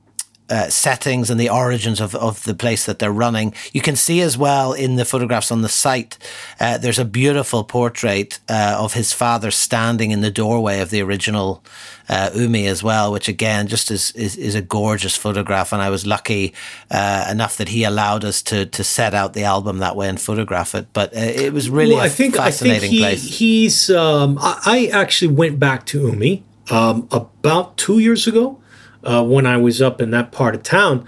uh, 0.51 0.69
settings 0.69 1.29
and 1.29 1.39
the 1.39 1.49
origins 1.49 2.01
of, 2.01 2.13
of 2.15 2.43
the 2.43 2.53
place 2.53 2.85
that 2.85 2.99
they're 2.99 3.11
running. 3.11 3.53
You 3.71 3.81
can 3.81 3.95
see 3.95 4.19
as 4.21 4.37
well 4.37 4.73
in 4.73 4.97
the 4.97 5.05
photographs 5.05 5.51
on 5.51 5.61
the 5.61 5.69
site, 5.69 6.17
uh, 6.59 6.77
there's 6.77 6.99
a 6.99 7.05
beautiful 7.05 7.63
portrait 7.63 8.39
uh, 8.49 8.75
of 8.77 8.93
his 8.93 9.13
father 9.13 9.49
standing 9.49 10.11
in 10.11 10.19
the 10.19 10.29
doorway 10.29 10.81
of 10.81 10.89
the 10.89 11.01
original 11.01 11.63
uh, 12.09 12.29
Umi 12.35 12.67
as 12.67 12.83
well, 12.83 13.13
which 13.13 13.29
again 13.29 13.67
just 13.67 13.89
is, 13.89 14.11
is, 14.11 14.35
is 14.35 14.53
a 14.53 14.61
gorgeous 14.61 15.15
photograph. 15.15 15.71
And 15.71 15.81
I 15.81 15.89
was 15.89 16.05
lucky 16.05 16.53
uh, 16.89 17.27
enough 17.31 17.55
that 17.55 17.69
he 17.69 17.85
allowed 17.85 18.25
us 18.25 18.41
to 18.43 18.65
to 18.65 18.83
set 18.83 19.13
out 19.13 19.33
the 19.33 19.45
album 19.45 19.77
that 19.77 19.95
way 19.95 20.09
and 20.09 20.19
photograph 20.19 20.75
it. 20.75 20.87
But 20.91 21.13
it 21.13 21.53
was 21.53 21.69
really 21.69 21.95
well, 21.95 22.03
I 22.03 22.09
think, 22.09 22.35
fascinating 22.35 22.77
I 22.77 22.79
think 22.79 22.93
he, 22.93 22.99
place. 22.99 23.37
He's 23.37 23.89
um, 23.89 24.37
I, 24.41 24.59
I 24.65 24.99
actually 24.99 25.33
went 25.33 25.59
back 25.59 25.85
to 25.87 26.07
Umi 26.07 26.43
um, 26.69 27.07
about 27.11 27.77
two 27.77 27.99
years 27.99 28.27
ago 28.27 28.60
uh, 29.03 29.23
when 29.23 29.45
I 29.45 29.57
was 29.57 29.81
up 29.81 30.01
in 30.01 30.11
that 30.11 30.31
part 30.31 30.55
of 30.55 30.63
town. 30.63 31.05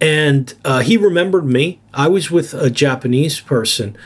And 0.00 0.52
uh, 0.64 0.80
he 0.80 0.96
remembered 0.96 1.44
me. 1.44 1.80
I 1.92 2.08
was 2.08 2.30
with 2.30 2.54
a 2.54 2.70
Japanese 2.70 3.40
person 3.40 3.96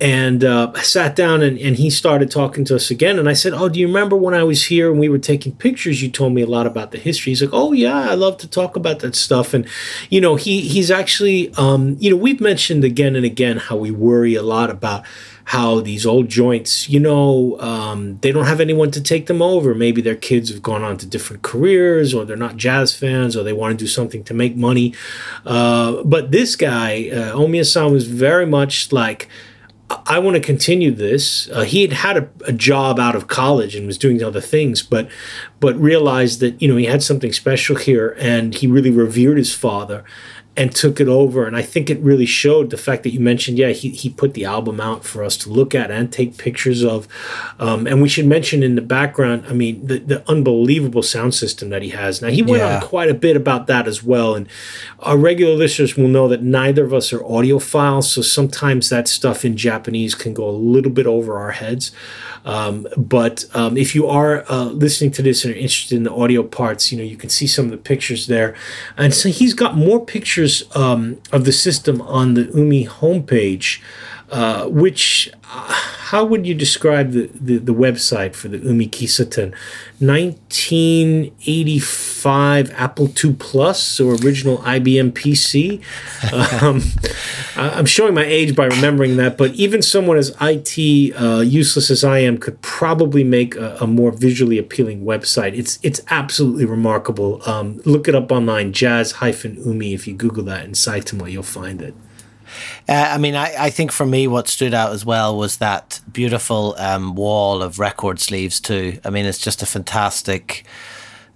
and 0.00 0.42
uh, 0.42 0.72
sat 0.82 1.14
down 1.14 1.40
and, 1.40 1.56
and 1.58 1.76
he 1.76 1.88
started 1.88 2.30
talking 2.30 2.64
to 2.64 2.74
us 2.74 2.90
again. 2.90 3.18
And 3.18 3.28
I 3.28 3.32
said, 3.32 3.52
Oh, 3.52 3.68
do 3.68 3.78
you 3.78 3.86
remember 3.86 4.16
when 4.16 4.34
I 4.34 4.42
was 4.42 4.64
here 4.64 4.90
and 4.90 4.98
we 4.98 5.08
were 5.08 5.18
taking 5.18 5.54
pictures? 5.54 6.02
You 6.02 6.10
told 6.10 6.34
me 6.34 6.42
a 6.42 6.46
lot 6.46 6.66
about 6.66 6.90
the 6.90 6.98
history. 6.98 7.30
He's 7.30 7.42
like, 7.42 7.52
Oh, 7.52 7.72
yeah, 7.72 8.10
I 8.10 8.14
love 8.14 8.36
to 8.38 8.48
talk 8.48 8.74
about 8.74 8.98
that 9.00 9.14
stuff. 9.14 9.54
And, 9.54 9.68
you 10.10 10.20
know, 10.20 10.34
he 10.34 10.62
he's 10.62 10.90
actually, 10.90 11.54
um, 11.54 11.96
you 12.00 12.10
know, 12.10 12.16
we've 12.16 12.40
mentioned 12.40 12.82
again 12.84 13.14
and 13.14 13.24
again 13.24 13.58
how 13.58 13.76
we 13.76 13.92
worry 13.92 14.34
a 14.34 14.42
lot 14.42 14.68
about 14.68 15.04
how 15.44 15.80
these 15.80 16.06
old 16.06 16.28
joints, 16.28 16.88
you 16.88 16.98
know, 16.98 17.58
um, 17.60 18.18
they 18.22 18.32
don't 18.32 18.46
have 18.46 18.60
anyone 18.60 18.90
to 18.90 19.00
take 19.00 19.26
them 19.26 19.42
over. 19.42 19.74
Maybe 19.74 20.00
their 20.00 20.16
kids 20.16 20.50
have 20.50 20.62
gone 20.62 20.82
on 20.82 20.96
to 20.98 21.06
different 21.06 21.42
careers, 21.42 22.14
or 22.14 22.24
they're 22.24 22.36
not 22.36 22.56
jazz 22.56 22.94
fans, 22.94 23.36
or 23.36 23.42
they 23.42 23.52
want 23.52 23.78
to 23.78 23.84
do 23.84 23.88
something 23.88 24.24
to 24.24 24.34
make 24.34 24.56
money. 24.56 24.94
Uh, 25.44 26.02
but 26.02 26.30
this 26.30 26.56
guy, 26.56 27.10
uh, 27.10 27.36
Omiya-san, 27.36 27.92
was 27.92 28.06
very 28.06 28.46
much 28.46 28.90
like, 28.90 29.28
I 30.06 30.18
want 30.18 30.34
to 30.34 30.40
continue 30.40 30.90
this. 30.90 31.48
Uh, 31.50 31.62
he 31.62 31.82
had 31.82 31.92
had 31.92 32.16
a, 32.16 32.28
a, 32.46 32.52
job 32.52 32.98
out 32.98 33.14
of 33.14 33.26
college 33.26 33.76
and 33.76 33.86
was 33.86 33.98
doing 33.98 34.22
other 34.22 34.40
things, 34.40 34.82
but 34.82 35.08
but 35.60 35.76
realized 35.76 36.40
that 36.40 36.60
you 36.60 36.68
know 36.68 36.76
he 36.76 36.86
had 36.86 37.02
something 37.02 37.32
special 37.32 37.76
here, 37.76 38.16
and 38.18 38.54
he 38.54 38.66
really 38.66 38.90
revered 38.90 39.36
his 39.36 39.54
father, 39.54 40.02
and 40.56 40.74
took 40.74 41.00
it 41.00 41.08
over. 41.08 41.46
And 41.46 41.56
I 41.56 41.62
think 41.62 41.90
it 41.90 41.98
really 41.98 42.26
showed 42.26 42.70
the 42.70 42.76
fact 42.76 43.02
that 43.02 43.12
you 43.12 43.18
mentioned, 43.18 43.58
yeah, 43.58 43.70
he, 43.70 43.90
he 43.90 44.08
put 44.08 44.34
the 44.34 44.44
album 44.44 44.80
out 44.80 45.04
for 45.04 45.24
us 45.24 45.36
to 45.38 45.50
look 45.50 45.74
at 45.74 45.90
and 45.90 46.12
take 46.12 46.38
pictures 46.38 46.84
of. 46.84 47.08
Um, 47.58 47.88
and 47.88 48.00
we 48.00 48.08
should 48.08 48.26
mention 48.26 48.62
in 48.62 48.76
the 48.76 48.82
background, 48.82 49.46
I 49.48 49.52
mean, 49.52 49.84
the, 49.84 49.98
the 49.98 50.30
unbelievable 50.30 51.02
sound 51.02 51.34
system 51.34 51.70
that 51.70 51.82
he 51.82 51.90
has. 51.90 52.22
Now, 52.22 52.28
he 52.28 52.42
went 52.42 52.62
yeah. 52.62 52.76
on 52.76 52.82
quite 52.82 53.10
a 53.10 53.14
bit 53.14 53.36
about 53.36 53.66
that 53.66 53.88
as 53.88 54.04
well. 54.04 54.36
And 54.36 54.48
our 55.00 55.16
regular 55.16 55.54
listeners 55.54 55.96
will 55.96 56.08
know 56.08 56.28
that 56.28 56.42
neither 56.42 56.84
of 56.84 56.94
us 56.94 57.12
are 57.12 57.20
audiophiles. 57.20 58.04
So 58.04 58.22
sometimes 58.22 58.90
that 58.90 59.08
stuff 59.08 59.44
in 59.44 59.56
Japanese 59.56 60.14
can 60.14 60.34
go 60.34 60.48
a 60.48 60.52
little 60.52 60.92
bit 60.92 61.06
over 61.06 61.36
our 61.36 61.52
heads. 61.52 61.90
Um, 62.44 62.86
but 62.96 63.46
um, 63.54 63.76
if 63.76 63.94
you 63.94 64.06
are 64.06 64.44
uh, 64.50 64.66
listening 64.66 65.10
to 65.12 65.22
this 65.22 65.44
and 65.44 65.54
are 65.54 65.56
interested 65.56 65.96
in 65.96 66.02
the 66.02 66.12
audio 66.12 66.42
parts, 66.42 66.92
you 66.92 66.98
know, 66.98 67.04
you 67.04 67.16
can 67.16 67.30
see 67.30 67.46
some 67.46 67.64
of 67.64 67.70
the 67.70 67.78
pictures 67.78 68.26
there. 68.26 68.54
And 68.98 69.14
so 69.14 69.30
he's 69.30 69.54
got 69.54 69.76
more 69.76 70.04
pictures 70.04 70.43
um, 70.74 71.20
of 71.32 71.44
the 71.44 71.52
system 71.52 72.00
on 72.02 72.34
the 72.34 72.44
UMI 72.54 72.86
homepage. 72.86 73.80
Uh, 74.34 74.66
which 74.66 75.30
uh, 75.44 75.70
how 75.70 76.24
would 76.24 76.44
you 76.44 76.54
describe 76.54 77.12
the, 77.12 77.30
the, 77.32 77.58
the 77.58 77.72
website 77.72 78.34
for 78.34 78.48
the 78.48 78.58
Umi 78.58 78.88
Kisaten? 78.88 79.54
1985 80.00 82.72
Apple 82.72 83.08
II 83.24 83.34
Plus 83.34 84.00
or 84.00 84.14
original 84.14 84.58
IBM 84.58 85.12
PC. 85.12 85.80
um, 86.62 86.82
I'm 87.56 87.86
showing 87.86 88.14
my 88.14 88.24
age 88.24 88.56
by 88.56 88.66
remembering 88.66 89.16
that, 89.18 89.38
but 89.38 89.52
even 89.52 89.82
someone 89.82 90.16
as 90.16 90.34
IT 90.40 91.14
uh, 91.14 91.44
useless 91.46 91.92
as 91.92 92.02
I 92.02 92.18
am 92.18 92.38
could 92.38 92.60
probably 92.60 93.22
make 93.22 93.54
a, 93.54 93.76
a, 93.80 93.86
more 93.86 94.10
visually 94.10 94.58
appealing 94.58 95.04
website. 95.04 95.56
It's 95.56 95.78
it's 95.84 96.00
absolutely 96.10 96.64
remarkable. 96.64 97.40
Um, 97.48 97.80
look 97.84 98.08
it 98.08 98.16
up 98.16 98.32
online, 98.32 98.72
jazz-umi. 98.72 99.94
If 99.94 100.08
you 100.08 100.14
Google 100.14 100.42
that 100.44 100.64
in 100.64 100.72
Saitama, 100.72 101.30
you'll 101.30 101.44
find 101.44 101.80
it. 101.80 101.94
Uh, 102.88 103.10
I 103.10 103.18
mean, 103.18 103.34
I, 103.34 103.54
I 103.58 103.70
think 103.70 103.92
for 103.92 104.06
me, 104.06 104.26
what 104.26 104.48
stood 104.48 104.74
out 104.74 104.92
as 104.92 105.04
well 105.04 105.36
was 105.36 105.58
that 105.58 106.00
beautiful 106.12 106.74
um, 106.78 107.14
wall 107.14 107.62
of 107.62 107.78
record 107.78 108.20
sleeves, 108.20 108.60
too. 108.60 108.98
I 109.04 109.10
mean, 109.10 109.26
it's 109.26 109.38
just 109.38 109.62
a 109.62 109.66
fantastic 109.66 110.64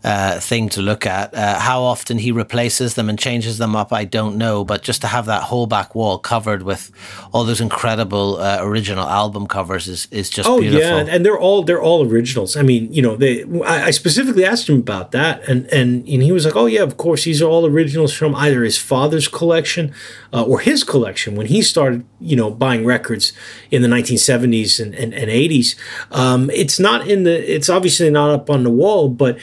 uh, 0.08 0.40
thing 0.40 0.70
to 0.70 0.80
look 0.80 1.04
at. 1.04 1.34
Uh, 1.34 1.58
how 1.58 1.82
often 1.82 2.16
he 2.16 2.32
replaces 2.32 2.94
them 2.94 3.10
and 3.10 3.18
changes 3.18 3.58
them 3.58 3.76
up, 3.76 3.92
I 3.92 4.06
don't 4.06 4.38
know. 4.38 4.64
But 4.64 4.82
just 4.82 5.02
to 5.02 5.06
have 5.06 5.26
that 5.26 5.42
whole 5.42 5.66
back 5.66 5.94
wall 5.94 6.18
covered 6.18 6.62
with 6.62 6.90
all 7.30 7.44
those 7.44 7.60
incredible 7.60 8.38
uh, 8.38 8.56
original 8.62 9.06
album 9.06 9.46
covers 9.46 9.86
is, 9.86 10.08
is 10.10 10.30
just 10.30 10.48
oh 10.48 10.60
beautiful. 10.60 10.80
yeah, 10.80 11.04
and 11.14 11.26
they're 11.26 11.38
all 11.38 11.62
they're 11.62 11.82
all 11.82 12.10
originals. 12.10 12.56
I 12.56 12.62
mean, 12.62 12.90
you 12.90 13.02
know, 13.02 13.16
they. 13.16 13.44
I, 13.66 13.88
I 13.88 13.90
specifically 13.90 14.46
asked 14.46 14.66
him 14.70 14.78
about 14.78 15.12
that, 15.12 15.46
and 15.46 15.66
and 15.66 16.08
and 16.08 16.22
he 16.22 16.32
was 16.32 16.46
like, 16.46 16.56
oh 16.56 16.64
yeah, 16.64 16.84
of 16.84 16.96
course, 16.96 17.24
these 17.24 17.42
are 17.42 17.50
all 17.50 17.66
originals 17.66 18.14
from 18.14 18.34
either 18.34 18.64
his 18.64 18.78
father's 18.78 19.28
collection 19.28 19.92
uh, 20.32 20.42
or 20.42 20.60
his 20.60 20.84
collection 20.84 21.34
when 21.36 21.48
he 21.48 21.60
started, 21.60 22.06
you 22.18 22.34
know, 22.34 22.50
buying 22.50 22.86
records 22.86 23.34
in 23.70 23.82
the 23.82 23.88
1970s 23.88 24.80
and, 24.80 24.94
and, 24.94 25.12
and 25.12 25.30
80s. 25.30 25.74
Um, 26.10 26.48
it's 26.48 26.80
not 26.80 27.06
in 27.06 27.24
the. 27.24 27.54
It's 27.54 27.68
obviously 27.68 28.08
not 28.08 28.30
up 28.30 28.48
on 28.48 28.62
the 28.64 28.70
wall, 28.70 29.10
but 29.10 29.38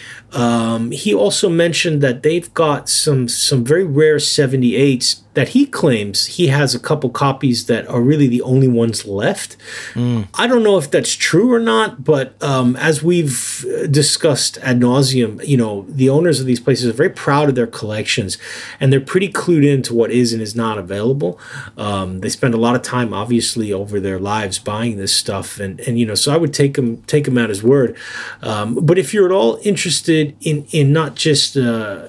um, 0.55 0.91
he 0.91 1.13
also 1.13 1.49
mentioned 1.49 2.01
that 2.01 2.23
they've 2.23 2.53
got 2.53 2.87
some 2.87 3.27
some 3.27 3.63
very 3.63 3.83
rare 3.83 4.17
78s 4.17 5.21
that 5.35 5.49
he 5.49 5.65
claims 5.65 6.25
he 6.25 6.47
has 6.47 6.73
a 6.73 6.79
couple 6.79 7.09
copies 7.09 7.67
that 7.67 7.87
are 7.87 8.01
really 8.01 8.27
the 8.27 8.41
only 8.41 8.67
ones 8.67 9.05
left. 9.05 9.57
Mm. 9.93 10.27
I 10.33 10.47
don't 10.47 10.63
know 10.63 10.77
if 10.77 10.89
that's 10.89 11.13
true 11.13 11.53
or 11.53 11.59
not, 11.59 12.03
but 12.03 12.41
um, 12.41 12.75
as 12.77 13.03
we've 13.03 13.65
discussed 13.91 14.57
ad 14.59 14.79
nauseum, 14.79 15.45
you 15.45 15.57
know, 15.57 15.85
the 15.87 16.09
owners 16.09 16.39
of 16.39 16.45
these 16.45 16.59
places 16.59 16.87
are 16.87 16.93
very 16.93 17.09
proud 17.09 17.49
of 17.49 17.55
their 17.55 17.67
collections, 17.67 18.37
and 18.79 18.91
they're 18.91 19.01
pretty 19.01 19.29
clued 19.29 19.65
into 19.65 19.93
what 19.93 20.09
is 20.09 20.33
and 20.33 20.41
is 20.41 20.55
not 20.55 20.77
available. 20.77 21.39
Um, 21.77 22.21
they 22.21 22.29
spend 22.29 22.53
a 22.53 22.57
lot 22.57 22.75
of 22.75 22.81
time, 22.81 23.13
obviously, 23.13 23.71
over 23.71 23.99
their 23.99 24.19
lives 24.19 24.57
buying 24.57 24.97
this 24.97 25.13
stuff, 25.13 25.59
and 25.59 25.79
and 25.81 25.99
you 25.99 26.05
know, 26.05 26.15
so 26.15 26.33
I 26.33 26.37
would 26.37 26.53
take 26.53 26.77
him 26.77 27.01
take 27.03 27.27
him 27.27 27.37
at 27.37 27.49
his 27.49 27.61
word. 27.61 27.97
Um, 28.41 28.75
but 28.75 28.97
if 28.97 29.13
you're 29.13 29.25
at 29.25 29.31
all 29.31 29.59
interested 29.63 30.35
in 30.41 30.65
in 30.71 30.93
not 30.93 31.15
just 31.15 31.57
uh, 31.57 32.07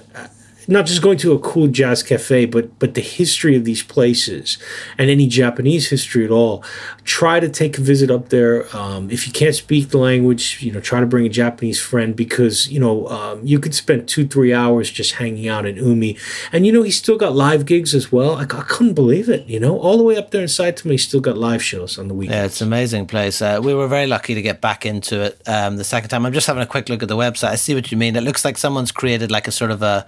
not 0.68 0.86
just 0.86 1.02
going 1.02 1.18
to 1.18 1.32
a 1.32 1.38
cool 1.38 1.68
jazz 1.68 2.02
cafe, 2.02 2.46
but 2.46 2.78
but 2.78 2.94
the 2.94 3.00
history 3.00 3.56
of 3.56 3.64
these 3.64 3.82
places 3.82 4.58
and 4.98 5.10
any 5.10 5.26
Japanese 5.26 5.88
history 5.90 6.24
at 6.24 6.30
all. 6.30 6.64
Try 7.04 7.40
to 7.40 7.48
take 7.48 7.78
a 7.78 7.80
visit 7.80 8.10
up 8.10 8.30
there. 8.30 8.74
Um, 8.76 9.10
if 9.10 9.26
you 9.26 9.32
can't 9.32 9.54
speak 9.54 9.90
the 9.90 9.98
language, 9.98 10.62
you 10.62 10.72
know, 10.72 10.80
try 10.80 11.00
to 11.00 11.06
bring 11.06 11.24
a 11.24 11.28
Japanese 11.28 11.80
friend 11.80 12.16
because 12.16 12.68
you 12.68 12.80
know 12.80 13.08
um, 13.08 13.40
you 13.44 13.58
could 13.58 13.74
spend 13.74 14.08
two 14.08 14.26
three 14.26 14.52
hours 14.52 14.90
just 14.90 15.14
hanging 15.14 15.48
out 15.48 15.66
in 15.66 15.76
Umi, 15.76 16.16
and 16.52 16.66
you 16.66 16.72
know 16.72 16.82
he's 16.82 16.96
still 16.96 17.16
got 17.16 17.34
live 17.34 17.66
gigs 17.66 17.94
as 17.94 18.10
well. 18.10 18.36
I, 18.36 18.42
I 18.42 18.64
couldn't 18.68 18.94
believe 18.94 19.28
it. 19.28 19.46
You 19.46 19.60
know, 19.60 19.78
all 19.78 19.96
the 19.96 20.04
way 20.04 20.16
up 20.16 20.30
there 20.30 20.42
in 20.42 20.48
Saitama, 20.48 20.98
still 20.98 21.20
got 21.20 21.38
live 21.38 21.62
shows 21.62 21.98
on 21.98 22.08
the 22.08 22.14
weekend. 22.14 22.38
Yeah, 22.38 22.44
it's 22.44 22.60
an 22.60 22.68
amazing 22.68 23.06
place. 23.06 23.40
Uh, 23.40 23.60
we 23.62 23.74
were 23.74 23.88
very 23.88 24.06
lucky 24.06 24.34
to 24.34 24.42
get 24.42 24.60
back 24.60 24.84
into 24.84 25.20
it 25.20 25.40
um, 25.46 25.76
the 25.76 25.84
second 25.84 26.10
time. 26.10 26.26
I'm 26.26 26.32
just 26.32 26.46
having 26.46 26.62
a 26.62 26.66
quick 26.66 26.88
look 26.88 27.02
at 27.02 27.08
the 27.08 27.16
website. 27.16 27.50
I 27.50 27.54
see 27.54 27.74
what 27.74 27.90
you 27.90 27.96
mean. 27.96 28.16
It 28.16 28.22
looks 28.22 28.44
like 28.44 28.58
someone's 28.58 28.92
created 28.92 29.30
like 29.30 29.46
a 29.46 29.52
sort 29.52 29.70
of 29.70 29.82
a 29.82 30.06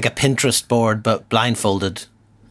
like 0.00 0.10
a 0.10 0.14
Pinterest 0.14 0.66
board, 0.66 1.02
but 1.02 1.28
blindfolded. 1.28 2.06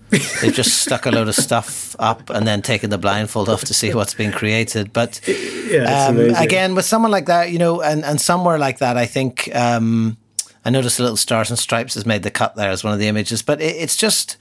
They've 0.10 0.54
just 0.54 0.80
stuck 0.80 1.06
a 1.06 1.12
load 1.12 1.28
of 1.28 1.36
stuff 1.36 1.96
up 2.00 2.30
and 2.30 2.48
then 2.48 2.62
taken 2.62 2.90
the 2.90 2.98
blindfold 2.98 3.48
off 3.48 3.62
to 3.66 3.74
see 3.74 3.94
what's 3.94 4.14
being 4.14 4.32
created. 4.32 4.92
But 4.92 5.22
yeah, 5.28 6.08
um, 6.08 6.20
again, 6.36 6.74
with 6.76 6.86
someone 6.86 7.12
like 7.12 7.28
that, 7.28 7.52
you 7.52 7.60
know, 7.60 7.82
and, 7.82 8.04
and 8.04 8.20
somewhere 8.20 8.58
like 8.58 8.80
that, 8.80 8.98
I 8.98 9.06
think 9.06 9.54
um, 9.56 10.18
I 10.66 10.72
noticed 10.72 11.00
a 11.00 11.04
little 11.04 11.18
stars 11.18 11.50
and 11.50 11.60
stripes 11.60 11.94
has 11.94 12.06
made 12.06 12.24
the 12.24 12.32
cut 12.32 12.56
there 12.56 12.72
as 12.72 12.84
one 12.84 12.94
of 12.94 13.00
the 13.00 13.08
images. 13.08 13.44
But 13.44 13.62
it, 13.62 13.76
it's 13.76 13.96
just 13.96 14.38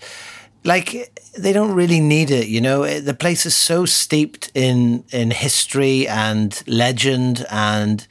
like 0.65 1.13
they 1.39 1.53
don't 1.53 1.75
really 1.75 2.01
need 2.01 2.31
it, 2.31 2.49
you 2.49 2.61
know. 2.61 3.01
The 3.01 3.15
place 3.15 3.45
is 3.45 3.55
so 3.55 3.85
steeped 3.85 4.51
in 4.55 5.05
in 5.13 5.31
history 5.31 6.09
and 6.09 6.63
legend 6.67 7.45
and 7.51 8.07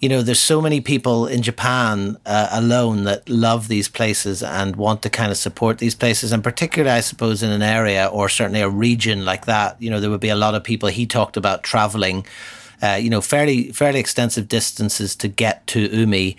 you 0.00 0.08
know, 0.08 0.22
there's 0.22 0.40
so 0.40 0.62
many 0.62 0.80
people 0.80 1.26
in 1.26 1.42
Japan 1.42 2.16
uh, 2.24 2.48
alone 2.52 3.04
that 3.04 3.28
love 3.28 3.68
these 3.68 3.86
places 3.86 4.42
and 4.42 4.76
want 4.76 5.02
to 5.02 5.10
kind 5.10 5.30
of 5.30 5.36
support 5.36 5.76
these 5.76 5.94
places. 5.94 6.32
And 6.32 6.42
particularly, 6.42 6.96
I 6.96 7.00
suppose, 7.00 7.42
in 7.42 7.50
an 7.50 7.60
area 7.60 8.06
or 8.06 8.30
certainly 8.30 8.62
a 8.62 8.68
region 8.68 9.26
like 9.26 9.44
that, 9.44 9.80
you 9.80 9.90
know, 9.90 10.00
there 10.00 10.08
would 10.08 10.20
be 10.20 10.30
a 10.30 10.36
lot 10.36 10.54
of 10.54 10.64
people. 10.64 10.88
He 10.88 11.04
talked 11.04 11.36
about 11.36 11.62
traveling, 11.62 12.26
uh, 12.80 12.98
you 13.00 13.10
know, 13.10 13.20
fairly 13.20 13.72
fairly 13.72 14.00
extensive 14.00 14.48
distances 14.48 15.14
to 15.16 15.28
get 15.28 15.66
to 15.68 15.80
Umi. 15.80 16.38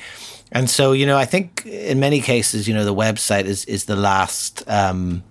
And 0.52 0.68
so, 0.68 0.92
you 0.92 1.06
know, 1.06 1.18
I 1.18 1.26
think 1.26 1.64
in 1.68 2.00
many 2.00 2.20
cases, 2.20 2.68
you 2.68 2.74
know, 2.74 2.84
the 2.84 2.96
website 2.96 3.46
is 3.46 3.64
is 3.66 3.86
the 3.86 3.96
last 3.96 4.68
um, 4.68 5.24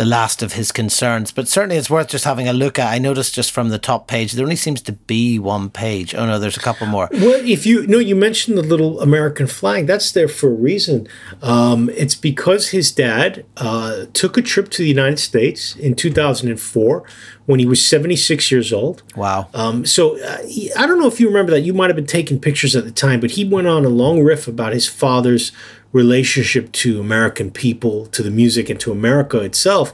the 0.00 0.06
last 0.06 0.42
of 0.42 0.54
his 0.54 0.72
concerns. 0.72 1.30
But 1.30 1.46
certainly 1.46 1.76
it's 1.76 1.90
worth 1.90 2.08
just 2.08 2.24
having 2.24 2.48
a 2.48 2.54
look 2.54 2.78
at. 2.78 2.90
I 2.90 2.96
noticed 2.96 3.34
just 3.34 3.52
from 3.52 3.68
the 3.68 3.78
top 3.78 4.08
page, 4.08 4.32
there 4.32 4.46
only 4.46 4.56
seems 4.56 4.80
to 4.80 4.92
be 4.92 5.38
one 5.38 5.68
page. 5.68 6.14
Oh 6.14 6.24
no, 6.24 6.38
there's 6.38 6.56
a 6.56 6.60
couple 6.60 6.86
more. 6.86 7.10
Well, 7.12 7.44
if 7.44 7.66
you 7.66 7.86
no, 7.86 7.98
you 7.98 8.16
mentioned 8.16 8.56
the 8.56 8.62
little 8.62 8.98
American 9.02 9.46
flag. 9.46 9.86
That's 9.86 10.10
there 10.12 10.26
for 10.26 10.48
a 10.48 10.54
reason. 10.54 11.06
Um, 11.42 11.90
it's 11.90 12.14
because 12.14 12.70
his 12.70 12.90
dad 12.90 13.44
uh, 13.58 14.06
took 14.14 14.38
a 14.38 14.42
trip 14.42 14.70
to 14.70 14.78
the 14.82 14.88
United 14.88 15.18
States 15.18 15.76
in 15.76 15.94
2004 15.94 17.04
when 17.50 17.58
he 17.60 17.66
was 17.66 17.84
76 17.84 18.50
years 18.52 18.72
old. 18.72 19.02
Wow. 19.16 19.48
Um, 19.54 19.84
so 19.84 20.22
uh, 20.22 20.38
he, 20.46 20.72
I 20.74 20.86
don't 20.86 21.00
know 21.00 21.08
if 21.08 21.18
you 21.18 21.26
remember 21.26 21.50
that. 21.50 21.60
You 21.60 21.74
might 21.74 21.90
have 21.90 21.96
been 21.96 22.06
taking 22.06 22.38
pictures 22.38 22.76
at 22.76 22.84
the 22.84 22.92
time, 22.92 23.18
but 23.18 23.32
he 23.32 23.44
went 23.44 23.66
on 23.66 23.84
a 23.84 23.88
long 23.88 24.22
riff 24.22 24.46
about 24.46 24.72
his 24.72 24.86
father's 24.88 25.50
relationship 25.92 26.70
to 26.70 27.00
American 27.00 27.50
people, 27.50 28.06
to 28.06 28.22
the 28.22 28.30
music, 28.30 28.70
and 28.70 28.78
to 28.80 28.92
America 28.92 29.40
itself. 29.40 29.92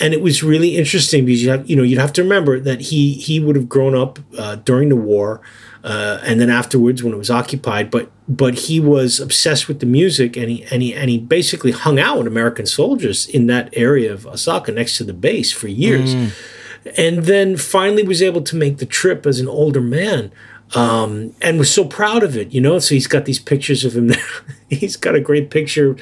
And 0.00 0.12
it 0.12 0.20
was 0.20 0.42
really 0.42 0.76
interesting 0.76 1.24
because 1.24 1.42
you 1.42 1.50
have, 1.50 1.68
you 1.70 1.76
know, 1.76 1.82
you'd 1.82 2.00
have 2.00 2.12
to 2.14 2.22
remember 2.22 2.58
that 2.60 2.80
he 2.80 3.14
he 3.14 3.40
would 3.40 3.56
have 3.56 3.68
grown 3.68 3.94
up 3.94 4.18
uh, 4.36 4.56
during 4.56 4.88
the 4.88 4.96
war, 4.96 5.40
uh, 5.84 6.20
and 6.24 6.40
then 6.40 6.50
afterwards 6.50 7.02
when 7.02 7.12
it 7.14 7.16
was 7.16 7.30
occupied. 7.30 7.90
But 7.90 8.10
but 8.28 8.54
he 8.54 8.80
was 8.80 9.20
obsessed 9.20 9.68
with 9.68 9.80
the 9.80 9.86
music, 9.86 10.36
and 10.36 10.50
he 10.50 10.64
and 10.70 10.82
he 10.82 10.94
and 10.94 11.10
he 11.10 11.18
basically 11.18 11.72
hung 11.72 11.98
out 11.98 12.18
with 12.18 12.26
American 12.26 12.66
soldiers 12.66 13.26
in 13.26 13.46
that 13.46 13.70
area 13.72 14.12
of 14.12 14.24
Asaka 14.24 14.74
next 14.74 14.96
to 14.98 15.04
the 15.04 15.12
base 15.12 15.52
for 15.52 15.68
years. 15.68 16.14
Mm. 16.14 16.32
And 16.96 17.24
then 17.24 17.56
finally 17.56 18.02
was 18.02 18.22
able 18.22 18.42
to 18.42 18.56
make 18.56 18.78
the 18.78 18.86
trip 18.86 19.26
as 19.26 19.40
an 19.40 19.48
older 19.48 19.80
man 19.80 20.32
um, 20.74 21.34
and 21.40 21.58
was 21.58 21.72
so 21.72 21.84
proud 21.84 22.22
of 22.22 22.36
it, 22.36 22.52
you 22.52 22.60
know. 22.60 22.78
So 22.78 22.94
he's 22.94 23.06
got 23.06 23.24
these 23.24 23.38
pictures 23.38 23.84
of 23.84 23.96
him. 23.96 24.12
he's 24.68 24.96
got 24.96 25.14
a 25.14 25.20
great 25.20 25.50
picture, 25.50 25.96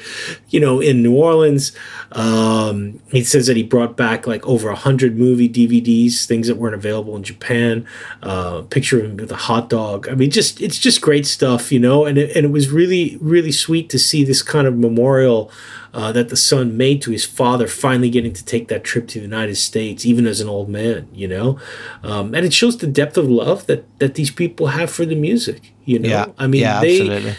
you 0.49 0.59
know, 0.59 0.81
in 0.81 1.01
New 1.01 1.15
Orleans. 1.15 1.71
Um, 2.11 2.99
he 3.11 3.23
says 3.23 3.47
that 3.47 3.55
he 3.55 3.63
brought 3.63 3.95
back 3.95 4.27
like 4.27 4.45
over 4.45 4.69
a 4.69 4.75
hundred 4.75 5.17
movie 5.17 5.47
DVDs, 5.47 6.25
things 6.25 6.47
that 6.47 6.57
weren't 6.57 6.75
available 6.75 7.15
in 7.15 7.23
Japan. 7.23 7.85
Uh, 8.21 8.63
picture 8.63 8.99
of 8.99 9.05
him 9.05 9.17
with 9.17 9.31
a 9.31 9.35
hot 9.35 9.69
dog. 9.69 10.09
I 10.09 10.15
mean, 10.15 10.31
just 10.31 10.59
it's 10.61 10.79
just 10.79 11.01
great 11.01 11.25
stuff, 11.25 11.71
you 11.71 11.79
know. 11.79 12.05
And 12.05 12.17
it, 12.17 12.35
and 12.35 12.45
it 12.45 12.51
was 12.51 12.69
really 12.69 13.17
really 13.21 13.51
sweet 13.51 13.89
to 13.91 13.99
see 13.99 14.23
this 14.23 14.41
kind 14.41 14.67
of 14.67 14.77
memorial 14.77 15.49
uh, 15.97 16.11
that 16.11 16.29
the 16.29 16.37
son 16.37 16.77
made 16.77 17.01
to 17.01 17.09
his 17.09 17.25
father, 17.25 17.67
finally 17.67 18.11
getting 18.11 18.31
to 18.31 18.45
take 18.45 18.67
that 18.67 18.83
trip 18.83 19.07
to 19.07 19.17
the 19.17 19.25
United 19.25 19.55
States, 19.55 20.05
even 20.05 20.27
as 20.27 20.39
an 20.39 20.47
old 20.47 20.69
man, 20.69 21.07
you 21.11 21.27
know? 21.27 21.57
Um, 22.03 22.35
and 22.35 22.45
it 22.45 22.53
shows 22.53 22.77
the 22.77 22.85
depth 22.85 23.17
of 23.17 23.27
love 23.27 23.65
that, 23.65 23.83
that 23.97 24.13
these 24.13 24.29
people 24.29 24.67
have 24.67 24.91
for 24.91 25.07
the 25.07 25.15
music, 25.15 25.73
you 25.85 25.97
know? 25.97 26.07
Yeah, 26.07 26.25
I 26.37 26.45
mean, 26.45 26.61
yeah, 26.61 26.81
they, 26.81 27.01
absolutely. 27.01 27.35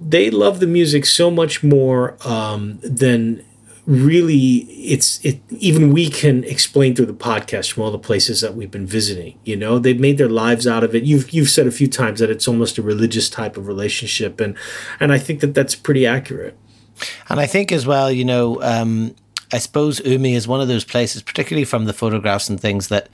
they 0.00 0.30
love 0.30 0.58
the 0.58 0.66
music 0.66 1.06
so 1.06 1.30
much 1.30 1.62
more 1.62 2.16
um, 2.26 2.80
than 2.82 3.44
really 3.86 4.58
it's 4.68 5.24
it 5.24 5.40
even 5.50 5.92
we 5.92 6.08
can 6.08 6.44
explain 6.44 6.94
through 6.94 7.06
the 7.06 7.12
podcast 7.12 7.72
from 7.72 7.82
all 7.82 7.90
the 7.90 7.98
places 7.98 8.40
that 8.40 8.54
we've 8.54 8.70
been 8.70 8.86
visiting 8.86 9.36
you 9.42 9.56
know 9.56 9.76
they've 9.76 9.98
made 9.98 10.18
their 10.18 10.28
lives 10.28 10.68
out 10.68 10.84
of 10.84 10.94
it 10.94 11.02
you've 11.02 11.32
you've 11.32 11.50
said 11.50 11.66
a 11.66 11.70
few 11.72 11.88
times 11.88 12.20
that 12.20 12.30
it's 12.30 12.46
almost 12.46 12.78
a 12.78 12.82
religious 12.82 13.28
type 13.28 13.56
of 13.56 13.66
relationship 13.66 14.40
and 14.40 14.56
and 15.00 15.12
i 15.12 15.18
think 15.18 15.40
that 15.40 15.52
that's 15.52 15.74
pretty 15.74 16.06
accurate 16.06 16.56
and 17.28 17.40
i 17.40 17.46
think 17.46 17.72
as 17.72 17.86
well 17.86 18.10
you 18.10 18.24
know 18.24 18.62
um, 18.62 19.14
i 19.52 19.58
suppose 19.58 20.00
umi 20.04 20.34
is 20.34 20.46
one 20.46 20.60
of 20.60 20.68
those 20.68 20.84
places 20.84 21.22
particularly 21.22 21.64
from 21.64 21.84
the 21.84 21.92
photographs 21.92 22.48
and 22.48 22.60
things 22.60 22.88
that 22.88 23.08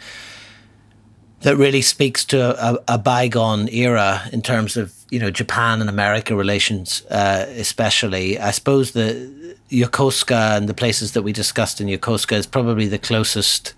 that 1.40 1.56
really 1.56 1.82
speaks 1.82 2.24
to 2.24 2.38
a, 2.62 2.78
a, 2.88 2.98
bygone 2.98 3.68
era 3.68 4.22
in 4.32 4.42
terms 4.42 4.76
of 4.76 4.92
you 5.10 5.18
know 5.18 5.30
Japan 5.30 5.80
and 5.80 5.88
America 5.88 6.34
relations, 6.34 7.04
uh, 7.10 7.46
especially. 7.50 8.38
I 8.38 8.50
suppose 8.50 8.92
the 8.92 9.56
Yokosuka 9.70 10.56
and 10.56 10.68
the 10.68 10.74
places 10.74 11.12
that 11.12 11.22
we 11.22 11.32
discussed 11.32 11.80
in 11.80 11.86
Yokosuka 11.86 12.32
is 12.32 12.46
probably 12.46 12.88
the 12.88 12.98
closest 12.98 13.74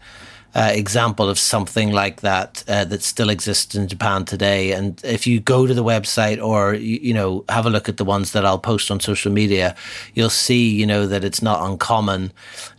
uh, 0.55 0.71
example 0.75 1.29
of 1.29 1.39
something 1.39 1.93
like 1.93 2.23
that 2.23 2.65
uh, 2.67 2.85
that 2.85 3.03
still 3.03 3.31
exists 3.31 3.75
in 3.75 3.87
Japan 3.87 4.25
today. 4.25 4.73
And 4.73 5.01
if 5.05 5.27
you 5.27 5.41
go 5.41 5.67
to 5.67 5.75
the 5.75 5.85
website 5.85 6.43
or 6.43 6.75
you, 6.75 6.99
you, 7.01 7.15
know 7.15 7.45
have 7.49 7.67
a 7.67 7.71
look 7.71 7.89
at 7.89 7.97
the 7.99 8.05
ones 8.05 8.33
that 8.33 8.45
I'll 8.45 8.59
post 8.59 8.91
on 8.91 9.01
social 9.01 9.31
media, 9.33 9.77
you'll 10.15 10.31
see 10.31 10.71
you 10.71 10.87
know 10.87 11.07
that 11.07 11.25
it's 11.25 11.43
not 11.43 11.69
uncommon 11.69 12.33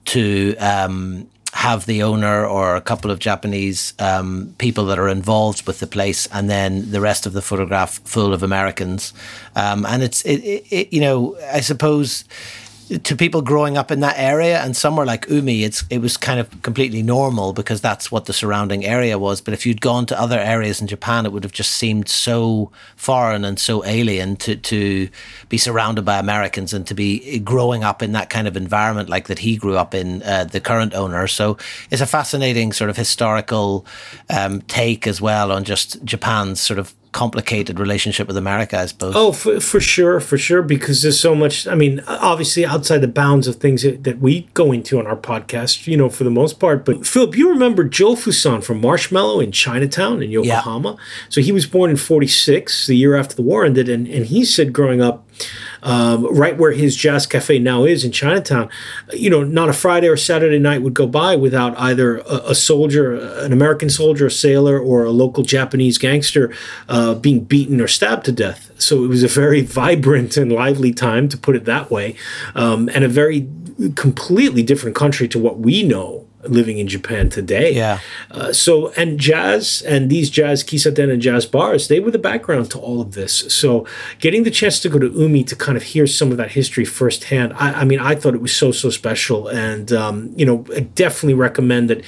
to 0.05 0.55
um, 0.57 1.27
have 1.53 1.85
the 1.85 2.03
owner 2.03 2.45
or 2.45 2.75
a 2.75 2.81
couple 2.81 3.11
of 3.11 3.19
Japanese 3.19 3.93
um, 3.99 4.53
people 4.57 4.85
that 4.85 4.99
are 4.99 5.09
involved 5.09 5.65
with 5.65 5.79
the 5.79 5.87
place, 5.87 6.27
and 6.27 6.49
then 6.49 6.91
the 6.91 7.01
rest 7.01 7.25
of 7.25 7.33
the 7.33 7.41
photograph 7.41 7.99
full 8.03 8.33
of 8.33 8.43
Americans. 8.43 9.13
Um, 9.55 9.85
and 9.85 10.03
it's 10.03 10.23
it, 10.23 10.39
it, 10.43 10.65
it, 10.71 10.93
you 10.93 10.99
know 10.99 11.37
I 11.53 11.61
suppose 11.61 12.25
to 12.99 13.15
people 13.15 13.41
growing 13.41 13.77
up 13.77 13.89
in 13.89 14.01
that 14.01 14.15
area 14.17 14.59
and 14.61 14.75
somewhere 14.75 15.05
like 15.05 15.29
Umi, 15.29 15.63
it's 15.63 15.83
it 15.89 15.99
was 15.99 16.17
kind 16.17 16.39
of 16.39 16.61
completely 16.61 17.01
normal 17.01 17.53
because 17.53 17.79
that's 17.79 18.11
what 18.11 18.25
the 18.25 18.33
surrounding 18.33 18.85
area 18.85 19.17
was. 19.17 19.39
But 19.39 19.53
if 19.53 19.65
you'd 19.65 19.79
gone 19.79 20.05
to 20.07 20.19
other 20.19 20.37
areas 20.39 20.81
in 20.81 20.87
Japan, 20.87 21.25
it 21.25 21.31
would 21.31 21.43
have 21.43 21.53
just 21.53 21.71
seemed 21.71 22.09
so 22.09 22.71
foreign 22.97 23.45
and 23.45 23.57
so 23.57 23.85
alien 23.85 24.35
to 24.37 24.55
to 24.55 25.09
be 25.47 25.57
surrounded 25.57 26.03
by 26.03 26.19
Americans 26.19 26.73
and 26.73 26.85
to 26.87 26.93
be 26.93 27.39
growing 27.39 27.83
up 27.83 28.01
in 28.01 28.11
that 28.11 28.29
kind 28.29 28.47
of 28.47 28.57
environment 28.57 29.07
like 29.09 29.27
that 29.27 29.39
he 29.39 29.55
grew 29.55 29.77
up 29.77 29.93
in, 29.93 30.21
uh, 30.23 30.43
the 30.43 30.59
current 30.59 30.93
owner. 30.93 31.27
So 31.27 31.57
it's 31.91 32.01
a 32.01 32.05
fascinating 32.05 32.73
sort 32.73 32.89
of 32.89 32.97
historical 32.97 33.85
um, 34.29 34.61
take 34.63 35.07
as 35.07 35.21
well 35.21 35.51
on 35.51 35.63
just 35.63 36.03
Japan's 36.03 36.59
sort 36.59 36.79
of 36.79 36.93
complicated 37.11 37.79
relationship 37.79 38.27
with 38.27 38.37
America, 38.37 38.79
I 38.79 38.85
suppose. 38.85 39.13
Oh, 39.15 39.31
for, 39.33 39.59
for 39.59 39.81
sure, 39.81 40.19
for 40.19 40.37
sure, 40.37 40.61
because 40.61 41.01
there's 41.01 41.19
so 41.19 41.35
much. 41.35 41.67
I 41.67 41.75
mean, 41.75 42.01
obviously 42.07 42.65
outside 42.65 42.99
the 42.99 43.07
bounds 43.07 43.47
of 43.47 43.57
things 43.57 43.83
that, 43.83 44.03
that 44.05 44.19
we 44.19 44.47
go 44.53 44.71
into 44.71 44.97
on 44.97 45.07
our 45.07 45.17
podcast, 45.17 45.87
you 45.87 45.97
know, 45.97 46.09
for 46.09 46.23
the 46.23 46.31
most 46.31 46.59
part. 46.59 46.85
But 46.85 47.05
Philip, 47.05 47.35
you 47.35 47.49
remember 47.49 47.83
Joe 47.83 48.15
Fuson 48.15 48.63
from 48.63 48.79
Marshmallow 48.79 49.41
in 49.41 49.51
Chinatown 49.51 50.23
in 50.23 50.31
Yokohama? 50.31 50.91
Yeah. 50.91 51.03
So 51.29 51.41
he 51.41 51.51
was 51.51 51.65
born 51.65 51.89
in 51.89 51.97
46, 51.97 52.87
the 52.87 52.95
year 52.95 53.15
after 53.15 53.35
the 53.35 53.41
war 53.41 53.65
ended. 53.65 53.89
And, 53.89 54.07
and 54.07 54.25
he 54.25 54.45
said 54.45 54.71
growing 54.71 55.01
up, 55.01 55.27
um, 55.83 56.25
right 56.35 56.57
where 56.57 56.71
his 56.71 56.95
jazz 56.95 57.25
cafe 57.25 57.59
now 57.59 57.83
is 57.83 58.03
in 58.03 58.11
Chinatown, 58.11 58.69
you 59.13 59.29
know, 59.29 59.43
not 59.43 59.69
a 59.69 59.73
Friday 59.73 60.07
or 60.07 60.17
Saturday 60.17 60.59
night 60.59 60.81
would 60.81 60.93
go 60.93 61.07
by 61.07 61.35
without 61.35 61.77
either 61.77 62.17
a, 62.19 62.41
a 62.49 62.55
soldier, 62.55 63.15
an 63.39 63.53
American 63.53 63.89
soldier, 63.89 64.27
a 64.27 64.31
sailor, 64.31 64.79
or 64.79 65.03
a 65.03 65.11
local 65.11 65.43
Japanese 65.43 65.97
gangster 65.97 66.53
uh, 66.89 67.15
being 67.15 67.43
beaten 67.43 67.81
or 67.81 67.87
stabbed 67.87 68.25
to 68.25 68.31
death. 68.31 68.71
So 68.77 69.03
it 69.03 69.07
was 69.07 69.23
a 69.23 69.27
very 69.27 69.61
vibrant 69.81 70.37
and 70.37 70.51
lively 70.51 70.93
time, 70.93 71.29
to 71.29 71.37
put 71.37 71.55
it 71.55 71.65
that 71.65 71.89
way, 71.89 72.15
um, 72.55 72.89
and 72.93 73.03
a 73.03 73.09
very 73.09 73.47
completely 73.95 74.63
different 74.63 74.95
country 74.95 75.27
to 75.27 75.39
what 75.39 75.59
we 75.59 75.83
know 75.83 76.27
living 76.43 76.77
in 76.77 76.87
Japan 76.87 77.29
today. 77.29 77.73
Yeah. 77.73 77.99
Uh, 78.29 78.53
so 78.53 78.91
and 78.97 79.19
jazz 79.19 79.81
and 79.81 80.09
these 80.09 80.29
jazz 80.29 80.63
kisaten 80.63 81.11
and 81.11 81.21
jazz 81.21 81.45
bars, 81.45 81.87
they 81.87 81.99
were 81.99 82.11
the 82.11 82.19
background 82.19 82.71
to 82.71 82.79
all 82.79 83.01
of 83.01 83.13
this. 83.13 83.53
So 83.53 83.85
getting 84.19 84.43
the 84.43 84.51
chance 84.51 84.79
to 84.81 84.89
go 84.89 84.99
to 84.99 85.07
Umi 85.07 85.43
to 85.45 85.55
kind 85.55 85.77
of 85.77 85.83
hear 85.83 86.07
some 86.07 86.31
of 86.31 86.37
that 86.37 86.51
history 86.51 86.85
firsthand, 86.85 87.53
I, 87.53 87.81
I 87.81 87.83
mean, 87.83 87.99
I 87.99 88.15
thought 88.15 88.33
it 88.33 88.41
was 88.41 88.55
so 88.55 88.71
so 88.71 88.89
special, 88.89 89.47
and 89.47 89.91
um, 89.91 90.33
you 90.35 90.45
know, 90.45 90.65
I 90.75 90.81
definitely 90.81 91.35
recommend 91.35 91.89
that 91.89 92.03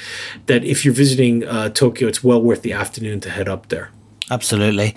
that 0.46 0.64
if 0.64 0.86
you're 0.86 0.94
visiting 0.94 1.46
uh, 1.46 1.70
Tokyo, 1.70 2.08
it's 2.08 2.24
well 2.24 2.42
worth 2.42 2.62
the 2.62 2.74
afternoon 2.74 3.20
to 3.22 3.30
head 3.30 3.50
up 3.50 3.70
there. 3.70 3.92
Absolutely. 4.32 4.96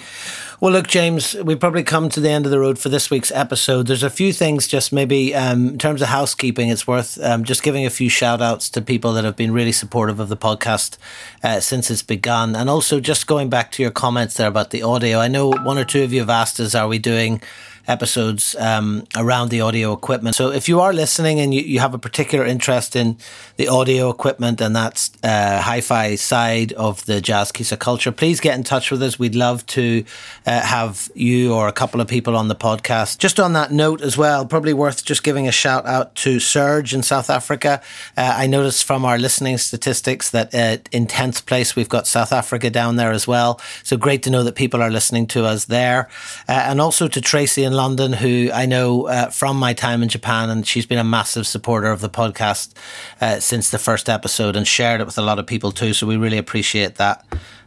Well, 0.58 0.72
look, 0.72 0.86
James, 0.86 1.34
we've 1.34 1.60
probably 1.60 1.82
come 1.82 2.08
to 2.08 2.18
the 2.18 2.30
end 2.30 2.46
of 2.46 2.50
the 2.50 2.58
road 2.58 2.78
for 2.78 2.88
this 2.88 3.10
week's 3.10 3.30
episode. 3.30 3.88
There's 3.88 4.02
a 4.02 4.08
few 4.08 4.32
things, 4.32 4.66
just 4.66 4.90
maybe 4.90 5.34
um, 5.34 5.68
in 5.68 5.78
terms 5.78 6.00
of 6.00 6.08
housekeeping, 6.08 6.70
it's 6.70 6.86
worth 6.86 7.22
um, 7.22 7.44
just 7.44 7.62
giving 7.62 7.84
a 7.84 7.90
few 7.90 8.08
shout 8.08 8.40
outs 8.40 8.70
to 8.70 8.80
people 8.80 9.12
that 9.12 9.24
have 9.24 9.36
been 9.36 9.52
really 9.52 9.72
supportive 9.72 10.18
of 10.18 10.30
the 10.30 10.36
podcast 10.36 10.96
uh, 11.42 11.60
since 11.60 11.90
it's 11.90 12.02
begun. 12.02 12.56
And 12.56 12.70
also 12.70 13.00
just 13.00 13.26
going 13.26 13.50
back 13.50 13.70
to 13.72 13.82
your 13.82 13.90
comments 13.90 14.38
there 14.38 14.48
about 14.48 14.70
the 14.70 14.82
audio. 14.82 15.18
I 15.18 15.28
know 15.28 15.50
one 15.50 15.76
or 15.76 15.84
two 15.84 16.02
of 16.02 16.14
you 16.14 16.20
have 16.20 16.30
asked 16.30 16.58
us, 16.58 16.74
are 16.74 16.88
we 16.88 16.98
doing 16.98 17.42
episodes 17.88 18.56
um, 18.56 19.04
around 19.16 19.50
the 19.50 19.60
audio 19.60 19.92
equipment. 19.92 20.36
So 20.36 20.50
if 20.50 20.68
you 20.68 20.80
are 20.80 20.92
listening 20.92 21.40
and 21.40 21.54
you, 21.54 21.60
you 21.60 21.80
have 21.80 21.94
a 21.94 21.98
particular 21.98 22.44
interest 22.44 22.96
in 22.96 23.16
the 23.56 23.68
audio 23.68 24.10
equipment 24.10 24.60
and 24.60 24.74
that's 24.74 25.10
uh, 25.22 25.60
hi-fi 25.60 26.16
side 26.16 26.72
of 26.72 27.04
the 27.06 27.20
jazz 27.20 27.52
kisa 27.52 27.76
culture, 27.76 28.12
please 28.12 28.40
get 28.40 28.56
in 28.56 28.64
touch 28.64 28.90
with 28.90 29.02
us. 29.02 29.18
We'd 29.18 29.34
love 29.34 29.64
to 29.66 30.04
uh, 30.46 30.60
have 30.60 31.10
you 31.14 31.54
or 31.54 31.68
a 31.68 31.72
couple 31.72 32.00
of 32.00 32.08
people 32.08 32.36
on 32.36 32.48
the 32.48 32.56
podcast. 32.56 33.18
Just 33.18 33.38
on 33.38 33.52
that 33.52 33.72
note 33.72 34.00
as 34.00 34.18
well, 34.18 34.44
probably 34.46 34.72
worth 34.72 35.04
just 35.04 35.22
giving 35.22 35.46
a 35.46 35.52
shout 35.52 35.86
out 35.86 36.14
to 36.16 36.40
Surge 36.40 36.92
in 36.92 37.02
South 37.02 37.30
Africa. 37.30 37.80
Uh, 38.16 38.34
I 38.36 38.46
noticed 38.46 38.84
from 38.84 39.04
our 39.04 39.18
listening 39.18 39.58
statistics 39.58 40.30
that 40.30 40.54
uh, 40.54 40.78
in 40.92 41.06
10th 41.06 41.46
place 41.46 41.76
we've 41.76 41.88
got 41.88 42.06
South 42.06 42.32
Africa 42.32 42.70
down 42.70 42.96
there 42.96 43.12
as 43.12 43.26
well. 43.26 43.60
So 43.82 43.96
great 43.96 44.22
to 44.24 44.30
know 44.30 44.42
that 44.42 44.56
people 44.56 44.82
are 44.82 44.90
listening 44.90 45.26
to 45.28 45.44
us 45.44 45.66
there. 45.66 46.08
Uh, 46.48 46.52
and 46.52 46.80
also 46.80 47.08
to 47.08 47.20
Tracy 47.20 47.64
and 47.64 47.75
London, 47.76 48.12
who 48.14 48.50
I 48.52 48.66
know 48.66 49.06
uh, 49.06 49.30
from 49.30 49.56
my 49.58 49.74
time 49.74 50.02
in 50.02 50.08
Japan, 50.08 50.50
and 50.50 50.66
she's 50.66 50.86
been 50.86 50.98
a 50.98 51.04
massive 51.04 51.46
supporter 51.46 51.90
of 51.90 52.00
the 52.00 52.10
podcast 52.10 52.74
uh, 53.20 53.38
since 53.38 53.70
the 53.70 53.78
first 53.78 54.08
episode 54.08 54.56
and 54.56 54.66
shared 54.66 55.00
it 55.00 55.04
with 55.04 55.18
a 55.18 55.22
lot 55.22 55.38
of 55.38 55.46
people 55.46 55.70
too. 55.70 55.92
So 55.92 56.06
we 56.06 56.16
really 56.16 56.38
appreciate 56.38 56.96
that 56.96 57.24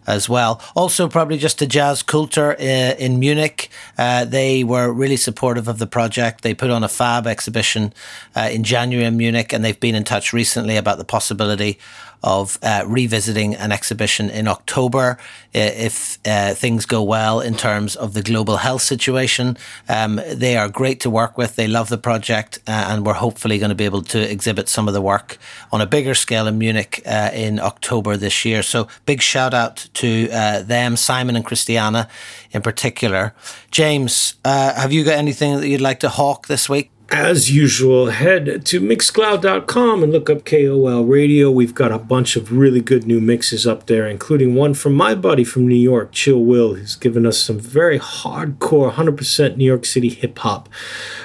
as 0.09 0.27
well. 0.27 0.61
Also, 0.75 1.07
probably 1.07 1.37
just 1.37 1.59
to 1.59 1.67
Jazzkultur 1.67 2.53
uh, 2.53 2.95
in 2.97 3.19
Munich. 3.19 3.69
Uh, 3.97 4.25
they 4.25 4.63
were 4.63 4.91
really 4.91 5.17
supportive 5.17 5.67
of 5.67 5.77
the 5.77 5.87
project. 5.87 6.41
They 6.41 6.53
put 6.53 6.71
on 6.71 6.83
a 6.83 6.87
fab 6.89 7.27
exhibition 7.27 7.93
uh, 8.35 8.49
in 8.51 8.63
January 8.63 9.05
in 9.05 9.17
Munich, 9.17 9.53
and 9.53 9.63
they've 9.63 9.79
been 9.79 9.95
in 9.95 10.03
touch 10.03 10.33
recently 10.33 10.77
about 10.77 10.97
the 10.97 11.05
possibility 11.05 11.77
of 12.23 12.59
uh, 12.61 12.83
revisiting 12.85 13.55
an 13.55 13.71
exhibition 13.71 14.29
in 14.29 14.47
October 14.47 15.17
if 15.53 16.19
uh, 16.25 16.53
things 16.53 16.85
go 16.85 17.01
well 17.01 17.39
in 17.39 17.55
terms 17.55 17.95
of 17.95 18.13
the 18.13 18.21
global 18.21 18.57
health 18.57 18.81
situation. 18.81 19.57
Um, 19.87 20.21
they 20.31 20.57
are 20.57 20.69
great 20.69 20.99
to 21.01 21.09
work 21.09 21.37
with. 21.37 21.55
They 21.55 21.67
love 21.67 21.89
the 21.89 21.97
project, 21.97 22.59
uh, 22.67 22.87
and 22.89 23.05
we're 23.05 23.13
hopefully 23.13 23.57
going 23.57 23.69
to 23.69 23.75
be 23.75 23.85
able 23.85 24.03
to 24.03 24.19
exhibit 24.19 24.69
some 24.69 24.87
of 24.87 24.93
the 24.93 25.01
work 25.01 25.37
on 25.71 25.81
a 25.81 25.87
bigger 25.87 26.13
scale 26.13 26.47
in 26.47 26.57
Munich 26.57 27.01
uh, 27.05 27.31
in 27.33 27.59
October 27.59 28.17
this 28.17 28.45
year. 28.45 28.61
So, 28.63 28.87
big 29.05 29.21
shout 29.21 29.53
out 29.53 29.87
to 29.95 30.29
uh, 30.31 30.61
them, 30.61 30.95
Simon 30.97 31.35
and 31.35 31.45
Christiana 31.45 32.07
in 32.51 32.61
particular. 32.61 33.33
James, 33.71 34.35
uh, 34.45 34.73
have 34.73 34.91
you 34.91 35.03
got 35.03 35.17
anything 35.17 35.59
that 35.59 35.67
you'd 35.67 35.81
like 35.81 35.99
to 36.01 36.09
hawk 36.09 36.47
this 36.47 36.69
week? 36.69 36.91
As 37.11 37.49
usual, 37.49 38.07
head 38.07 38.65
to 38.65 38.79
mixcloud.com 38.79 40.03
and 40.03 40.11
look 40.11 40.29
up 40.29 40.45
KOL 40.45 41.03
Radio. 41.03 41.49
We've 41.49 41.73
got 41.73 41.91
a 41.91 41.97
bunch 41.97 42.35
of 42.35 42.51
really 42.51 42.81
good 42.81 43.07
new 43.07 43.19
mixes 43.19 43.65
up 43.65 43.87
there, 43.87 44.07
including 44.07 44.53
one 44.53 44.73
from 44.73 44.93
my 44.93 45.15
buddy 45.15 45.43
from 45.43 45.67
New 45.67 45.75
York, 45.75 46.11
Chill 46.11 46.43
Will, 46.43 46.75
who's 46.75 46.95
given 46.95 47.25
us 47.25 47.39
some 47.39 47.59
very 47.59 47.97
hardcore, 47.99 48.91
100% 48.93 49.57
New 49.57 49.65
York 49.65 49.85
City 49.85 50.09
hip 50.09 50.37
hop 50.39 50.69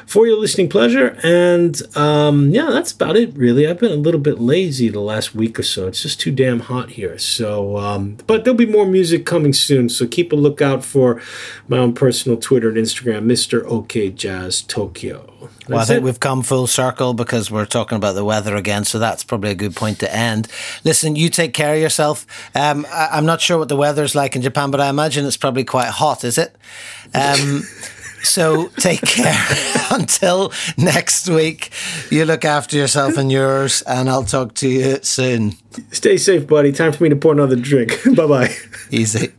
for 0.06 0.26
your 0.26 0.38
listening 0.38 0.68
pleasure. 0.68 1.18
And 1.22 1.80
um, 1.96 2.50
yeah, 2.50 2.70
that's 2.70 2.92
about 2.92 3.16
it, 3.16 3.36
really. 3.36 3.66
I've 3.66 3.78
been 3.78 3.92
a 3.92 3.96
little 3.96 4.20
bit 4.20 4.40
lazy 4.40 4.88
the 4.88 5.00
last 5.00 5.34
week 5.34 5.58
or 5.58 5.64
so. 5.64 5.86
It's 5.86 6.02
just 6.02 6.20
too 6.20 6.32
damn 6.32 6.60
hot 6.60 6.92
here. 6.92 7.18
So, 7.18 7.76
um, 7.76 8.16
but 8.26 8.44
there'll 8.44 8.56
be 8.56 8.66
more 8.66 8.86
music 8.86 9.26
coming 9.26 9.52
soon. 9.52 9.88
So 9.88 10.06
keep 10.06 10.32
a 10.32 10.36
lookout 10.36 10.84
for 10.84 11.20
my 11.68 11.78
own 11.78 11.94
personal 11.94 12.38
Twitter 12.38 12.68
and 12.68 12.78
Instagram, 12.78 13.24
Mr. 13.26 13.64
OK 13.64 14.10
Jazz 14.10 14.62
Tokyo. 14.62 15.33
Well, 15.68 15.78
I 15.78 15.84
think 15.84 15.98
it. 15.98 16.02
we've 16.02 16.20
come 16.20 16.42
full 16.42 16.66
circle 16.66 17.14
because 17.14 17.50
we're 17.50 17.66
talking 17.66 17.96
about 17.96 18.14
the 18.14 18.24
weather 18.24 18.56
again, 18.56 18.84
so 18.84 18.98
that's 18.98 19.24
probably 19.24 19.50
a 19.50 19.54
good 19.54 19.74
point 19.74 20.00
to 20.00 20.14
end. 20.14 20.48
Listen, 20.84 21.16
you 21.16 21.28
take 21.28 21.54
care 21.54 21.74
of 21.74 21.80
yourself. 21.80 22.26
Um, 22.54 22.86
I, 22.92 23.18
am 23.18 23.26
not 23.26 23.40
sure 23.40 23.58
what 23.58 23.68
the 23.68 23.76
weather's 23.76 24.14
like 24.14 24.36
in 24.36 24.42
Japan, 24.42 24.70
but 24.70 24.80
I 24.80 24.88
imagine 24.88 25.26
it's 25.26 25.36
probably 25.36 25.64
quite 25.64 25.88
hot, 25.88 26.24
is 26.24 26.38
it? 26.38 26.56
Um, 27.14 27.62
so 28.22 28.68
take 28.76 29.02
care 29.02 29.46
until 29.90 30.52
next 30.76 31.28
week. 31.28 31.70
You 32.10 32.24
look 32.24 32.44
after 32.44 32.76
yourself 32.76 33.16
and 33.16 33.30
yours, 33.30 33.82
and 33.82 34.08
I'll 34.08 34.24
talk 34.24 34.54
to 34.54 34.68
you 34.68 34.98
soon. 35.02 35.52
Stay 35.92 36.16
safe, 36.16 36.46
buddy. 36.46 36.72
Time 36.72 36.92
for 36.92 37.02
me 37.02 37.08
to 37.08 37.16
pour 37.16 37.32
another 37.32 37.56
drink. 37.56 37.98
bye 38.16 38.26
bye. 38.26 38.54
Easy. 38.90 39.32